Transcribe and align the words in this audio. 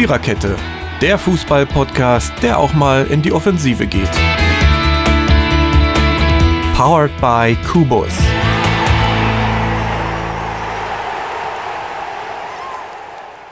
Viererkette, 0.00 0.56
der 1.02 1.18
Fußball-Podcast, 1.18 2.32
der 2.42 2.58
auch 2.58 2.72
mal 2.72 3.04
in 3.08 3.20
die 3.20 3.32
Offensive 3.32 3.86
geht. 3.86 4.08
Powered 6.74 7.10
by 7.20 7.54
Kubus. 7.70 8.08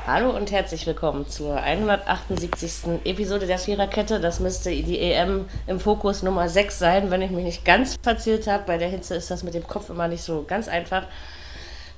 Hallo 0.06 0.34
und 0.34 0.50
herzlich 0.50 0.86
willkommen 0.86 1.28
zur 1.28 1.54
178. 1.60 3.02
Episode 3.04 3.46
der 3.46 3.58
Viererkette. 3.58 4.18
Das 4.18 4.40
müsste 4.40 4.70
die 4.70 4.98
EM 4.98 5.44
im 5.66 5.78
Fokus 5.78 6.22
Nummer 6.22 6.48
6 6.48 6.78
sein, 6.78 7.10
wenn 7.10 7.20
ich 7.20 7.30
mich 7.30 7.44
nicht 7.44 7.66
ganz 7.66 7.96
verzählt 8.02 8.46
habe. 8.46 8.64
Bei 8.66 8.78
der 8.78 8.88
Hitze 8.88 9.16
ist 9.16 9.30
das 9.30 9.42
mit 9.42 9.52
dem 9.52 9.66
Kopf 9.66 9.90
immer 9.90 10.08
nicht 10.08 10.22
so 10.22 10.46
ganz 10.48 10.66
einfach. 10.66 11.02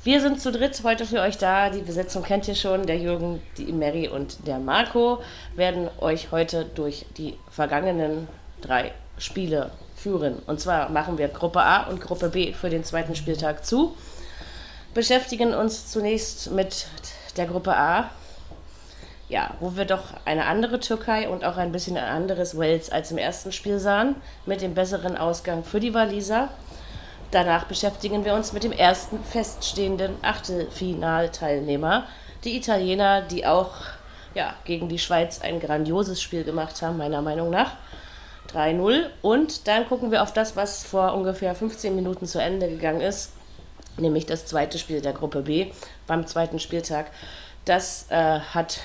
Wir 0.02 0.22
sind 0.22 0.40
zu 0.40 0.50
dritt 0.50 0.80
heute 0.82 1.04
für 1.04 1.20
euch 1.20 1.36
da. 1.36 1.68
Die 1.68 1.82
Besetzung 1.82 2.22
kennt 2.22 2.48
ihr 2.48 2.54
schon. 2.54 2.86
Der 2.86 2.96
Jürgen, 2.96 3.42
die 3.58 3.70
Mary 3.70 4.08
und 4.08 4.46
der 4.46 4.58
Marco 4.58 5.20
werden 5.56 5.90
euch 6.00 6.32
heute 6.32 6.64
durch 6.64 7.04
die 7.18 7.36
vergangenen 7.50 8.26
drei 8.62 8.92
Spiele 9.18 9.72
führen. 9.94 10.38
Und 10.46 10.58
zwar 10.58 10.88
machen 10.88 11.18
wir 11.18 11.28
Gruppe 11.28 11.60
A 11.60 11.82
und 11.82 12.00
Gruppe 12.00 12.30
B 12.30 12.54
für 12.54 12.70
den 12.70 12.82
zweiten 12.82 13.14
Spieltag 13.14 13.66
zu. 13.66 13.94
Beschäftigen 14.94 15.52
uns 15.52 15.88
zunächst 15.92 16.50
mit 16.50 16.86
der 17.36 17.44
Gruppe 17.44 17.76
A. 17.76 18.08
Ja, 19.28 19.50
wo 19.60 19.76
wir 19.76 19.84
doch 19.84 20.14
eine 20.24 20.46
andere 20.46 20.80
Türkei 20.80 21.28
und 21.28 21.44
auch 21.44 21.58
ein 21.58 21.72
bisschen 21.72 21.98
ein 21.98 22.08
anderes 22.08 22.56
Wales 22.56 22.90
als 22.90 23.10
im 23.10 23.18
ersten 23.18 23.52
Spiel 23.52 23.78
sahen, 23.78 24.16
mit 24.46 24.62
dem 24.62 24.72
besseren 24.72 25.18
Ausgang 25.18 25.62
für 25.62 25.78
die 25.78 25.92
Waliser. 25.92 26.48
Danach 27.30 27.64
beschäftigen 27.64 28.24
wir 28.24 28.34
uns 28.34 28.52
mit 28.52 28.64
dem 28.64 28.72
ersten 28.72 29.22
feststehenden 29.22 30.16
Achtelfinalteilnehmer, 30.22 32.06
die 32.42 32.56
Italiener, 32.56 33.22
die 33.22 33.46
auch 33.46 33.70
ja, 34.34 34.54
gegen 34.64 34.88
die 34.88 34.98
Schweiz 34.98 35.40
ein 35.40 35.60
grandioses 35.60 36.20
Spiel 36.20 36.44
gemacht 36.44 36.82
haben, 36.82 36.96
meiner 36.96 37.22
Meinung 37.22 37.50
nach. 37.50 37.72
3-0. 38.52 39.06
Und 39.22 39.68
dann 39.68 39.86
gucken 39.86 40.10
wir 40.10 40.22
auf 40.22 40.32
das, 40.32 40.56
was 40.56 40.84
vor 40.84 41.14
ungefähr 41.14 41.54
15 41.54 41.94
Minuten 41.94 42.26
zu 42.26 42.40
Ende 42.40 42.68
gegangen 42.68 43.00
ist, 43.00 43.32
nämlich 43.96 44.26
das 44.26 44.46
zweite 44.46 44.78
Spiel 44.78 45.00
der 45.00 45.12
Gruppe 45.12 45.42
B 45.42 45.70
beim 46.06 46.26
zweiten 46.26 46.58
Spieltag. 46.58 47.06
Das 47.64 48.06
äh, 48.10 48.40
hat 48.40 48.80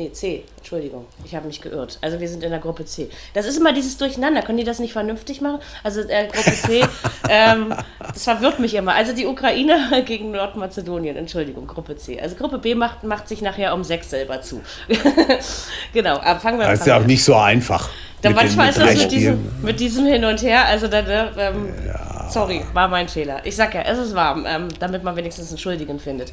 Nee, 0.00 0.12
C, 0.12 0.44
Entschuldigung, 0.56 1.04
ich 1.26 1.34
habe 1.34 1.46
mich 1.46 1.60
geirrt. 1.60 1.98
Also 2.00 2.18
wir 2.20 2.26
sind 2.26 2.42
in 2.42 2.48
der 2.48 2.58
Gruppe 2.58 2.86
C. 2.86 3.10
Das 3.34 3.44
ist 3.44 3.58
immer 3.58 3.74
dieses 3.74 3.98
Durcheinander. 3.98 4.40
Können 4.40 4.56
die 4.56 4.64
das 4.64 4.78
nicht 4.78 4.94
vernünftig 4.94 5.42
machen? 5.42 5.58
Also 5.84 6.00
äh, 6.00 6.26
Gruppe 6.26 6.52
C, 6.52 6.80
ähm, 7.28 7.74
das 8.00 8.24
verwirrt 8.24 8.60
mich 8.60 8.74
immer. 8.74 8.94
Also 8.94 9.12
die 9.12 9.26
Ukraine 9.26 10.02
gegen 10.06 10.30
Nordmazedonien, 10.30 11.18
Entschuldigung, 11.18 11.66
Gruppe 11.66 11.98
C. 11.98 12.18
Also 12.18 12.34
Gruppe 12.36 12.56
B 12.56 12.74
macht, 12.74 13.04
macht 13.04 13.28
sich 13.28 13.42
nachher 13.42 13.74
um 13.74 13.84
sechs 13.84 14.08
selber 14.08 14.40
zu. 14.40 14.62
genau, 15.92 16.18
aber 16.18 16.40
fangen 16.40 16.58
wir 16.58 16.64
an. 16.64 16.70
Das 16.70 16.80
ist 16.80 16.86
ja 16.86 16.98
auch 16.98 17.04
nicht 17.04 17.22
so 17.22 17.34
einfach. 17.34 17.90
Da 18.22 18.30
manchmal 18.30 18.72
den, 18.72 18.80
ist 18.80 18.80
das 18.80 19.02
mit 19.02 19.12
diesem, 19.12 19.50
mit 19.60 19.80
diesem 19.80 20.06
Hin 20.06 20.24
und 20.24 20.40
Her, 20.40 20.64
also 20.64 20.88
dann, 20.88 21.06
äh, 21.08 21.26
ähm, 21.36 21.74
ja. 21.86 22.30
sorry, 22.30 22.64
war 22.72 22.88
mein 22.88 23.06
Fehler. 23.06 23.42
Ich 23.44 23.54
sag 23.54 23.74
ja, 23.74 23.82
es 23.82 23.98
ist 23.98 24.14
warm, 24.14 24.46
ähm, 24.48 24.68
damit 24.78 25.04
man 25.04 25.14
wenigstens 25.16 25.50
einen 25.50 25.58
Schuldigen 25.58 26.00
findet. 26.00 26.32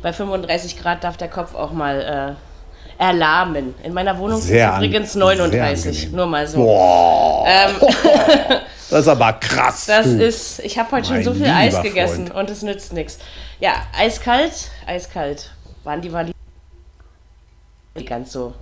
Bei 0.00 0.14
35 0.14 0.78
Grad 0.78 1.04
darf 1.04 1.18
der 1.18 1.28
Kopf 1.28 1.54
auch 1.54 1.72
mal... 1.72 2.36
Äh, 2.38 2.53
erlahmen. 2.98 3.74
In 3.82 3.92
meiner 3.92 4.18
Wohnung 4.18 4.40
sind 4.40 4.56
es 4.56 4.76
übrigens 4.76 5.14
39. 5.14 6.12
Nur 6.12 6.26
mal 6.26 6.46
so. 6.46 6.58
Boah. 6.58 7.44
Ähm, 7.46 7.76
das 8.90 9.00
ist 9.00 9.08
aber 9.08 9.32
krass. 9.34 9.86
Das 9.86 10.06
du. 10.06 10.24
ist, 10.24 10.60
ich 10.60 10.78
habe 10.78 10.90
heute 10.92 11.08
schon 11.08 11.22
so 11.22 11.34
viel 11.34 11.46
Eis 11.46 11.80
gegessen 11.82 12.28
Freund. 12.28 12.48
und 12.48 12.50
es 12.50 12.62
nützt 12.62 12.92
nichts. 12.92 13.18
Ja, 13.60 13.86
eiskalt, 13.96 14.70
eiskalt. 14.86 15.50
Waren 15.82 16.00
die 16.00 16.12
Waliser 16.12 16.34
ganz 18.06 18.32
so. 18.32 18.54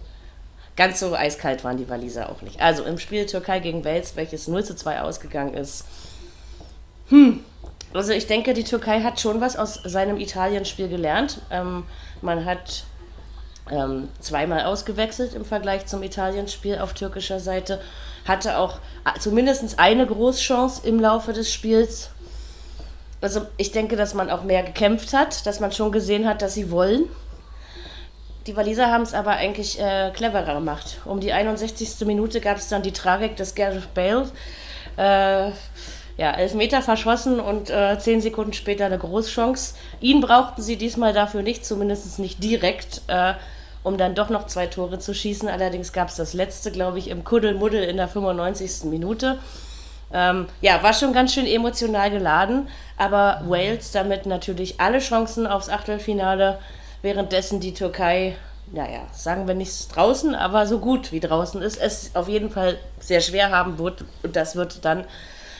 Ganz 0.75 1.01
so 1.01 1.15
eiskalt 1.15 1.65
waren 1.65 1.77
die 1.77 1.89
Waliser 1.89 2.31
auch 2.31 2.41
nicht. 2.43 2.61
Also 2.61 2.85
im 2.85 2.99
Spiel 2.99 3.27
Türkei 3.27 3.61
gegen 3.61 3.85
Wales, 3.85 4.17
welches 4.17 4.49
0 4.49 4.65
zu 4.65 4.75
2 4.75 5.03
ausgegangen 5.03 5.55
ist. 5.55 5.85
Hm. 7.09 7.41
Also 7.93 8.13
ich 8.13 8.27
denke, 8.27 8.55
die 8.55 8.65
Türkei 8.65 9.03
hat 9.03 9.21
schon 9.21 9.41
was 9.43 9.57
aus 9.57 9.75
seinem 9.85 10.17
Italien-Spiel 10.19 10.89
gelernt. 10.89 11.43
Ähm, 11.51 11.85
man 12.23 12.47
hat 12.47 12.85
ähm, 13.71 14.09
zweimal 14.21 14.65
ausgewechselt 14.65 15.35
im 15.35 15.45
Vergleich 15.45 15.87
zum 15.87 16.03
Italien-Spiel 16.03 16.79
auf 16.79 16.95
türkischer 16.95 17.41
Seite. 17.41 17.81
Hatte 18.27 18.59
auch 18.59 18.79
äh, 19.05 19.19
zumindest 19.19 19.79
eine 19.79 20.07
Großchance 20.07 20.87
im 20.87 21.01
Laufe 21.01 21.33
des 21.33 21.53
Spiels. 21.53 22.11
Also 23.21 23.47
ich 23.57 23.71
denke, 23.71 23.97
dass 23.97 24.15
man 24.15 24.31
auch 24.31 24.43
mehr 24.43 24.65
gekämpft 24.65 25.13
hat, 25.13 25.47
dass 25.47 25.61
man 25.61 25.71
schon 25.71 25.93
gesehen 25.93 26.27
hat, 26.27 26.43
dass 26.43 26.55
sie 26.55 26.71
wollen. 26.71 27.05
Die 28.47 28.57
Waliser 28.57 28.91
haben 28.91 29.03
es 29.03 29.15
aber 29.15 29.33
eigentlich 29.33 29.79
äh, 29.79 30.11
cleverer 30.13 30.55
gemacht. 30.55 30.99
Um 31.05 31.21
die 31.21 31.33
61. 31.33 32.05
Minute 32.07 32.41
gab 32.41 32.57
es 32.57 32.69
dann 32.69 32.83
die 32.83 32.93
Tragik 32.93 33.37
des 33.37 33.55
Gareth 33.55 33.95
Bale. 33.95 34.29
Äh, 34.97 35.53
ja, 36.23 36.31
elf 36.35 36.55
Meter 36.55 36.83
verschossen 36.83 37.41
und 37.41 37.69
äh, 37.69 37.99
zehn 37.99 38.21
Sekunden 38.21 38.53
später 38.53 38.87
eine 38.87 38.97
Großchance. 38.97 39.75
Ihn 40.01 40.21
brauchten 40.21 40.63
sie 40.63 40.77
diesmal 40.77 41.13
dafür 41.13 41.43
nicht, 41.43 41.67
zumindest 41.67 42.21
nicht 42.21 42.41
direkt. 42.45 43.03
Äh, 43.09 43.35
um 43.83 43.97
dann 43.99 44.15
doch 44.15 44.31
noch 44.31 44.47
zwei 44.47 44.69
Tore 44.69 45.01
zu 45.01 45.13
schießen. 45.13 45.49
Allerdings 45.49 45.93
gab 45.93 46.09
es 46.09 46.15
das 46.15 46.35
letzte, 46.35 46.71
glaube 46.71 47.01
ich, 47.01 47.09
im 47.09 47.25
Kuddelmuddel 47.25 47.83
in 47.83 47.97
der 47.97 48.07
95. 48.07 48.85
Minute. 48.85 49.41
Ähm, 50.13 50.47
ja, 50.61 50.81
war 50.85 50.95
schon 50.95 51.13
ganz 51.13 51.35
schön 51.35 51.49
emotional 51.49 52.13
geladen, 52.13 52.69
aber 52.97 53.43
Wales 53.49 53.91
damit 53.91 54.25
natürlich 54.25 54.81
alle 54.81 55.01
Chancen 55.01 55.49
aufs 55.49 55.69
Achtelfinale, 55.69 56.61
währenddessen 57.03 57.59
die 57.59 57.75
Türkei, 57.75 58.37
naja, 58.71 59.01
sagen 59.11 59.49
wir 59.49 59.55
nicht 59.55 59.97
draußen, 59.97 60.37
aber 60.37 60.69
so 60.69 60.79
gut 60.79 61.11
wie 61.11 61.19
draußen 61.19 61.61
ist, 61.63 61.79
es 61.81 62.13
auf 62.15 62.29
jeden 62.29 62.51
Fall 62.51 62.79
sehr 63.01 63.21
schwer 63.21 63.51
haben 63.51 63.81
wird. 63.81 64.05
Und 64.23 64.37
das 64.37 64.55
wird 64.55 64.85
dann 64.85 65.05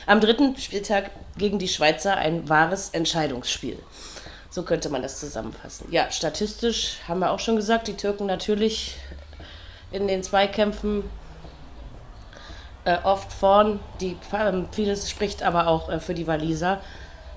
am 0.05 0.19
dritten 0.19 0.57
Spieltag 0.57 1.11
gegen 1.37 1.59
die 1.59 1.67
Schweizer 1.67 2.15
ein 2.17 2.47
wahres 2.49 2.89
Entscheidungsspiel. 2.89 3.77
So 4.49 4.63
könnte 4.63 4.89
man 4.89 5.01
das 5.01 5.19
zusammenfassen. 5.19 5.87
Ja, 5.91 6.11
statistisch 6.11 6.97
haben 7.07 7.19
wir 7.19 7.31
auch 7.31 7.39
schon 7.39 7.55
gesagt, 7.55 7.87
die 7.87 7.95
Türken 7.95 8.27
natürlich 8.27 8.95
in 9.91 10.07
den 10.07 10.21
Zweikämpfen 10.21 11.03
äh, 12.85 12.97
oft 13.03 13.31
vorn. 13.31 13.79
Die, 13.99 14.17
äh, 14.31 14.63
vieles 14.71 15.09
spricht 15.09 15.43
aber 15.43 15.67
auch 15.67 15.89
äh, 15.89 15.99
für 15.99 16.13
die 16.13 16.27
Waliser. 16.27 16.81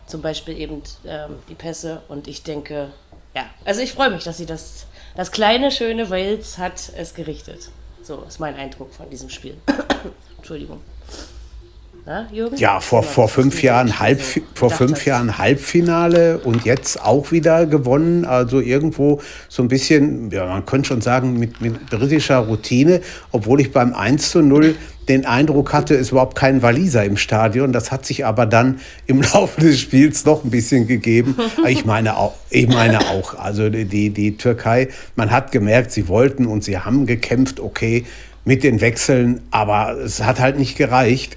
Zum 0.07 0.23
Beispiel 0.23 0.59
eben 0.59 0.83
ähm, 1.07 1.39
die 1.49 1.55
Pässe. 1.55 2.03
Und 2.09 2.29
ich 2.29 2.43
denke, 2.43 2.91
ja, 3.35 3.45
also 3.65 3.81
ich 3.81 3.93
freue 3.93 4.11
mich, 4.11 4.25
dass 4.25 4.37
sie 4.37 4.47
das, 4.47 4.87
das 5.15 5.33
kleine, 5.33 5.71
schöne 5.71 6.11
Wales 6.11 6.59
hat 6.59 6.93
es 6.97 7.15
gerichtet. 7.15 7.71
So 8.03 8.23
ist 8.23 8.39
mein 8.41 8.55
Eindruck 8.57 8.93
von 8.95 9.11
diesem 9.11 9.31
Spiel. 9.31 9.57
Entschuldigung. 10.37 10.81
Na, 12.09 12.29
Jürgen? 12.31 12.57
Ja, 12.57 12.79
vor, 12.79 13.03
vor 13.03 13.29
fünf 13.29 13.65
Jahren 13.65 13.99
Halb, 13.99 14.21
vor 14.55 14.71
fünf 14.71 15.05
Jahren 15.07 15.39
Halbfinale 15.39 16.39
und 16.39 16.65
jetzt 16.65 17.03
auch 17.03 17.33
wieder 17.33 17.67
gewonnen. 17.67 18.25
Also 18.25 18.61
irgendwo 18.61 19.21
so 19.49 19.65
ein 19.65 19.67
bisschen, 19.67 20.31
ja, 20.31 20.47
man 20.47 20.65
könnte 20.65 20.87
schon 20.87 21.01
sagen, 21.01 21.37
mit, 21.37 21.61
mit 21.61 21.91
britischer 21.91 22.39
Routine, 22.39 23.01
obwohl 23.33 23.61
ich 23.61 23.73
beim 23.73 23.93
1 23.93 24.31
zu 24.31 24.41
0 24.41 24.77
den 25.09 25.27
Eindruck 25.27 25.73
hatte, 25.73 25.95
es 25.95 26.03
ist 26.03 26.11
überhaupt 26.13 26.37
kein 26.37 26.63
Waliser 26.63 27.05
im 27.05 27.17
Stadion. 27.17 27.73
Das 27.73 27.91
hat 27.91 28.07
sich 28.07 28.25
aber 28.25 28.47
dann 28.47 28.79
im 29.09 29.23
Laufe 29.35 29.61
des 29.61 29.81
Spiels 29.81 30.25
noch 30.25 30.45
ein 30.45 30.51
bisschen 30.51 30.87
gegeben. 30.87 31.37
Ich 31.67 31.85
meine 31.87 32.19
auch, 32.19 32.35
ich 32.51 32.69
meine 32.69 33.01
auch, 33.01 33.35
also 33.35 33.69
die, 33.69 34.11
die 34.11 34.37
Türkei, 34.37 34.91
man 35.17 35.33
hat 35.33 35.51
gemerkt, 35.51 35.91
sie 35.91 36.07
wollten 36.07 36.47
und 36.47 36.63
sie 36.63 36.79
haben 36.79 37.07
gekämpft, 37.07 37.59
okay, 37.59 38.05
mit 38.45 38.63
den 38.63 38.81
Wechseln, 38.81 39.41
aber 39.51 39.97
es 39.99 40.23
hat 40.23 40.39
halt 40.39 40.57
nicht 40.57 40.79
gereicht. 40.79 41.37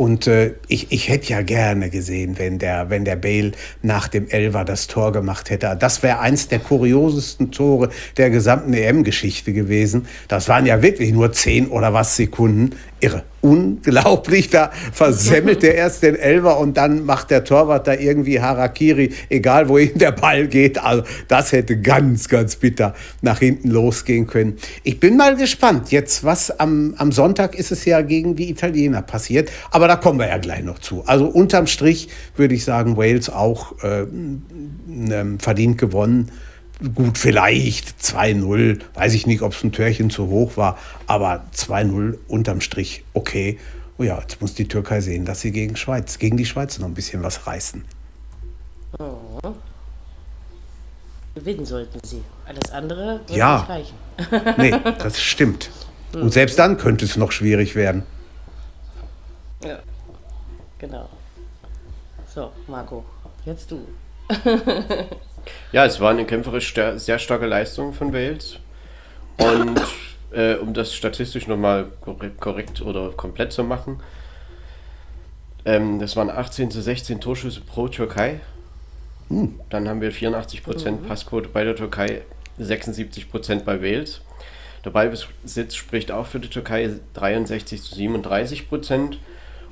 Und 0.00 0.26
äh, 0.28 0.54
ich, 0.66 0.92
ich 0.92 1.10
hätte 1.10 1.28
ja 1.28 1.42
gerne 1.42 1.90
gesehen, 1.90 2.38
wenn 2.38 2.58
der, 2.58 2.88
wenn 2.88 3.04
der 3.04 3.16
Bale 3.16 3.52
nach 3.82 4.08
dem 4.08 4.30
Elver 4.30 4.64
das 4.64 4.86
Tor 4.86 5.12
gemacht 5.12 5.50
hätte. 5.50 5.76
Das 5.78 6.02
wäre 6.02 6.20
eins 6.20 6.48
der 6.48 6.58
kuriosesten 6.58 7.50
Tore 7.50 7.90
der 8.16 8.30
gesamten 8.30 8.72
EM-Geschichte 8.72 9.52
gewesen. 9.52 10.06
Das 10.26 10.48
waren 10.48 10.64
ja 10.64 10.80
wirklich 10.80 11.12
nur 11.12 11.34
zehn 11.34 11.68
oder 11.68 11.92
was 11.92 12.16
Sekunden. 12.16 12.76
Irre 13.00 13.24
unglaublich. 13.40 14.50
Da 14.50 14.70
versemmelt 14.92 15.62
der 15.62 15.74
erst 15.74 16.02
den 16.02 16.16
Elver 16.16 16.58
und 16.58 16.76
dann 16.76 17.04
macht 17.04 17.30
der 17.30 17.44
Torwart 17.44 17.86
da 17.86 17.94
irgendwie 17.94 18.40
Harakiri, 18.40 19.12
egal 19.28 19.68
wohin 19.68 19.98
der 19.98 20.12
Ball 20.12 20.46
geht. 20.46 20.78
Also 20.78 21.04
das 21.28 21.52
hätte 21.52 21.80
ganz, 21.80 22.28
ganz 22.28 22.56
bitter 22.56 22.94
nach 23.22 23.38
hinten 23.38 23.70
losgehen 23.70 24.26
können. 24.26 24.56
Ich 24.82 25.00
bin 25.00 25.16
mal 25.16 25.36
gespannt. 25.36 25.90
Jetzt, 25.90 26.24
was 26.24 26.50
am, 26.58 26.94
am 26.96 27.12
Sonntag 27.12 27.54
ist 27.54 27.72
es 27.72 27.84
ja 27.84 28.00
gegen 28.02 28.36
die 28.36 28.50
Italiener 28.50 29.02
passiert. 29.02 29.50
Aber 29.70 29.88
da 29.88 29.96
kommen 29.96 30.18
wir 30.18 30.28
ja 30.28 30.38
gleich 30.38 30.62
noch 30.62 30.78
zu. 30.78 31.04
Also 31.06 31.26
unterm 31.26 31.66
Strich 31.66 32.08
würde 32.36 32.54
ich 32.54 32.64
sagen, 32.64 32.96
Wales 32.96 33.30
auch 33.30 33.74
äh, 33.82 34.06
verdient 35.38 35.78
gewonnen 35.78 36.30
gut, 36.94 37.18
vielleicht 37.18 38.00
2-0. 38.02 38.80
Weiß 38.94 39.14
ich 39.14 39.26
nicht, 39.26 39.42
ob 39.42 39.52
es 39.52 39.62
ein 39.62 39.72
Törchen 39.72 40.10
zu 40.10 40.28
hoch 40.28 40.56
war, 40.56 40.78
aber 41.06 41.44
2-0 41.54 42.18
unterm 42.28 42.60
Strich 42.60 43.04
okay. 43.14 43.58
Oh 43.98 44.02
ja, 44.02 44.18
jetzt 44.18 44.40
muss 44.40 44.54
die 44.54 44.66
Türkei 44.66 45.00
sehen, 45.00 45.26
dass 45.26 45.40
sie 45.40 45.52
gegen 45.52 45.76
Schweiz, 45.76 46.18
gegen 46.18 46.36
die 46.36 46.46
Schweiz 46.46 46.78
noch 46.78 46.88
ein 46.88 46.94
bisschen 46.94 47.22
was 47.22 47.46
reißen. 47.46 47.84
gewinnen 51.34 51.66
sollten 51.66 52.00
sie. 52.02 52.22
Alles 52.46 52.70
andere 52.72 53.20
wird 53.26 53.30
ja. 53.30 53.58
nicht 53.58 53.68
reichen. 53.68 54.54
nee, 54.58 54.92
das 54.98 55.20
stimmt. 55.20 55.70
Und 56.12 56.32
selbst 56.32 56.58
dann 56.58 56.76
könnte 56.76 57.04
es 57.04 57.16
noch 57.16 57.30
schwierig 57.30 57.74
werden. 57.76 58.02
Ja, 59.64 59.78
genau. 60.78 61.08
So, 62.34 62.52
Marco, 62.66 63.04
jetzt 63.44 63.70
du. 63.70 63.86
ja, 65.72 65.84
es 65.84 66.00
war 66.00 66.10
eine 66.10 66.24
kämpferisch 66.24 66.74
sehr 66.96 67.18
starke 67.18 67.46
Leistung 67.46 67.92
von 67.92 68.12
Wales. 68.12 68.58
Und 69.36 69.80
äh, 70.32 70.54
um 70.54 70.74
das 70.74 70.94
statistisch 70.94 71.46
nochmal 71.46 71.86
korrekt, 72.00 72.40
korrekt 72.40 72.82
oder 72.82 73.10
komplett 73.10 73.52
zu 73.52 73.64
machen, 73.64 74.00
ähm, 75.64 75.98
das 75.98 76.16
waren 76.16 76.30
18 76.30 76.70
zu 76.70 76.80
16 76.80 77.20
Torschüsse 77.20 77.60
pro 77.60 77.88
Türkei. 77.88 78.40
Hm. 79.28 79.60
Dann 79.68 79.88
haben 79.88 80.00
wir 80.00 80.12
84% 80.12 80.90
mhm. 80.90 81.06
Passquote 81.06 81.48
bei 81.48 81.64
der 81.64 81.76
Türkei, 81.76 82.22
76% 82.58 83.64
bei 83.64 83.82
Wales. 83.82 84.22
Der 84.84 84.90
Ballbesitz 84.90 85.74
spricht 85.74 86.10
auch 86.10 86.26
für 86.26 86.40
die 86.40 86.48
Türkei 86.48 86.90
63 87.14 87.82
zu 87.82 87.94
37 87.94 88.68
Prozent. 88.68 89.18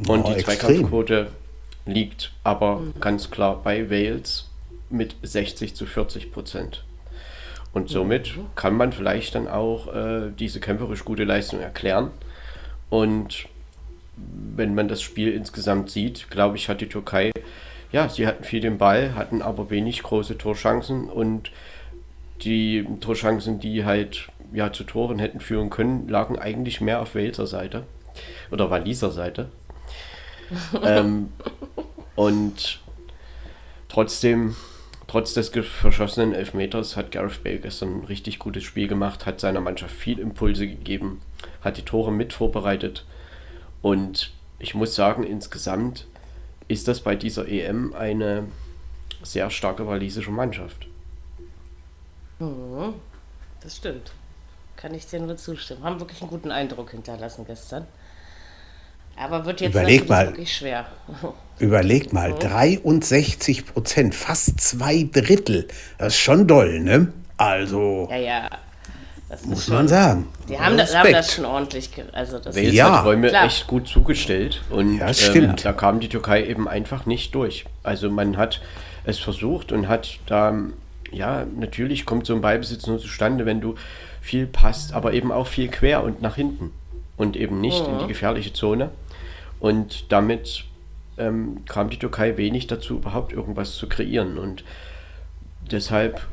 Und 0.07 0.25
oh, 0.25 0.33
die 0.33 0.45
Zweikampfquote 0.45 1.29
liegt 1.87 2.33
aber 2.45 2.77
mhm. 2.77 2.95
ganz 3.01 3.31
klar 3.31 3.61
bei 3.63 3.91
Wales 3.91 4.48
mit 4.91 5.17
60 5.23 5.75
zu 5.75 5.87
40 5.87 6.33
Prozent. 6.33 6.85
Und 7.73 7.89
somit 7.89 8.37
mhm. 8.37 8.47
kann 8.55 8.77
man 8.77 8.93
vielleicht 8.93 9.35
dann 9.35 9.49
auch 9.49 9.95
äh, 9.95 10.31
diese 10.39 10.61
kämpferisch 10.61 11.05
gute 11.05 11.25
Leistung 11.25 11.61
erklären. 11.61 12.11
Und 12.91 13.47
wenn 14.17 14.75
man 14.75 14.89
das 14.89 15.03
Spiel 15.03 15.33
insgesamt 15.33 15.91
sieht, 15.91 16.31
glaube 16.31 16.57
ich, 16.57 16.69
hat 16.69 16.81
die 16.81 16.89
Türkei, 16.89 17.31
ja, 17.93 18.09
sie 18.09 18.27
hatten 18.27 18.45
viel 18.45 18.61
den 18.61 18.79
Ball, 18.79 19.15
hatten 19.15 19.43
aber 19.43 19.71
wenig 19.71 20.03
große 20.03 20.37
Torchancen 20.37 21.09
und 21.09 21.51
die 22.43 22.87
Torchancen, 23.01 23.61
die 23.61 23.85
halt 23.85 24.29
ja, 24.53 24.73
zu 24.73 24.85
Toren 24.85 25.19
hätten 25.19 25.41
führen 25.41 25.71
können, 25.71 26.09
lagen 26.09 26.39
eigentlich 26.39 26.81
mehr 26.81 27.01
auf 27.01 27.15
Waleser 27.15 27.47
Seite 27.47 27.85
oder 28.51 28.71
Waliser 28.71 29.11
Seite. 29.11 29.49
ähm, 30.83 31.33
und 32.15 32.81
trotzdem, 33.89 34.57
trotz 35.09 35.35
des 35.35 35.49
verschossenen 35.49 36.35
Elfmeters, 36.35 36.97
hat 36.97 37.11
Gareth 37.11 37.43
Bale 37.43 37.59
gestern 37.59 38.01
ein 38.01 38.05
richtig 38.05 38.39
gutes 38.39 38.63
Spiel 38.63 38.87
gemacht, 38.87 39.27
hat 39.27 39.41
seiner 39.41 39.61
Mannschaft 39.61 39.95
viel 39.95 40.21
Impulse 40.21 40.69
gegeben, 40.69 41.21
hat 41.63 41.77
die 41.79 41.83
Tore 41.83 42.13
mit 42.13 42.33
vorbereitet. 42.33 43.05
Und 43.83 44.33
ich 44.61 44.75
muss 44.75 44.95
sagen, 44.95 45.25
insgesamt 45.25 46.07
ist 46.69 46.87
das 46.87 47.01
bei 47.01 47.17
dieser 47.17 47.49
EM 47.49 47.95
eine 47.95 48.45
sehr 49.23 49.51
starke 49.51 49.87
walisische 49.87 50.31
Mannschaft. 50.31 50.87
Mhm, 52.39 52.95
das 53.63 53.79
stimmt. 53.79 54.13
Kann 54.77 54.95
ich 54.95 55.07
dir 55.07 55.21
nur 55.21 55.37
zustimmen. 55.37 55.83
Haben 55.83 55.99
wirklich 55.99 56.21
einen 56.21 56.31
guten 56.31 56.53
Eindruck 56.53 56.91
hinterlassen 56.91 57.45
gestern. 57.47 57.87
Aber 59.17 59.45
wird 59.45 59.61
jetzt 59.61 59.75
Überleg 59.75 60.09
mal, 60.09 60.29
wirklich 60.29 60.55
schwer. 60.55 60.87
Überleg 61.59 62.13
mal, 62.13 62.35
63 62.35 63.67
Prozent, 63.67 64.15
fast 64.15 64.61
zwei 64.61 65.09
Drittel. 65.13 65.67
Das 65.99 66.15
ist 66.15 66.21
schon 66.21 66.47
doll, 66.47 66.81
ne? 66.81 67.13
Also. 67.37 68.09
Ja, 68.11 68.17
ja. 68.17 68.51
muss 69.45 69.65
schon, 69.65 69.75
man 69.75 69.89
sagen. 69.89 70.29
Die 70.49 70.59
haben 70.59 70.77
das, 70.77 70.95
haben 70.95 71.13
das, 71.13 71.35
schon 71.35 71.45
ordentlich. 71.45 71.91
Also 72.13 72.39
das 72.39 72.55
Wales 72.57 72.75
ja, 72.75 72.99
hat 72.99 73.05
Räume 73.05 73.29
klar. 73.29 73.47
echt 73.47 73.67
gut 73.67 73.89
zugestellt. 73.89 74.63
Und 74.71 74.99
ja, 74.99 75.13
stimmt. 75.13 75.61
Ähm, 75.61 75.65
da 75.65 75.73
kam 75.73 76.01
die 76.01 76.09
Türkei 76.09 76.47
eben 76.47 76.69
einfach 76.69 77.07
nicht 77.07 77.35
durch. 77.35 77.65
Also 77.83 78.11
man 78.11 78.37
hat 78.37 78.61
es 79.05 79.19
versucht 79.19 79.73
und 79.73 79.89
hat 79.89 80.19
da, 80.27 80.55
ja, 81.11 81.45
natürlich 81.59 82.07
kommt 82.07 82.27
so 82.27 82.35
ein 82.35 82.41
Ballbesitz 82.41 82.87
nur 82.87 83.01
zustande, 83.01 83.47
wenn 83.47 83.61
du 83.61 83.75
viel 84.21 84.47
passt, 84.47 84.93
aber 84.93 85.13
eben 85.13 85.33
auch 85.33 85.47
viel 85.47 85.69
quer 85.69 86.05
und 86.05 86.23
nach 86.23 86.37
hinten 86.37 86.73
und 87.17 87.37
eben 87.37 87.61
nicht 87.61 87.87
mhm. 87.87 87.95
in 87.95 87.99
die 88.01 88.07
gefährliche 88.07 88.53
Zone. 88.53 88.91
Und 89.61 90.13
damit 90.13 90.65
ähm, 91.19 91.65
kam 91.67 91.91
die 91.91 91.99
Türkei 91.99 92.37
wenig 92.37 92.67
dazu, 92.67 92.97
überhaupt 92.97 93.33
irgendwas 93.33 93.75
zu 93.75 93.89
kreieren. 93.89 94.39
Und 94.39 94.65
deshalb 95.71 96.27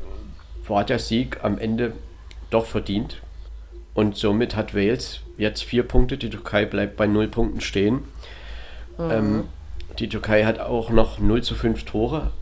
war 0.66 0.84
der 0.84 0.98
Sieg 0.98 1.42
am 1.42 1.58
Ende 1.58 1.92
doch 2.50 2.66
verdient. 2.66 3.22
Und 3.94 4.16
somit 4.16 4.56
hat 4.56 4.74
Wales 4.74 5.20
jetzt 5.38 5.62
vier 5.62 5.82
Punkte. 5.82 6.18
Die 6.18 6.30
Türkei 6.30 6.64
bleibt 6.64 6.96
bei 6.96 7.06
null 7.06 7.28
Punkten 7.28 7.60
stehen. 7.60 8.04
Mhm. 8.98 9.10
Ähm, 9.10 9.44
die 9.98 10.08
Türkei 10.08 10.44
hat 10.44 10.60
auch 10.60 10.90
noch 10.90 11.18
0 11.18 11.42
zu 11.42 11.54
5 11.54 11.84
Tore 11.84 12.32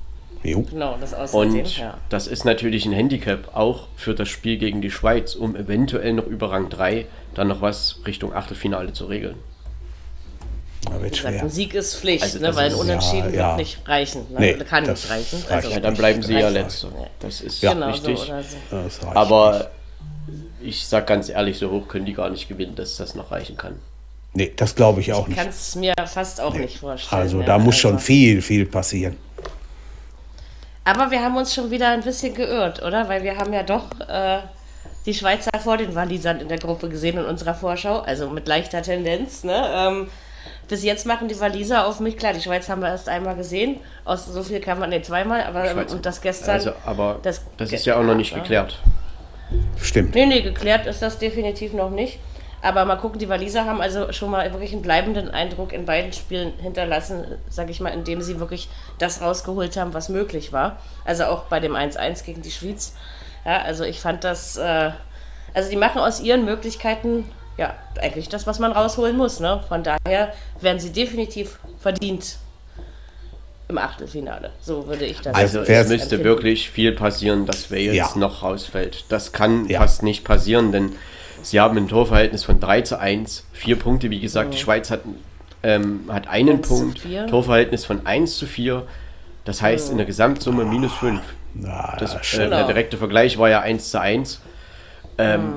Jo. 0.44 0.60
Genau, 0.60 0.96
das 1.00 1.14
außerdem, 1.14 1.60
Und 1.60 1.78
ja. 1.78 1.96
das 2.10 2.26
ist 2.26 2.44
natürlich 2.44 2.84
ein 2.84 2.92
Handicap 2.92 3.56
auch 3.56 3.88
für 3.96 4.14
das 4.14 4.28
Spiel 4.28 4.58
gegen 4.58 4.82
die 4.82 4.90
Schweiz, 4.90 5.34
um 5.34 5.56
eventuell 5.56 6.12
noch 6.12 6.26
über 6.26 6.52
Rang 6.52 6.68
3 6.68 7.06
dann 7.32 7.48
noch 7.48 7.62
was 7.62 8.00
Richtung 8.06 8.34
Achtelfinale 8.34 8.92
zu 8.92 9.06
regeln. 9.06 9.36
Gesagt, 10.84 11.40
ein 11.40 11.50
Sieg 11.50 11.74
ist 11.74 11.96
Pflicht, 11.96 12.22
also 12.22 12.38
ne, 12.38 12.54
weil 12.54 12.70
ein 12.70 12.74
Unentschieden 12.74 13.32
ja, 13.32 13.40
ja. 13.40 13.48
wird 13.48 13.58
nicht 13.58 13.88
reichen. 13.88 14.26
Ne? 14.30 14.40
Nee, 14.40 14.54
kann 14.64 14.84
nicht 14.84 15.10
reichen. 15.10 15.44
Also, 15.48 15.70
ja, 15.70 15.80
dann 15.80 15.94
bleiben 15.94 16.22
sie 16.22 16.34
ja 16.34 16.48
letzter. 16.48 16.88
Das 17.20 17.40
ist 17.40 17.62
ja. 17.62 17.72
Genau, 17.72 17.90
richtig. 17.90 18.18
So 18.18 18.88
so. 18.88 19.08
Aber 19.08 19.70
ich 20.62 20.86
sag 20.86 21.06
ganz 21.06 21.28
ehrlich, 21.28 21.58
so 21.58 21.70
hoch 21.70 21.88
können 21.88 22.06
die 22.06 22.14
gar 22.14 22.30
nicht 22.30 22.48
gewinnen, 22.48 22.74
dass 22.74 22.96
das 22.96 23.14
noch 23.14 23.30
reichen 23.30 23.56
kann. 23.56 23.78
Nee, 24.32 24.52
das 24.56 24.74
glaube 24.74 25.00
ich 25.00 25.12
auch 25.12 25.28
nicht. 25.28 25.36
Ich 25.36 25.42
kann 25.42 25.50
es 25.50 25.76
mir 25.76 25.94
fast 26.06 26.40
auch 26.40 26.54
nee. 26.54 26.60
nicht 26.60 26.78
vorstellen. 26.78 27.22
Also 27.22 27.42
da 27.42 27.58
muss 27.58 27.76
schon 27.76 27.94
also 27.94 28.04
viel, 28.04 28.42
viel 28.42 28.66
passieren. 28.66 29.16
Aber 30.84 31.10
wir 31.10 31.22
haben 31.22 31.36
uns 31.36 31.54
schon 31.54 31.70
wieder 31.70 31.90
ein 31.90 32.02
bisschen 32.02 32.34
geirrt, 32.34 32.82
oder? 32.82 33.08
Weil 33.08 33.22
wir 33.22 33.36
haben 33.36 33.52
ja 33.52 33.62
doch 33.62 33.84
äh, 34.06 34.40
die 35.06 35.14
Schweizer 35.14 35.50
vor 35.62 35.76
den 35.76 35.94
Walisern 35.94 36.40
in 36.40 36.48
der 36.48 36.58
Gruppe 36.58 36.88
gesehen 36.88 37.18
in 37.18 37.24
unserer 37.24 37.54
Vorschau, 37.54 38.00
also 38.00 38.28
mit 38.28 38.48
leichter 38.48 38.82
Tendenz. 38.82 39.44
Ne? 39.44 39.66
Ähm, 39.72 40.08
bis 40.68 40.82
jetzt 40.82 41.06
machen 41.06 41.28
die 41.28 41.38
Waliser 41.40 41.86
auf 41.86 42.00
mich 42.00 42.16
klar. 42.16 42.32
Die 42.32 42.40
Schweiz 42.40 42.68
haben 42.68 42.80
wir 42.80 42.88
erst 42.88 43.08
einmal 43.08 43.36
gesehen. 43.36 43.80
Aus 44.04 44.26
so 44.26 44.42
viel 44.42 44.60
kann 44.60 44.78
man 44.78 44.90
nicht 44.90 45.06
zweimal, 45.06 45.42
aber 45.42 45.70
ähm, 45.70 45.86
und 45.90 46.06
das 46.06 46.20
gestern. 46.20 46.54
Also, 46.54 46.72
aber 46.84 47.18
das, 47.22 47.42
das 47.56 47.72
ist 47.72 47.84
ja 47.86 47.96
auch 47.96 48.02
noch 48.02 48.14
nicht 48.14 48.34
geklärt. 48.34 48.80
Stimmt. 49.80 50.14
Nee, 50.14 50.26
nee, 50.26 50.42
geklärt 50.42 50.86
ist 50.86 51.02
das 51.02 51.18
definitiv 51.18 51.72
noch 51.72 51.90
nicht. 51.90 52.18
Aber 52.62 52.86
mal 52.86 52.96
gucken, 52.96 53.18
die 53.18 53.28
Waliser 53.28 53.66
haben 53.66 53.82
also 53.82 54.10
schon 54.12 54.30
mal 54.30 54.50
wirklich 54.52 54.72
einen 54.72 54.80
bleibenden 54.80 55.30
Eindruck 55.30 55.74
in 55.74 55.84
beiden 55.84 56.14
Spielen 56.14 56.54
hinterlassen, 56.54 57.26
sage 57.50 57.70
ich 57.70 57.80
mal, 57.80 57.90
indem 57.90 58.22
sie 58.22 58.40
wirklich 58.40 58.70
das 58.98 59.20
rausgeholt 59.20 59.76
haben, 59.76 59.92
was 59.92 60.08
möglich 60.08 60.50
war. 60.50 60.78
Also 61.04 61.24
auch 61.24 61.44
bei 61.44 61.60
dem 61.60 61.74
1-1 61.74 62.24
gegen 62.24 62.40
die 62.40 62.50
Schweiz. 62.50 62.94
Ja, 63.44 63.60
also 63.60 63.84
ich 63.84 64.00
fand 64.00 64.24
das, 64.24 64.56
äh, 64.56 64.92
also 65.52 65.68
die 65.68 65.76
machen 65.76 66.00
aus 66.00 66.20
ihren 66.20 66.46
Möglichkeiten 66.46 67.30
ja 67.56 67.74
eigentlich 68.00 68.28
das, 68.28 68.46
was 68.46 68.58
man 68.58 68.72
rausholen 68.72 69.16
muss. 69.16 69.40
Ne? 69.40 69.62
Von 69.68 69.82
daher 69.82 70.32
werden 70.60 70.78
sie 70.78 70.92
definitiv 70.92 71.58
verdient 71.78 72.36
im 73.68 73.78
Achtelfinale. 73.78 74.50
So 74.60 74.86
würde 74.86 75.06
ich 75.06 75.20
das 75.20 75.34
Also 75.34 75.60
es 75.60 75.88
müsste 75.88 76.16
empfinden. 76.16 76.24
wirklich 76.24 76.70
viel 76.70 76.92
passieren, 76.92 77.46
dass 77.46 77.70
Wales 77.70 77.94
ja. 77.94 78.10
noch 78.16 78.42
rausfällt. 78.42 79.06
Das 79.08 79.32
kann 79.32 79.68
ja. 79.68 79.80
fast 79.80 80.02
nicht 80.02 80.24
passieren, 80.24 80.72
denn 80.72 80.92
Sie 81.44 81.60
haben 81.60 81.76
ein 81.76 81.88
Torverhältnis 81.88 82.42
von 82.44 82.58
3 82.58 82.82
zu 82.82 82.98
1, 82.98 83.46
vier 83.52 83.78
Punkte. 83.78 84.08
Wie 84.08 84.20
gesagt, 84.20 84.48
mhm. 84.48 84.52
die 84.52 84.58
Schweiz 84.58 84.90
hat, 84.90 85.00
ähm, 85.62 86.08
hat 86.08 86.26
einen 86.26 86.62
Punkt, 86.62 87.02
Torverhältnis 87.28 87.84
von 87.84 88.06
1 88.06 88.38
zu 88.38 88.46
4. 88.46 88.86
Das 89.44 89.60
heißt 89.60 89.88
mhm. 89.88 89.92
in 89.92 89.96
der 89.98 90.06
Gesamtsumme 90.06 90.64
minus 90.64 90.94
5. 90.94 91.20
Na, 91.54 91.96
das, 91.98 92.14
äh, 92.34 92.48
der 92.48 92.66
direkte 92.66 92.96
Vergleich 92.96 93.38
war 93.38 93.50
ja 93.50 93.60
1 93.60 93.90
zu 93.90 94.00
1. 94.00 94.40
Ähm, 95.18 95.40
mhm. 95.40 95.54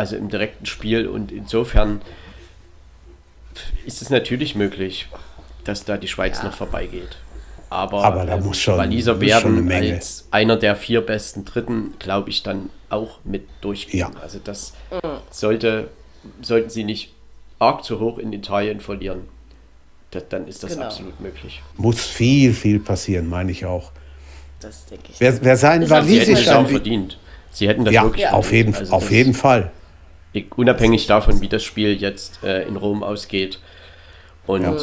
Also 0.00 0.16
im 0.16 0.30
direkten 0.30 0.64
Spiel 0.64 1.06
und 1.06 1.30
insofern 1.30 2.00
ist 3.84 4.00
es 4.00 4.08
natürlich 4.08 4.54
möglich, 4.54 5.08
dass 5.64 5.84
da 5.84 5.98
die 5.98 6.08
Schweiz 6.08 6.38
ja. 6.38 6.44
noch 6.44 6.54
vorbeigeht. 6.54 7.18
Aber, 7.68 8.02
Aber 8.02 8.24
da 8.24 8.38
ähm, 8.38 8.44
muss 8.44 8.58
schon, 8.58 8.78
Waliser 8.78 9.20
werden 9.20 9.70
als 9.70 10.26
einer 10.30 10.56
der 10.56 10.74
vier 10.74 11.02
besten 11.02 11.44
Dritten, 11.44 11.96
glaube 11.98 12.30
ich, 12.30 12.42
dann 12.42 12.70
auch 12.88 13.18
mit 13.24 13.46
durchgehen. 13.60 14.00
Ja. 14.00 14.10
Also 14.22 14.40
das 14.42 14.72
sollte, 15.30 15.90
sollten 16.40 16.70
sie 16.70 16.84
nicht 16.84 17.12
arg 17.58 17.84
zu 17.84 18.00
hoch 18.00 18.16
in 18.16 18.32
Italien 18.32 18.80
verlieren. 18.80 19.28
Das, 20.12 20.30
dann 20.30 20.48
ist 20.48 20.62
das 20.62 20.72
genau. 20.72 20.86
absolut 20.86 21.20
möglich. 21.20 21.60
Muss 21.76 22.00
viel, 22.00 22.54
viel 22.54 22.80
passieren, 22.80 23.28
meine 23.28 23.52
ich 23.52 23.66
auch. 23.66 23.92
Das 24.60 24.86
denke 24.86 25.10
ich. 25.10 25.20
Wer, 25.20 25.44
wer 25.44 25.58
sein 25.58 25.90
Walisisch 25.90 26.48
auch 26.48 26.66
verdient. 26.66 27.18
Sie 27.50 27.68
hätten 27.68 27.84
das 27.84 27.92
ja, 27.92 28.04
wirklich 28.04 28.26
auf 28.28 28.46
verdient. 28.46 28.66
jeden, 28.68 28.78
also 28.78 28.92
auf 28.94 29.10
jeden 29.10 29.34
Fall. 29.34 29.72
Unabhängig 30.56 31.06
davon, 31.06 31.40
wie 31.40 31.48
das 31.48 31.64
Spiel 31.64 32.00
jetzt 32.00 32.42
äh, 32.44 32.62
in 32.62 32.76
Rom 32.76 33.02
ausgeht. 33.02 33.58
Und 34.46 34.62
ja. 34.62 34.76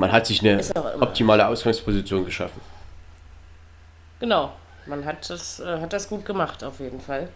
Man 0.00 0.12
hat 0.12 0.26
sich 0.26 0.40
eine 0.40 0.62
optimale 0.98 1.46
Ausgangsposition 1.46 2.24
geschaffen. 2.24 2.62
Genau, 4.18 4.52
man 4.86 5.04
hat 5.04 5.28
das, 5.28 5.60
äh, 5.60 5.78
hat 5.78 5.92
das 5.92 6.08
gut 6.08 6.24
gemacht, 6.24 6.64
auf 6.64 6.80
jeden 6.80 7.00
Fall. 7.00 7.28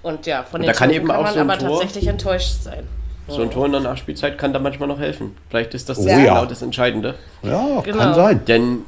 Und 0.00 0.24
ja, 0.24 0.44
von 0.44 0.60
den 0.60 0.68
da 0.68 0.72
kann, 0.72 0.90
eben 0.90 1.08
kann 1.08 1.16
auch 1.16 1.22
man 1.24 1.34
so 1.34 1.40
aber 1.40 1.58
Tor, 1.58 1.80
tatsächlich 1.80 2.06
enttäuscht 2.06 2.62
sein. 2.62 2.86
So 3.26 3.42
ein 3.42 3.50
Tor 3.50 3.66
in 3.66 3.72
der 3.72 3.80
Nachspielzeit 3.80 4.38
kann 4.38 4.52
da 4.52 4.60
manchmal 4.60 4.88
noch 4.88 5.00
helfen. 5.00 5.36
Vielleicht 5.48 5.74
ist 5.74 5.88
das 5.88 5.98
oh, 5.98 6.06
ja. 6.06 6.16
genau 6.16 6.46
das 6.46 6.62
Entscheidende. 6.62 7.16
Ja, 7.42 7.80
genau. 7.80 7.98
kann 7.98 8.14
sein. 8.14 8.44
Denn 8.44 8.84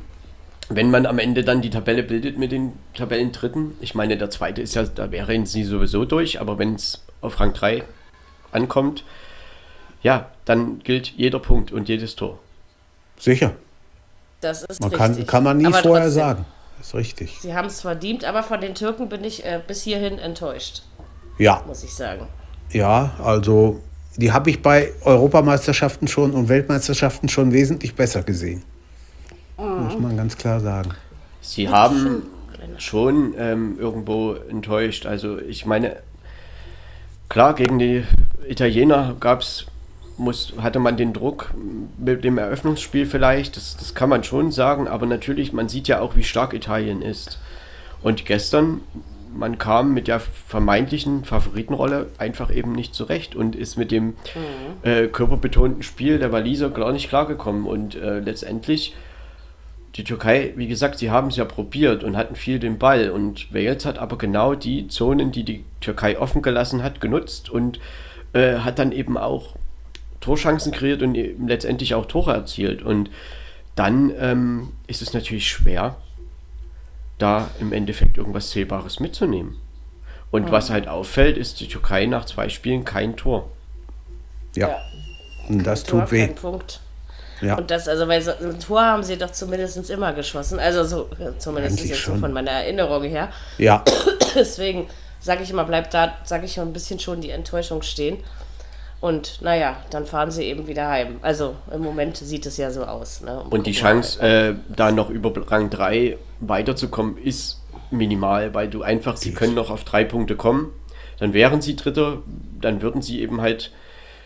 wenn 0.68 0.90
man 0.90 1.06
am 1.06 1.18
Ende 1.18 1.44
dann 1.44 1.60
die 1.62 1.70
Tabelle 1.70 2.02
bildet 2.02 2.38
mit 2.38 2.52
den 2.52 2.72
Tabellendritten, 2.94 3.76
ich 3.80 3.94
meine, 3.94 4.16
der 4.16 4.30
zweite 4.30 4.62
ist 4.62 4.74
ja, 4.74 4.84
da 4.84 5.10
wären 5.10 5.46
sie 5.46 5.64
sowieso 5.64 6.04
durch, 6.04 6.40
aber 6.40 6.58
wenn 6.58 6.74
es 6.74 7.04
auf 7.20 7.40
Rang 7.40 7.52
3 7.52 7.84
ankommt, 8.52 9.04
ja, 10.02 10.30
dann 10.44 10.80
gilt 10.80 11.08
jeder 11.16 11.38
Punkt 11.38 11.72
und 11.72 11.88
jedes 11.88 12.16
Tor. 12.16 12.38
Sicher. 13.18 13.52
Das 14.40 14.62
ist 14.64 14.80
man 14.80 14.90
richtig. 14.90 15.16
Kann, 15.18 15.26
kann 15.26 15.44
man 15.44 15.58
nie 15.58 15.66
aber 15.66 15.78
vorher 15.78 16.04
trotzdem, 16.04 16.22
sagen. 16.22 16.44
Das 16.78 16.88
ist 16.88 16.94
richtig. 16.94 17.38
Sie 17.40 17.54
haben 17.54 17.68
es 17.68 17.80
verdient, 17.80 18.24
aber 18.24 18.42
von 18.42 18.60
den 18.60 18.74
Türken 18.74 19.08
bin 19.08 19.22
ich 19.22 19.44
äh, 19.44 19.60
bis 19.64 19.82
hierhin 19.82 20.18
enttäuscht. 20.18 20.82
Ja. 21.38 21.62
Muss 21.66 21.84
ich 21.84 21.94
sagen. 21.94 22.26
Ja, 22.70 23.12
also 23.22 23.80
die 24.16 24.32
habe 24.32 24.50
ich 24.50 24.62
bei 24.62 24.92
Europameisterschaften 25.04 26.08
schon 26.08 26.32
und 26.32 26.48
Weltmeisterschaften 26.48 27.28
schon 27.28 27.52
wesentlich 27.52 27.94
besser 27.94 28.22
gesehen. 28.22 28.64
Muss 29.56 29.98
man 29.98 30.16
ganz 30.16 30.36
klar 30.36 30.60
sagen. 30.60 30.90
Sie 31.40 31.68
haben 31.68 32.22
schon 32.78 33.34
ähm, 33.38 33.76
irgendwo 33.78 34.34
enttäuscht. 34.34 35.06
Also 35.06 35.38
ich 35.38 35.66
meine, 35.66 35.96
klar, 37.28 37.54
gegen 37.54 37.78
die 37.78 38.04
Italiener 38.46 39.16
gab 39.18 39.40
es 39.40 39.66
muss, 40.18 40.54
hatte 40.58 40.78
man 40.78 40.96
den 40.96 41.12
Druck 41.12 41.52
mit 41.98 42.24
dem 42.24 42.38
Eröffnungsspiel 42.38 43.06
vielleicht, 43.06 43.56
das, 43.56 43.76
das 43.76 43.94
kann 43.94 44.08
man 44.08 44.24
schon 44.24 44.52
sagen, 44.52 44.88
aber 44.88 45.06
natürlich, 45.06 45.52
man 45.52 45.68
sieht 45.68 45.88
ja 45.88 46.00
auch, 46.00 46.16
wie 46.16 46.22
stark 46.22 46.54
Italien 46.54 47.02
ist. 47.02 47.38
Und 48.02 48.24
gestern, 48.26 48.80
man 49.34 49.58
kam 49.58 49.94
mit 49.94 50.08
der 50.08 50.20
vermeintlichen 50.20 51.24
Favoritenrolle 51.24 52.08
einfach 52.18 52.54
eben 52.54 52.72
nicht 52.72 52.94
zurecht 52.94 53.34
und 53.34 53.56
ist 53.56 53.76
mit 53.76 53.90
dem 53.90 54.06
mhm. 54.06 54.14
äh, 54.82 55.06
körperbetonten 55.06 55.82
Spiel 55.82 56.18
der 56.18 56.32
Waliser 56.32 56.70
gar 56.70 56.92
nicht 56.92 57.08
klargekommen. 57.08 57.66
Und 57.66 57.94
äh, 57.94 58.20
letztendlich, 58.20 58.94
die 59.96 60.04
Türkei, 60.04 60.52
wie 60.56 60.68
gesagt, 60.68 60.98
sie 60.98 61.10
haben 61.10 61.28
es 61.28 61.36
ja 61.36 61.44
probiert 61.44 62.02
und 62.02 62.16
hatten 62.16 62.34
viel 62.34 62.58
den 62.58 62.78
Ball. 62.78 63.10
Und 63.10 63.52
Wales 63.52 63.84
hat 63.84 63.98
aber 63.98 64.16
genau 64.16 64.54
die 64.54 64.88
Zonen, 64.88 65.32
die 65.32 65.44
die 65.44 65.64
Türkei 65.80 66.18
offen 66.18 66.40
gelassen 66.40 66.82
hat, 66.82 67.00
genutzt 67.00 67.50
und 67.50 67.78
äh, 68.32 68.58
hat 68.58 68.78
dann 68.78 68.92
eben 68.92 69.18
auch 69.18 69.56
Torchancen 70.20 70.72
kreiert 70.72 71.02
und 71.02 71.14
letztendlich 71.46 71.94
auch 71.94 72.06
Tore 72.06 72.32
erzielt. 72.32 72.82
Und 72.82 73.10
dann 73.74 74.12
ähm, 74.18 74.72
ist 74.86 75.02
es 75.02 75.12
natürlich 75.12 75.48
schwer, 75.48 75.96
da 77.18 77.50
im 77.60 77.72
Endeffekt 77.72 78.16
irgendwas 78.16 78.50
Zählbares 78.50 78.98
mitzunehmen. 78.98 79.56
Und 80.30 80.46
mhm. 80.46 80.50
was 80.52 80.70
halt 80.70 80.88
auffällt, 80.88 81.36
ist 81.36 81.60
die 81.60 81.68
Türkei 81.68 82.06
nach 82.06 82.24
zwei 82.24 82.48
Spielen 82.48 82.84
kein 82.84 83.16
Tor. 83.16 83.50
Ja. 84.56 84.68
ja. 84.68 84.76
Und 85.48 85.66
das 85.66 85.84
Tor, 85.84 86.00
tut 86.02 86.12
weh. 86.12 86.28
Punkt. 86.28 86.80
Ja. 87.42 87.56
Und 87.56 87.70
das, 87.70 87.88
also, 87.88 88.08
weil 88.08 88.22
so, 88.22 88.30
ein 88.30 88.58
Tor 88.60 88.82
haben 88.82 89.02
sie 89.02 89.18
doch 89.18 89.30
zumindest 89.30 89.90
immer 89.90 90.12
geschossen. 90.12 90.58
Also, 90.58 90.84
so, 90.84 91.08
zumindest 91.38 91.78
Eigentlich 91.78 91.90
jetzt 91.90 92.04
so 92.04 92.14
von 92.14 92.32
meiner 92.32 92.52
Erinnerung 92.52 93.02
her. 93.02 93.28
Ja. 93.58 93.84
Deswegen 94.34 94.88
sage 95.20 95.42
ich 95.42 95.50
immer, 95.50 95.64
bleibt 95.64 95.92
da, 95.94 96.14
sage 96.24 96.46
ich 96.46 96.54
schon 96.54 96.68
ein 96.68 96.72
bisschen 96.72 96.98
schon 96.98 97.20
die 97.20 97.30
Enttäuschung 97.30 97.82
stehen. 97.82 98.18
Und 99.00 99.42
naja, 99.42 99.76
dann 99.90 100.06
fahren 100.06 100.30
sie 100.30 100.44
eben 100.44 100.68
wieder 100.68 100.88
heim. 100.88 101.16
Also 101.22 101.56
im 101.74 101.82
Moment 101.82 102.16
sieht 102.16 102.46
es 102.46 102.56
ja 102.56 102.70
so 102.70 102.84
aus. 102.84 103.20
Ne? 103.20 103.40
Und, 103.40 103.52
und 103.52 103.66
die 103.66 103.72
Chance, 103.72 104.20
äh, 104.20 104.54
da 104.68 104.92
noch 104.92 105.10
über 105.10 105.32
Rang 105.50 105.70
3 105.70 106.16
weiterzukommen, 106.38 107.18
ist 107.18 107.60
minimal, 107.90 108.54
weil 108.54 108.68
du 108.68 108.82
einfach, 108.82 109.16
sie 109.16 109.32
können 109.32 109.54
noch 109.54 109.70
auf 109.70 109.82
drei 109.82 110.04
Punkte 110.04 110.36
kommen. 110.36 110.72
Dann 111.18 111.34
wären 111.34 111.60
sie 111.60 111.76
Dritter, 111.76 112.18
dann 112.60 112.80
würden 112.80 113.02
sie 113.02 113.20
eben 113.20 113.40
halt, 113.40 113.72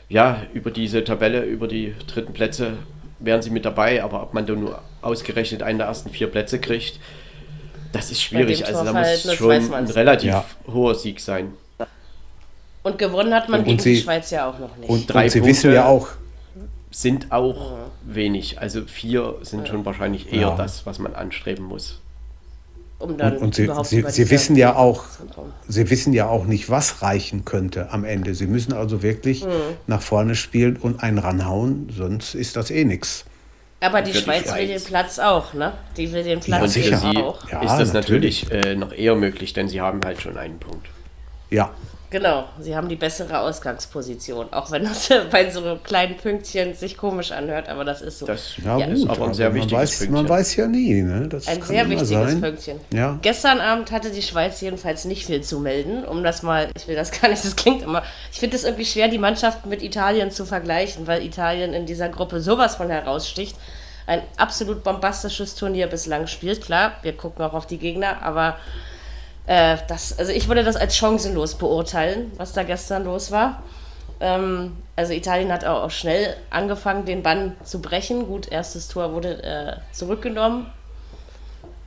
ja, 0.09 0.43
über 0.53 0.71
diese 0.71 1.05
Tabelle, 1.05 1.43
über 1.45 1.69
die 1.69 1.95
dritten 2.07 2.33
Plätze, 2.33 2.75
wären 3.19 3.43
sie 3.43 3.51
mit 3.51 3.65
dabei. 3.65 4.03
Aber 4.03 4.23
ob 4.23 4.35
man 4.35 4.47
da 4.47 4.55
nur 4.55 4.81
ausgerechnet 5.03 5.63
einen 5.63 5.79
der 5.79 5.89
ersten 5.89 6.11
vier 6.11 6.29
Plätze 6.29 6.59
kriegt, 6.59 7.01
das 7.93 8.11
ist 8.11 8.23
schwierig. 8.23 8.67
Also 8.67 8.85
da 8.85 8.93
muss 8.93 9.35
schon 9.35 9.75
ein 9.75 9.87
relativ 9.87 10.31
ja. 10.31 10.45
hoher 10.67 10.95
Sieg 10.95 11.21
sein. 11.21 11.53
Und 12.83 12.99
gewonnen 12.99 13.35
hat 13.35 13.49
man 13.49 13.61
und 13.61 13.67
gegen 13.67 13.79
sie, 13.81 13.95
die 13.95 14.01
Schweiz 14.01 14.31
ja 14.31 14.49
auch 14.49 14.59
noch 14.59 14.77
nicht. 14.77 14.89
Und, 14.89 15.13
drei 15.13 15.25
und 15.25 15.31
Sie 15.31 15.41
Punkte 15.41 15.57
wissen 15.57 15.73
ja 15.73 15.87
auch. 15.87 16.09
Sind 16.93 17.33
auch 17.33 17.73
mhm. 17.73 18.15
wenig. 18.15 18.61
Also 18.61 18.83
vier 18.85 19.37
sind 19.43 19.67
ja. 19.67 19.67
schon 19.67 19.85
wahrscheinlich 19.85 20.33
eher 20.33 20.41
ja. 20.41 20.57
das, 20.57 20.87
was 20.87 20.99
man 20.99 21.15
anstreben 21.15 21.65
muss. 21.65 22.01
Um 22.99 23.19
dann 23.19 23.37
und, 23.37 23.43
und 23.43 23.55
Sie, 23.55 23.71
Sie, 23.85 24.05
Sie 24.09 24.31
wissen 24.31 24.57
ja 24.57 24.75
auch, 24.75 25.05
Sie 25.69 25.91
wissen 25.91 26.15
ja 26.15 26.29
auch 26.29 26.47
nicht, 26.47 26.71
was 26.71 27.03
reichen 27.03 27.45
könnte 27.45 27.91
am 27.91 28.05
Ende. 28.05 28.35
Sie 28.35 28.47
müssen 28.47 28.73
also 28.73 29.03
wirklich 29.03 29.45
mhm. 29.45 29.51
nach 29.87 30.01
vorne 30.01 30.35
spielen 30.35 30.77
und 30.77 31.03
einen 31.03 31.19
ranhauen, 31.19 31.93
sonst 31.95 32.35
ist 32.35 32.57
das 32.57 32.71
eh 32.71 32.85
nichts. 32.85 33.27
Aber 33.81 34.01
die 34.01 34.15
Schweiz, 34.15 34.45
die 34.45 34.49
Schweiz, 34.49 34.59
will 34.59 34.69
den 34.69 34.83
Platz 34.83 35.19
auch, 35.19 35.53
ne? 35.53 35.75
Die 35.99 36.11
will 36.11 36.25
den 36.25 36.41
Platz 36.41 36.75
ja, 36.77 36.99
auch. 36.99 37.47
Ja, 37.51 37.63
ist 37.63 37.77
das 37.77 37.93
natürlich, 37.93 38.45
natürlich 38.45 38.67
äh, 38.67 38.75
noch 38.75 38.93
eher 38.93 39.15
möglich, 39.15 39.53
denn 39.53 39.69
sie 39.69 39.83
haben 39.83 40.01
halt 40.03 40.23
schon 40.23 40.39
einen 40.39 40.59
Punkt. 40.59 40.89
Ja, 41.51 41.71
Genau, 42.09 42.45
sie 42.61 42.77
haben 42.77 42.89
die 42.89 42.95
bessere 42.95 43.41
Ausgangsposition, 43.41 44.53
auch 44.53 44.71
wenn 44.71 44.85
das 44.85 45.09
bei 45.31 45.51
so 45.51 45.79
kleinen 45.83 46.17
Pünktchen 46.17 46.75
sich 46.75 46.97
komisch 46.97 47.33
anhört, 47.33 47.69
aber 47.69 47.85
das 47.85 48.01
ist 48.01 48.21
so. 48.21 48.27
Das 48.27 48.57
ja, 48.65 48.79
ja, 48.79 48.87
ist 48.87 49.09
aber 49.09 49.27
ein 49.27 49.35
sehr 49.35 49.53
wichtiges 49.53 49.73
man 49.73 49.81
weiß, 49.81 49.99
Pünktchen. 49.99 50.15
Man 50.15 50.29
weiß 50.29 50.57
ja 50.57 50.67
nie, 50.69 51.03
ne? 51.03 51.29
Das 51.29 51.49
ein 51.49 51.63
sehr 51.63 51.89
wichtiges 51.89 52.09
sein. 52.09 52.41
Pünktchen. 52.41 52.81
Ja. 52.93 53.19
Gestern 53.23 53.61
Abend 53.61 53.91
hatte 53.91 54.11
die 54.11 54.23
Schweiz 54.23 54.61
jedenfalls 54.61 55.05
nicht 55.05 55.27
viel 55.27 55.43
zu 55.43 55.59
melden, 55.59 56.05
um 56.05 56.23
das 56.23 56.45
mal, 56.45 56.69
ich 56.77 56.87
will 56.87 56.95
das 56.95 57.11
gar 57.21 57.29
nicht, 57.29 57.45
das 57.45 57.57
klingt 57.57 57.83
immer, 57.83 58.05
ich 58.31 58.39
finde 58.39 58.57
es 58.57 58.63
irgendwie 58.63 58.87
schwer, 58.87 59.09
die 59.09 59.19
Mannschaft 59.19 59.67
mit 59.67 59.83
Italien 59.83 60.31
zu 60.31 60.47
vergleichen, 60.47 61.09
weil 61.09 61.25
Italien 61.25 61.75
in 61.75 61.87
dieser 61.87 62.09
Gruppe 62.09 62.41
sowas 62.41 62.77
von 62.77 62.89
heraussticht. 62.89 63.57
Ein 64.07 64.23
absolut 64.37 64.85
bombastisches 64.85 65.57
Turnier 65.57 65.89
bislang 65.89 66.29
spielt, 66.29 66.63
klar, 66.63 66.93
wir 67.03 67.17
gucken 67.17 67.45
auch 67.45 67.55
auf 67.55 67.67
die 67.67 67.79
Gegner, 67.79 68.23
aber 68.23 68.57
äh, 69.47 69.77
das, 69.89 70.19
also 70.19 70.33
ich 70.33 70.49
würde 70.49 70.65
das 70.65 70.77
als 70.77 70.97
chancenlos 70.97 71.55
beurteilen, 71.55 72.33
was 72.37 72.53
da 72.53 72.63
gestern 72.63 73.05
los 73.05 73.31
war. 73.31 73.63
Ähm, 74.21 74.77
also 74.97 75.13
Italien 75.13 75.53
hat 75.53 75.65
auch, 75.65 75.91
schnell 75.91 76.37
angefangen, 76.51 77.05
den 77.05 77.23
Bann 77.23 77.55
zu 77.63 77.81
brechen. 77.81 78.27
Gut, 78.27 78.51
erstes 78.51 78.89
Tor 78.89 79.13
wurde 79.13 79.43
äh, 79.43 79.95
zurückgenommen. 79.95 80.67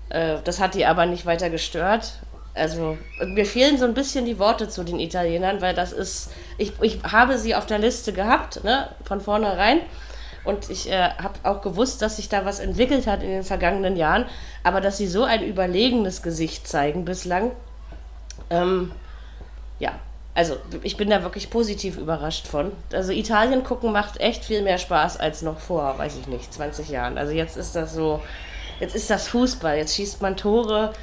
Äh, 0.10 0.38
das 0.44 0.60
hat 0.60 0.76
die 0.76 0.86
aber 0.86 1.06
nicht 1.06 1.26
weiter 1.26 1.50
gestört. 1.50 2.14
Also 2.54 2.98
mir 3.26 3.46
fehlen 3.46 3.78
so 3.78 3.86
ein 3.86 3.94
bisschen 3.94 4.26
die 4.26 4.40
Worte 4.40 4.68
zu 4.70 4.84
den 4.84 5.00
Italienern, 5.00 5.62
weil 5.62 5.74
das 5.74 5.92
ist, 5.92 6.32
ich, 6.58 6.74
ich 6.82 7.00
habe 7.04 7.38
sie 7.38 7.56
auf 7.56 7.66
der 7.66 7.80
Liste 7.80 8.12
gehabt, 8.12 8.64
ne, 8.64 8.90
von 9.06 9.22
vornherein. 9.22 9.82
Und 10.44 10.70
ich 10.70 10.90
äh, 10.90 11.10
habe 11.18 11.34
auch 11.44 11.62
gewusst, 11.62 12.02
dass 12.02 12.16
sich 12.16 12.30
da 12.30 12.46
was 12.46 12.60
entwickelt 12.60 13.08
hat 13.08 13.24
in 13.24 13.30
den 13.30 13.44
vergangenen 13.44 13.96
Jahren. 13.96 14.26
Aber 14.64 14.82
dass 14.82 14.98
sie 14.98 15.08
so 15.08 15.24
ein 15.24 15.44
überlegenes 15.44 16.22
Gesicht 16.22 16.68
zeigen 16.68 17.06
bislang, 17.06 17.52
ähm, 18.50 18.92
ja, 19.80 19.94
also 20.34 20.56
ich 20.84 20.96
bin 20.96 21.10
da 21.10 21.24
wirklich 21.24 21.50
positiv 21.50 21.98
überrascht 21.98 22.48
von. 22.48 22.72
Also 22.94 23.12
Italien 23.12 23.64
gucken 23.64 23.92
macht 23.92 24.20
echt 24.22 24.46
viel 24.46 24.62
mehr 24.62 24.78
Spaß 24.78 25.18
als 25.18 25.42
noch 25.42 25.60
vor, 25.60 25.98
weiß 25.98 26.16
ich 26.18 26.28
nicht, 26.28 26.54
20 26.54 26.90
Jahren. 26.90 27.18
Also 27.18 27.34
jetzt 27.34 27.58
ist 27.58 27.76
das 27.76 27.94
so, 27.94 28.22
jetzt 28.80 28.96
ist 28.96 29.10
das 29.10 29.28
Fußball, 29.28 29.78
jetzt 29.78 29.96
schießt 29.96 30.22
man 30.22 30.38
Tore, 30.38 30.94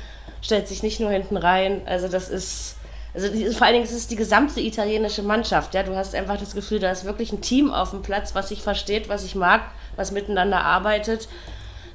stellt 0.41 0.69
sich 0.69 0.83
nicht 0.83 1.01
nur 1.01 1.11
hinten 1.11 1.37
rein. 1.37 1.83
Also 1.87 2.09
das 2.09 2.29
ist, 2.29 2.76
also 3.17 3.31
die, 3.31 3.47
vor 3.47 3.67
allen 3.67 3.73
Dingen 3.73 3.87
ist 3.87 3.95
es 3.95 4.09
die 4.09 4.17
gesamte 4.17 4.61
italienische 4.61 5.23
Mannschaft. 5.23 5.73
Ja, 5.73 5.83
du 5.83 5.97
hast 5.97 6.15
einfach 6.15 6.39
das 6.39 6.55
Gefühl, 6.55 6.81
da 6.81 6.91
ist 6.91 7.07
wirklich 7.07 7.33
ein 7.33 7.41
Team 7.41 7.71
auf 7.71 7.91
dem 7.91 8.03
Platz, 8.03 8.35
was 8.35 8.51
sich 8.51 8.61
versteht, 8.61 9.09
was 9.09 9.23
sich 9.23 9.35
mag, 9.35 9.63
was 9.97 10.13
miteinander 10.13 10.61
arbeitet. 10.61 11.27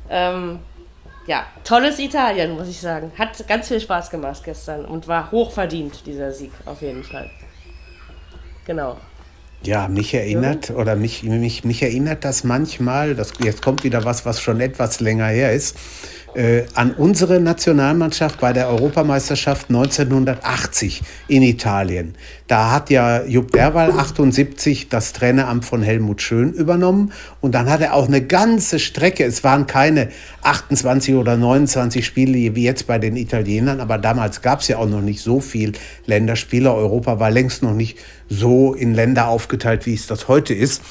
Ähm, 0.09 0.59
ja, 1.27 1.45
tolles 1.63 1.99
Italien, 1.99 2.55
muss 2.55 2.67
ich 2.67 2.81
sagen. 2.81 3.11
Hat 3.19 3.47
ganz 3.47 3.67
viel 3.67 3.79
Spaß 3.79 4.09
gemacht 4.09 4.41
gestern 4.43 4.83
und 4.83 5.07
war 5.07 5.29
hochverdient, 5.29 6.07
dieser 6.07 6.31
Sieg, 6.31 6.51
auf 6.65 6.81
jeden 6.81 7.03
Fall. 7.03 7.29
Genau. 8.65 8.97
Ja, 9.63 9.87
mich 9.87 10.15
erinnert 10.15 10.71
oder 10.71 10.95
mich, 10.95 11.21
mich, 11.21 11.63
mich 11.63 11.83
erinnert 11.83 12.25
das 12.25 12.43
manchmal, 12.43 13.13
das, 13.13 13.33
jetzt 13.43 13.61
kommt 13.61 13.83
wieder 13.83 14.03
was, 14.05 14.25
was 14.25 14.41
schon 14.41 14.59
etwas 14.59 14.99
länger 15.01 15.27
her 15.27 15.53
ist, 15.53 15.77
äh, 16.33 16.63
an 16.75 16.91
unsere 16.91 17.39
Nationalmannschaft 17.39 18.39
bei 18.39 18.53
der 18.53 18.69
Europameisterschaft 18.69 19.69
1980 19.69 21.01
in 21.27 21.43
Italien. 21.43 22.15
Da 22.47 22.71
hat 22.71 22.89
ja 22.89 23.23
Jupp 23.23 23.51
Derwal 23.51 23.91
78 23.91 24.89
das 24.89 25.13
Traineramt 25.13 25.65
von 25.65 25.81
Helmut 25.81 26.21
Schön 26.21 26.53
übernommen 26.53 27.13
und 27.39 27.53
dann 27.55 27.69
hat 27.69 27.81
er 27.81 27.93
auch 27.93 28.07
eine 28.07 28.21
ganze 28.21 28.79
Strecke, 28.79 29.23
es 29.23 29.43
waren 29.43 29.67
keine 29.67 30.09
28 30.43 31.15
oder 31.15 31.37
29 31.37 32.05
Spiele 32.05 32.55
wie 32.55 32.63
jetzt 32.63 32.87
bei 32.87 32.99
den 32.99 33.15
Italienern, 33.15 33.79
aber 33.79 33.97
damals 33.97 34.41
gab 34.41 34.61
es 34.61 34.67
ja 34.67 34.77
auch 34.77 34.89
noch 34.89 35.01
nicht 35.01 35.21
so 35.21 35.39
viel 35.39 35.73
Länderspiele. 36.05 36.73
Europa 36.73 37.19
war 37.19 37.31
längst 37.31 37.63
noch 37.63 37.73
nicht 37.73 37.97
so 38.31 38.73
in 38.73 38.93
Länder 38.93 39.27
aufgeteilt, 39.27 39.85
wie 39.85 39.93
es 39.93 40.07
das 40.07 40.27
heute 40.27 40.53
ist. 40.53 40.81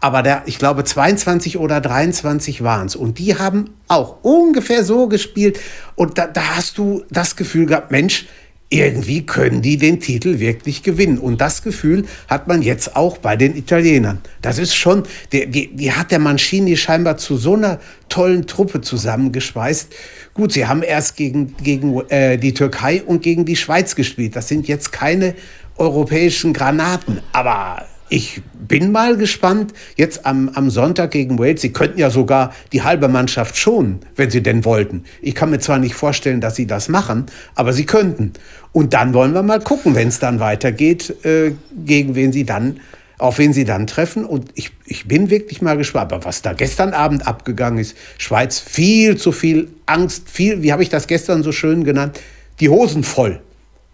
Aber 0.00 0.22
der, 0.22 0.42
ich 0.46 0.58
glaube, 0.58 0.82
22 0.84 1.58
oder 1.58 1.80
23 1.80 2.62
waren 2.62 2.86
es. 2.86 2.96
Und 2.96 3.18
die 3.18 3.38
haben 3.38 3.70
auch 3.88 4.18
ungefähr 4.22 4.84
so 4.84 5.08
gespielt. 5.08 5.60
Und 5.94 6.18
da, 6.18 6.26
da 6.26 6.56
hast 6.56 6.78
du 6.78 7.04
das 7.10 7.36
Gefühl 7.36 7.66
gehabt, 7.66 7.90
Mensch, 7.90 8.26
irgendwie 8.68 9.24
können 9.24 9.62
die 9.62 9.76
den 9.76 10.00
Titel 10.00 10.40
wirklich 10.40 10.82
gewinnen. 10.82 11.18
Und 11.18 11.40
das 11.40 11.62
Gefühl 11.62 12.04
hat 12.28 12.48
man 12.48 12.62
jetzt 12.62 12.96
auch 12.96 13.18
bei 13.18 13.36
den 13.36 13.56
Italienern. 13.56 14.18
Das 14.42 14.58
ist 14.58 14.74
schon, 14.74 15.04
die, 15.32 15.46
die, 15.46 15.74
die 15.74 15.92
hat 15.92 16.10
der 16.10 16.18
Mancini 16.18 16.76
scheinbar 16.76 17.16
zu 17.16 17.36
so 17.36 17.54
einer 17.54 17.78
tollen 18.08 18.46
Truppe 18.46 18.80
zusammengeschweißt. 18.80 19.94
Gut, 20.34 20.52
sie 20.52 20.66
haben 20.66 20.82
erst 20.82 21.16
gegen, 21.16 21.56
gegen 21.58 22.00
äh, 22.08 22.38
die 22.38 22.54
Türkei 22.54 23.02
und 23.04 23.22
gegen 23.22 23.44
die 23.44 23.56
Schweiz 23.56 23.94
gespielt. 23.94 24.34
Das 24.34 24.48
sind 24.48 24.66
jetzt 24.66 24.90
keine 24.90 25.34
europäischen 25.78 26.52
Granaten, 26.52 27.20
aber 27.32 27.86
ich 28.08 28.42
bin 28.54 28.92
mal 28.92 29.16
gespannt, 29.16 29.72
jetzt 29.96 30.26
am, 30.26 30.48
am 30.50 30.70
Sonntag 30.70 31.10
gegen 31.10 31.38
Wales. 31.38 31.60
Sie 31.60 31.72
könnten 31.72 31.98
ja 31.98 32.10
sogar 32.10 32.52
die 32.72 32.82
halbe 32.82 33.08
Mannschaft 33.08 33.56
schonen, 33.56 34.00
wenn 34.14 34.30
sie 34.30 34.42
denn 34.42 34.64
wollten. 34.64 35.04
Ich 35.20 35.34
kann 35.34 35.50
mir 35.50 35.58
zwar 35.58 35.78
nicht 35.78 35.94
vorstellen, 35.94 36.40
dass 36.40 36.56
sie 36.56 36.66
das 36.66 36.88
machen, 36.88 37.26
aber 37.54 37.72
sie 37.72 37.84
könnten. 37.84 38.32
Und 38.72 38.92
dann 38.94 39.12
wollen 39.12 39.32
wir 39.32 39.42
mal 39.42 39.60
gucken, 39.60 39.94
wenn 39.94 40.08
es 40.08 40.20
dann 40.20 40.38
weitergeht, 40.38 41.24
äh, 41.24 41.52
gegen 41.84 42.14
wen 42.14 42.32
sie 42.32 42.44
dann, 42.44 42.80
auf 43.18 43.38
wen 43.38 43.52
sie 43.52 43.64
dann 43.64 43.86
treffen. 43.86 44.24
Und 44.24 44.50
ich, 44.54 44.70
ich 44.84 45.08
bin 45.08 45.30
wirklich 45.30 45.60
mal 45.60 45.76
gespannt. 45.76 46.12
Aber 46.12 46.24
was 46.24 46.42
da 46.42 46.52
gestern 46.52 46.92
Abend 46.92 47.26
abgegangen 47.26 47.80
ist, 47.80 47.96
Schweiz 48.18 48.60
viel 48.60 49.16
zu 49.16 49.32
viel 49.32 49.68
Angst, 49.86 50.30
viel, 50.30 50.62
wie 50.62 50.72
habe 50.72 50.82
ich 50.82 50.90
das 50.90 51.08
gestern 51.08 51.42
so 51.42 51.50
schön 51.50 51.82
genannt, 51.82 52.20
die 52.60 52.68
Hosen 52.68 53.02
voll. 53.02 53.40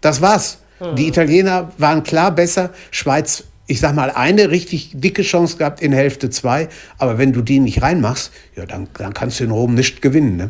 Das 0.01 0.21
war's. 0.21 0.59
Die 0.97 1.07
Italiener 1.07 1.71
waren 1.77 2.03
klar 2.03 2.31
besser, 2.31 2.71
Schweiz 2.91 3.45
ich 3.65 3.79
sag 3.79 3.95
mal, 3.95 4.11
eine 4.11 4.49
richtig 4.49 4.91
dicke 4.93 5.21
Chance 5.21 5.57
gehabt 5.57 5.81
in 5.81 5.93
Hälfte 5.93 6.29
zwei. 6.29 6.69
Aber 6.97 7.17
wenn 7.17 7.33
du 7.33 7.41
die 7.41 7.59
nicht 7.59 7.81
reinmachst, 7.81 8.31
ja, 8.55 8.65
dann, 8.65 8.87
dann 8.95 9.13
kannst 9.13 9.39
du 9.39 9.45
in 9.45 9.51
Rom 9.51 9.73
nicht 9.73 10.01
gewinnen. 10.01 10.37
Ne? 10.37 10.49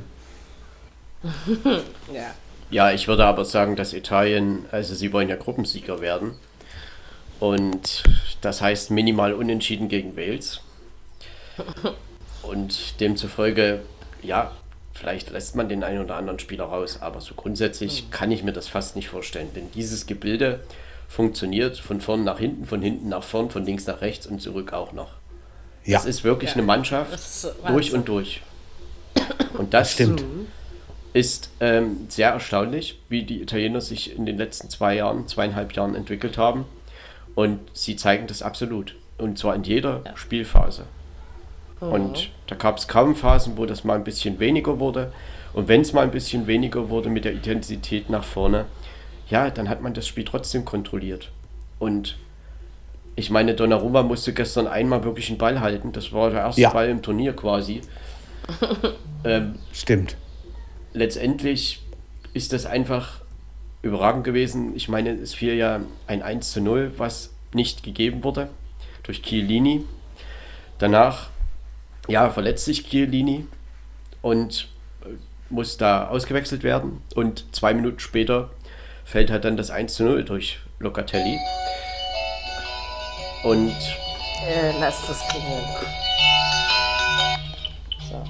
ja. 2.14 2.34
ja, 2.70 2.92
ich 2.92 3.08
würde 3.08 3.26
aber 3.26 3.46
sagen, 3.46 3.76
dass 3.76 3.94
Italien, 3.94 4.66
also 4.72 4.96
sie 4.96 5.14
wollen 5.14 5.30
ja 5.30 5.36
Gruppensieger 5.36 6.02
werden. 6.02 6.32
Und 7.40 8.04
das 8.42 8.62
heißt 8.62 8.92
minimal 8.92 9.34
unentschieden 9.34 9.90
gegen 9.90 10.18
Wales. 10.18 10.62
Und 12.42 13.00
demzufolge, 13.00 13.82
ja, 14.22 14.52
vielleicht 14.94 15.30
lässt 15.30 15.56
man 15.56 15.70
den 15.70 15.84
einen 15.84 16.04
oder 16.04 16.16
anderen 16.16 16.40
Spieler 16.40 16.66
raus, 16.66 17.00
aber 17.02 17.22
so 17.22 17.36
grundsätzlich 17.36 18.10
kann 18.12 18.32
ich 18.32 18.44
mir 18.44 18.54
das 18.54 18.68
fast 18.68 18.96
nicht 18.96 19.10
vorstellen. 19.10 19.50
Denn 19.56 19.70
dieses 19.72 20.06
Gebilde, 20.08 20.62
funktioniert 21.14 21.78
von 21.78 22.02
vorn 22.02 22.24
nach 22.24 22.40
hinten, 22.40 22.66
von 22.66 22.82
hinten 22.82 23.10
nach 23.10 23.22
vorn, 23.24 23.52
von 23.52 23.64
links 23.64 23.86
nach 23.86 24.02
rechts 24.02 24.26
und 24.26 24.42
zurück 24.42 24.74
auch 24.74 24.94
noch. 24.94 25.12
Ja. 25.86 26.00
Das 26.00 26.08
ist 26.08 26.24
wirklich 26.24 26.52
ja. 26.52 26.56
eine 26.56 26.64
Mannschaft 26.64 27.48
durch 27.68 27.94
und 27.94 28.08
durch. 28.08 28.42
Und 29.54 29.76
das, 29.76 29.92
stimmt. 29.92 30.24
ist 31.14 31.52
ähm, 31.60 32.08
sehr 32.10 32.32
erstaunlich, 32.32 33.00
wie 33.10 33.22
die 33.22 33.44
Italiener 33.44 33.80
sich 33.80 34.18
in 34.18 34.26
den 34.26 34.38
letzten 34.38 34.72
zwei 34.72 34.96
Jahren, 34.96 35.28
zweieinhalb 35.28 35.74
Jahren 35.74 35.94
entwickelt 35.94 36.40
haben. 36.40 36.66
Und 37.36 37.60
sie 37.74 37.96
zeigen 37.96 38.26
das 38.26 38.42
absolut. 38.42 38.96
Und 39.20 39.38
zwar 39.38 39.54
in 39.54 39.64
jeder 39.64 40.02
ja. 40.06 40.18
Spielphase. 40.18 40.86
Mhm. 41.80 41.88
Und 41.90 42.30
da 42.48 42.56
gab 42.56 42.78
es 42.80 42.88
kaum 42.88 43.16
Phasen, 43.16 43.56
wo 43.58 43.68
das 43.68 43.84
mal 43.84 43.98
ein 43.98 44.04
bisschen 44.04 44.40
weniger 44.40 44.80
wurde. 44.80 45.14
Und 45.54 45.68
wenn 45.68 45.82
es 45.82 45.94
mal 45.94 46.02
ein 46.02 46.12
bisschen 46.12 46.48
weniger 46.48 46.90
wurde 46.90 47.10
mit 47.10 47.24
der 47.24 47.34
Intensität 47.34 48.10
nach 48.10 48.24
vorne, 48.24 48.66
ja, 49.34 49.50
dann 49.50 49.68
hat 49.68 49.82
man 49.82 49.96
das 49.96 50.08
Spiel 50.08 50.26
trotzdem 50.26 50.64
kontrolliert. 50.64 51.32
Und 51.80 52.20
ich 53.16 53.32
meine, 53.32 53.56
Donnarumma 53.56 54.04
musste 54.04 54.32
gestern 54.32 54.68
einmal 54.68 55.04
wirklich 55.04 55.30
einen 55.30 55.40
Ball 55.40 55.60
halten. 55.60 55.92
Das 55.92 56.14
war 56.14 56.30
der 56.30 56.42
erste 56.42 56.62
ja. 56.62 56.70
Ball 56.70 56.88
im 56.88 57.02
Turnier 57.02 57.36
quasi. 57.36 57.82
ähm, 59.24 59.56
Stimmt. 59.74 60.18
Letztendlich 60.94 61.82
ist 62.36 62.54
das 62.54 62.68
einfach 62.68 63.22
überragend 63.82 64.24
gewesen. 64.24 64.76
Ich 64.76 64.88
meine, 64.88 65.14
es 65.14 65.34
fiel 65.34 65.56
ja 65.56 65.82
ein 66.06 66.22
1 66.22 66.52
zu 66.52 66.62
0, 66.62 66.94
was 66.98 67.34
nicht 67.56 67.82
gegeben 67.82 68.24
wurde 68.24 68.50
durch 69.02 69.24
Chiellini. 69.24 69.84
Danach, 70.78 71.32
ja, 72.08 72.30
verletzt 72.30 72.66
sich 72.66 72.88
Chiellini 72.88 73.48
und 74.22 74.68
äh, 75.02 75.08
muss 75.50 75.78
da 75.78 76.08
ausgewechselt 76.10 76.62
werden. 76.62 77.02
Und 77.16 77.46
zwei 77.52 77.74
Minuten 77.74 78.00
später 78.00 78.52
fällt 79.04 79.32
halt 79.32 79.46
dann 79.46 79.58
das 79.58 79.72
1 79.72 79.94
zu 79.94 80.04
0 80.04 80.24
durch 80.24 80.60
Locatelli. 80.80 81.38
Und. 83.44 83.76
Äh, 84.48 84.80
lass 84.80 85.08
das 85.08 85.28
klingeln. 85.30 85.64
So. 88.10 88.24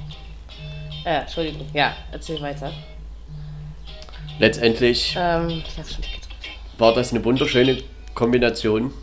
Äh, 1.06 1.20
Entschuldigung. 1.22 1.68
Ja, 1.74 1.96
erzähl 2.12 2.42
weiter. 2.42 2.72
Letztendlich 4.40 5.16
ähm, 5.18 5.64
war 6.78 6.94
das 6.94 7.12
eine 7.12 7.24
wunderschöne 7.24 7.84
Kombination 8.16 8.94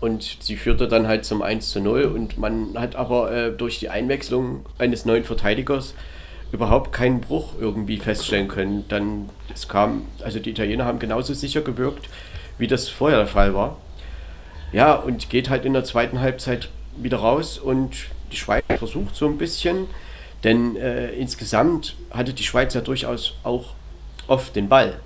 und 0.00 0.38
sie 0.40 0.56
führte 0.56 0.88
dann 0.88 1.06
halt 1.06 1.24
zum 1.24 1.42
1 1.42 1.70
zu 1.70 1.80
0 1.80 2.04
und 2.04 2.38
man 2.38 2.74
hat 2.76 2.96
aber 2.96 3.32
äh, 3.32 3.52
durch 3.52 3.78
die 3.80 3.88
Einwechslung 3.88 4.64
eines 4.78 5.04
neuen 5.04 5.24
Verteidigers 5.24 5.94
überhaupt 6.52 6.92
keinen 6.92 7.20
Bruch 7.20 7.54
irgendwie 7.60 7.98
feststellen 7.98 8.48
können. 8.48 8.84
Dann 8.88 9.28
es 9.54 9.68
kam, 9.68 10.06
also 10.22 10.38
die 10.38 10.50
Italiener 10.50 10.84
haben 10.84 10.98
genauso 10.98 11.34
sicher 11.34 11.60
gewirkt, 11.60 12.08
wie 12.58 12.66
das 12.66 12.88
vorher 12.88 13.18
der 13.18 13.26
Fall 13.26 13.54
war. 13.54 13.76
Ja, 14.72 14.94
und 14.94 15.30
geht 15.30 15.50
halt 15.50 15.64
in 15.64 15.72
der 15.72 15.84
zweiten 15.84 16.20
Halbzeit 16.20 16.68
wieder 16.96 17.18
raus 17.18 17.58
und 17.58 17.90
die 18.30 18.36
Schweiz 18.36 18.64
versucht 18.78 19.16
so 19.16 19.26
ein 19.26 19.38
bisschen, 19.38 19.86
denn 20.44 20.76
äh, 20.76 21.10
insgesamt 21.12 21.96
hatte 22.10 22.32
die 22.32 22.44
Schweiz 22.44 22.74
ja 22.74 22.80
durchaus 22.80 23.34
auch 23.42 23.74
oft 24.26 24.54
den 24.54 24.68
Ball. 24.68 25.00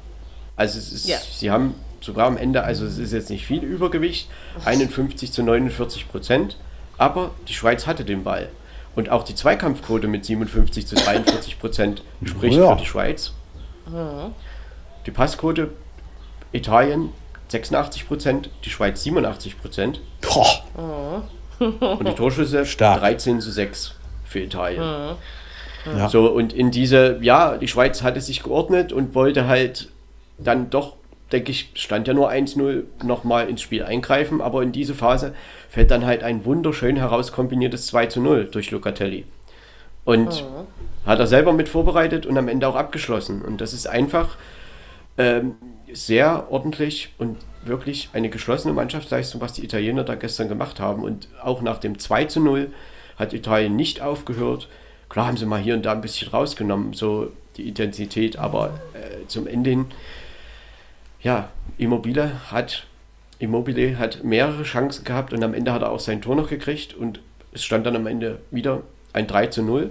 Also 0.56 0.78
es 0.78 0.92
ist, 0.92 1.08
ja. 1.08 1.18
sie 1.18 1.50
haben 1.50 1.74
sogar 2.00 2.26
am 2.26 2.36
Ende, 2.36 2.62
also 2.62 2.84
es 2.84 2.98
ist 2.98 3.12
jetzt 3.12 3.30
nicht 3.30 3.46
viel 3.46 3.62
Übergewicht, 3.62 4.28
51 4.64 5.32
zu 5.32 5.42
49 5.42 6.08
Prozent, 6.08 6.58
aber 6.98 7.30
die 7.48 7.54
Schweiz 7.54 7.86
hatte 7.86 8.04
den 8.04 8.22
Ball. 8.22 8.48
Und 8.94 9.10
auch 9.10 9.24
die 9.24 9.34
Zweikampfquote 9.34 10.06
mit 10.06 10.24
57 10.24 10.86
zu 10.86 10.94
43 10.94 11.58
Prozent 11.58 12.02
spricht 12.24 12.56
ja. 12.56 12.70
für 12.70 12.80
die 12.80 12.86
Schweiz. 12.86 13.32
Die 15.06 15.10
Passquote 15.10 15.70
Italien 16.52 17.12
86 17.48 18.06
Prozent, 18.06 18.50
die 18.64 18.70
Schweiz 18.70 19.02
87 19.02 19.60
Prozent. 19.60 20.00
Und 21.58 22.08
die 22.08 22.14
Torschüsse 22.14 22.64
Stark. 22.66 23.00
13 23.00 23.40
zu 23.40 23.50
6 23.50 23.94
für 24.24 24.40
Italien. 24.40 25.16
Ja. 25.86 26.08
So, 26.08 26.30
und 26.30 26.52
in 26.52 26.70
diese, 26.70 27.18
ja, 27.20 27.58
die 27.58 27.68
Schweiz 27.68 28.02
hatte 28.02 28.20
sich 28.20 28.42
geordnet 28.42 28.92
und 28.92 29.14
wollte 29.14 29.46
halt 29.46 29.90
dann 30.38 30.70
doch 30.70 30.96
denke 31.32 31.50
ich, 31.50 31.70
stand 31.74 32.06
ja 32.06 32.14
nur 32.14 32.30
1-0 32.30 32.84
nochmal 33.02 33.48
ins 33.48 33.62
Spiel 33.62 33.82
eingreifen, 33.82 34.40
aber 34.40 34.62
in 34.62 34.72
diese 34.72 34.94
Phase 34.94 35.34
fällt 35.68 35.90
dann 35.90 36.06
halt 36.06 36.22
ein 36.22 36.44
wunderschön 36.44 36.96
herauskombiniertes 36.96 37.92
2-0 37.92 38.50
durch 38.50 38.70
Locatelli. 38.70 39.24
Und 40.04 40.44
mhm. 40.44 41.06
hat 41.06 41.18
er 41.18 41.26
selber 41.26 41.52
mit 41.52 41.68
vorbereitet 41.68 42.26
und 42.26 42.36
am 42.36 42.48
Ende 42.48 42.68
auch 42.68 42.76
abgeschlossen. 42.76 43.42
Und 43.42 43.60
das 43.60 43.72
ist 43.72 43.86
einfach 43.86 44.36
ähm, 45.16 45.54
sehr 45.92 46.50
ordentlich 46.50 47.14
und 47.18 47.38
wirklich 47.64 48.10
eine 48.12 48.28
geschlossene 48.28 48.74
Mannschaftsleistung, 48.74 49.40
was 49.40 49.54
die 49.54 49.64
Italiener 49.64 50.04
da 50.04 50.14
gestern 50.14 50.48
gemacht 50.48 50.78
haben. 50.78 51.02
Und 51.02 51.28
auch 51.42 51.62
nach 51.62 51.78
dem 51.78 51.98
2 51.98 52.28
0 52.36 52.70
hat 53.16 53.32
Italien 53.32 53.76
nicht 53.76 54.02
aufgehört. 54.02 54.68
Klar 55.08 55.26
haben 55.26 55.36
sie 55.36 55.46
mal 55.46 55.60
hier 55.60 55.74
und 55.74 55.86
da 55.86 55.92
ein 55.92 56.00
bisschen 56.00 56.28
rausgenommen, 56.28 56.92
so 56.92 57.30
die 57.56 57.68
Intensität, 57.68 58.36
aber 58.36 58.80
äh, 58.94 59.26
zum 59.28 59.46
Ende 59.46 59.70
hin 59.70 59.86
ja, 61.24 61.48
Immobile 61.78 62.52
hat, 62.52 62.86
Immobile 63.40 63.98
hat 63.98 64.22
mehrere 64.22 64.62
Chancen 64.62 65.04
gehabt 65.04 65.32
und 65.32 65.42
am 65.42 65.54
Ende 65.54 65.72
hat 65.72 65.82
er 65.82 65.90
auch 65.90 65.98
sein 65.98 66.22
Tor 66.22 66.36
noch 66.36 66.48
gekriegt 66.48 66.94
und 66.94 67.20
es 67.52 67.64
stand 67.64 67.86
dann 67.86 67.96
am 67.96 68.06
Ende 68.06 68.40
wieder 68.50 68.82
ein 69.12 69.26
3 69.26 69.48
zu 69.48 69.62
0. 69.62 69.90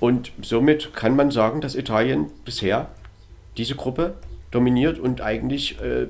Und 0.00 0.32
somit 0.40 0.94
kann 0.94 1.14
man 1.16 1.30
sagen, 1.30 1.60
dass 1.60 1.74
Italien 1.74 2.30
bisher 2.44 2.88
diese 3.56 3.74
Gruppe 3.74 4.14
dominiert 4.50 4.98
und 4.98 5.20
eigentlich 5.20 5.80
äh, 5.80 6.06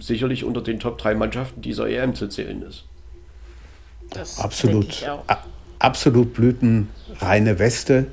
sicherlich 0.00 0.44
unter 0.44 0.60
den 0.60 0.80
Top 0.80 0.98
3 0.98 1.14
Mannschaften 1.14 1.62
dieser 1.62 1.88
EM 1.88 2.14
zu 2.14 2.28
zählen 2.28 2.62
ist. 2.62 2.84
Das 4.10 4.38
absolut, 4.38 5.04
absolut 5.78 6.34
blütenreine 6.34 7.58
Weste. 7.58 8.06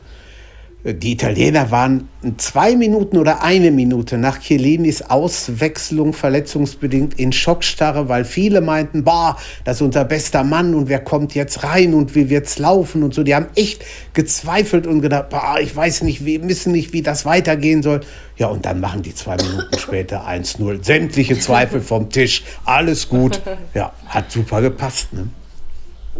Die 0.87 1.13
Italiener 1.13 1.71
waren 1.71 2.09
zwei 2.37 2.75
Minuten 2.75 3.17
oder 3.17 3.41
eine 3.41 3.71
Minute 3.71 4.19
nach 4.19 4.39
Chiellinis 4.39 5.01
Auswechslung 5.01 6.13
verletzungsbedingt 6.13 7.19
in 7.19 7.31
Schockstarre, 7.31 8.07
weil 8.07 8.23
viele 8.23 8.61
meinten, 8.61 9.03
boah, 9.03 9.35
das 9.63 9.77
ist 9.77 9.81
unser 9.81 10.05
bester 10.05 10.43
Mann 10.43 10.75
und 10.75 10.87
wer 10.87 10.99
kommt 10.99 11.33
jetzt 11.33 11.63
rein 11.63 11.95
und 11.95 12.13
wie 12.13 12.29
wird's 12.29 12.59
laufen 12.59 13.01
und 13.01 13.15
so. 13.15 13.23
Die 13.23 13.33
haben 13.33 13.47
echt 13.55 13.83
gezweifelt 14.13 14.85
und 14.85 15.01
gedacht, 15.01 15.29
boah, 15.29 15.55
ich 15.59 15.75
weiß 15.75 16.03
nicht, 16.03 16.23
wir 16.23 16.47
wissen 16.47 16.71
nicht, 16.71 16.93
wie 16.93 17.01
das 17.01 17.25
weitergehen 17.25 17.81
soll. 17.81 18.01
Ja, 18.37 18.47
und 18.47 18.65
dann 18.65 18.79
machen 18.79 19.01
die 19.01 19.15
zwei 19.15 19.37
Minuten 19.37 19.79
später 19.79 20.27
1-0. 20.27 20.85
Sämtliche 20.85 21.39
Zweifel 21.39 21.81
vom 21.81 22.11
Tisch, 22.11 22.43
alles 22.63 23.09
gut. 23.09 23.41
Ja, 23.73 23.91
hat 24.05 24.31
super 24.31 24.61
gepasst. 24.61 25.13
Ne? 25.13 25.29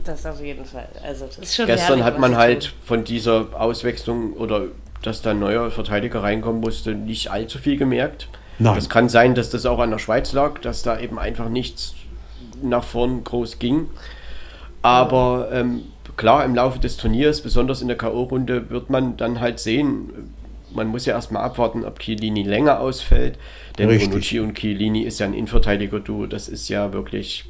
Das 0.04 0.26
auf 0.26 0.42
jeden 0.42 0.66
Fall. 0.66 0.88
Also, 1.04 1.28
Gestern 1.66 2.04
hat 2.04 2.20
man 2.20 2.36
halt 2.36 2.74
von 2.84 3.04
dieser 3.04 3.48
Auswechslung 3.54 4.34
oder 4.34 4.68
dass 5.02 5.22
da 5.22 5.32
ein 5.32 5.40
neuer 5.40 5.72
Verteidiger 5.72 6.24
reinkommen 6.24 6.62
musste, 6.62 6.96
nicht 6.96 7.32
allzu 7.32 7.60
viel 7.60 7.78
gemerkt. 7.78 8.28
Nein. 8.58 8.76
Das 8.76 8.90
kann 8.90 9.10
sein, 9.10 9.36
dass 9.36 9.50
das 9.50 9.66
auch 9.66 9.80
an 9.80 9.92
der 9.92 10.00
Schweiz 10.00 10.34
lag, 10.34 10.60
dass 10.60 10.82
da 10.82 11.00
eben 11.00 11.20
einfach 11.20 11.50
nichts 11.50 11.94
nach 12.62 12.84
vorn 12.84 13.24
groß 13.24 13.60
ging. 13.60 13.88
Aber 14.82 15.50
ähm, 15.52 15.84
klar, 16.18 16.46
im 16.46 16.56
Laufe 16.56 16.80
des 16.80 16.98
Turniers, 16.98 17.42
besonders 17.42 17.82
in 17.82 17.88
der 17.88 17.98
K.O.-Runde, 17.98 18.70
wird 18.70 18.90
man 18.90 19.18
dann 19.18 19.40
halt 19.40 19.60
sehen, 19.60 20.34
man 20.74 20.88
muss 20.88 21.06
ja 21.06 21.14
erstmal 21.14 21.44
abwarten, 21.44 21.86
ob 21.86 22.00
Chiellini 22.00 22.44
länger 22.44 22.80
ausfällt. 22.80 23.38
Denn 23.78 23.90
Richtig. 23.90 24.10
Bonucci 24.10 24.40
und 24.40 24.56
Chiellini 24.56 25.02
ist 25.02 25.20
ja 25.20 25.26
ein 25.26 25.34
Innenverteidiger-Duo. 25.34 26.28
Das 26.28 26.48
ist 26.48 26.70
ja 26.70 26.94
wirklich 26.94 27.46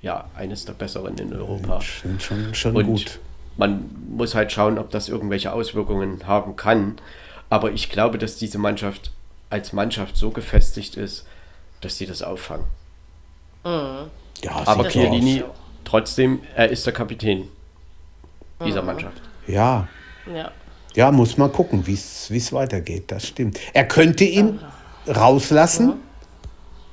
ja, 0.00 0.26
eines 0.36 0.64
der 0.64 0.74
besseren 0.74 1.16
in 1.18 1.32
Europa. 1.32 1.80
Schon, 1.80 2.20
schon, 2.20 2.54
schon 2.54 2.76
und 2.76 2.86
gut. 2.86 3.20
Man 3.56 3.90
muss 4.10 4.34
halt 4.34 4.52
schauen, 4.52 4.78
ob 4.78 4.90
das 4.90 5.08
irgendwelche 5.08 5.52
Auswirkungen 5.52 6.26
haben 6.26 6.54
kann. 6.56 6.96
Aber 7.50 7.72
ich 7.72 7.90
glaube, 7.90 8.18
dass 8.18 8.36
diese 8.36 8.58
Mannschaft 8.58 9.10
als 9.50 9.72
Mannschaft 9.72 10.16
so 10.16 10.30
gefestigt 10.30 10.96
ist, 10.96 11.26
dass 11.80 11.96
sie 11.96 12.06
das 12.06 12.22
auffangen. 12.22 12.66
Mhm. 13.64 14.10
Ja, 14.42 14.62
Aber 14.66 14.88
Chiellini, 14.88 15.42
trotzdem, 15.84 16.40
er 16.54 16.68
ist 16.68 16.86
der 16.86 16.92
Kapitän 16.92 17.48
dieser 18.64 18.82
mhm. 18.82 18.86
Mannschaft. 18.86 19.22
Ja. 19.46 19.88
Ja. 20.32 20.52
Ja, 20.94 21.10
muss 21.12 21.36
man 21.36 21.52
gucken, 21.52 21.86
wie 21.86 21.94
es 21.94 22.52
weitergeht. 22.52 23.10
Das 23.10 23.26
stimmt. 23.26 23.58
Er 23.72 23.86
könnte 23.86 24.24
ihn 24.24 24.60
rauslassen. 25.06 25.94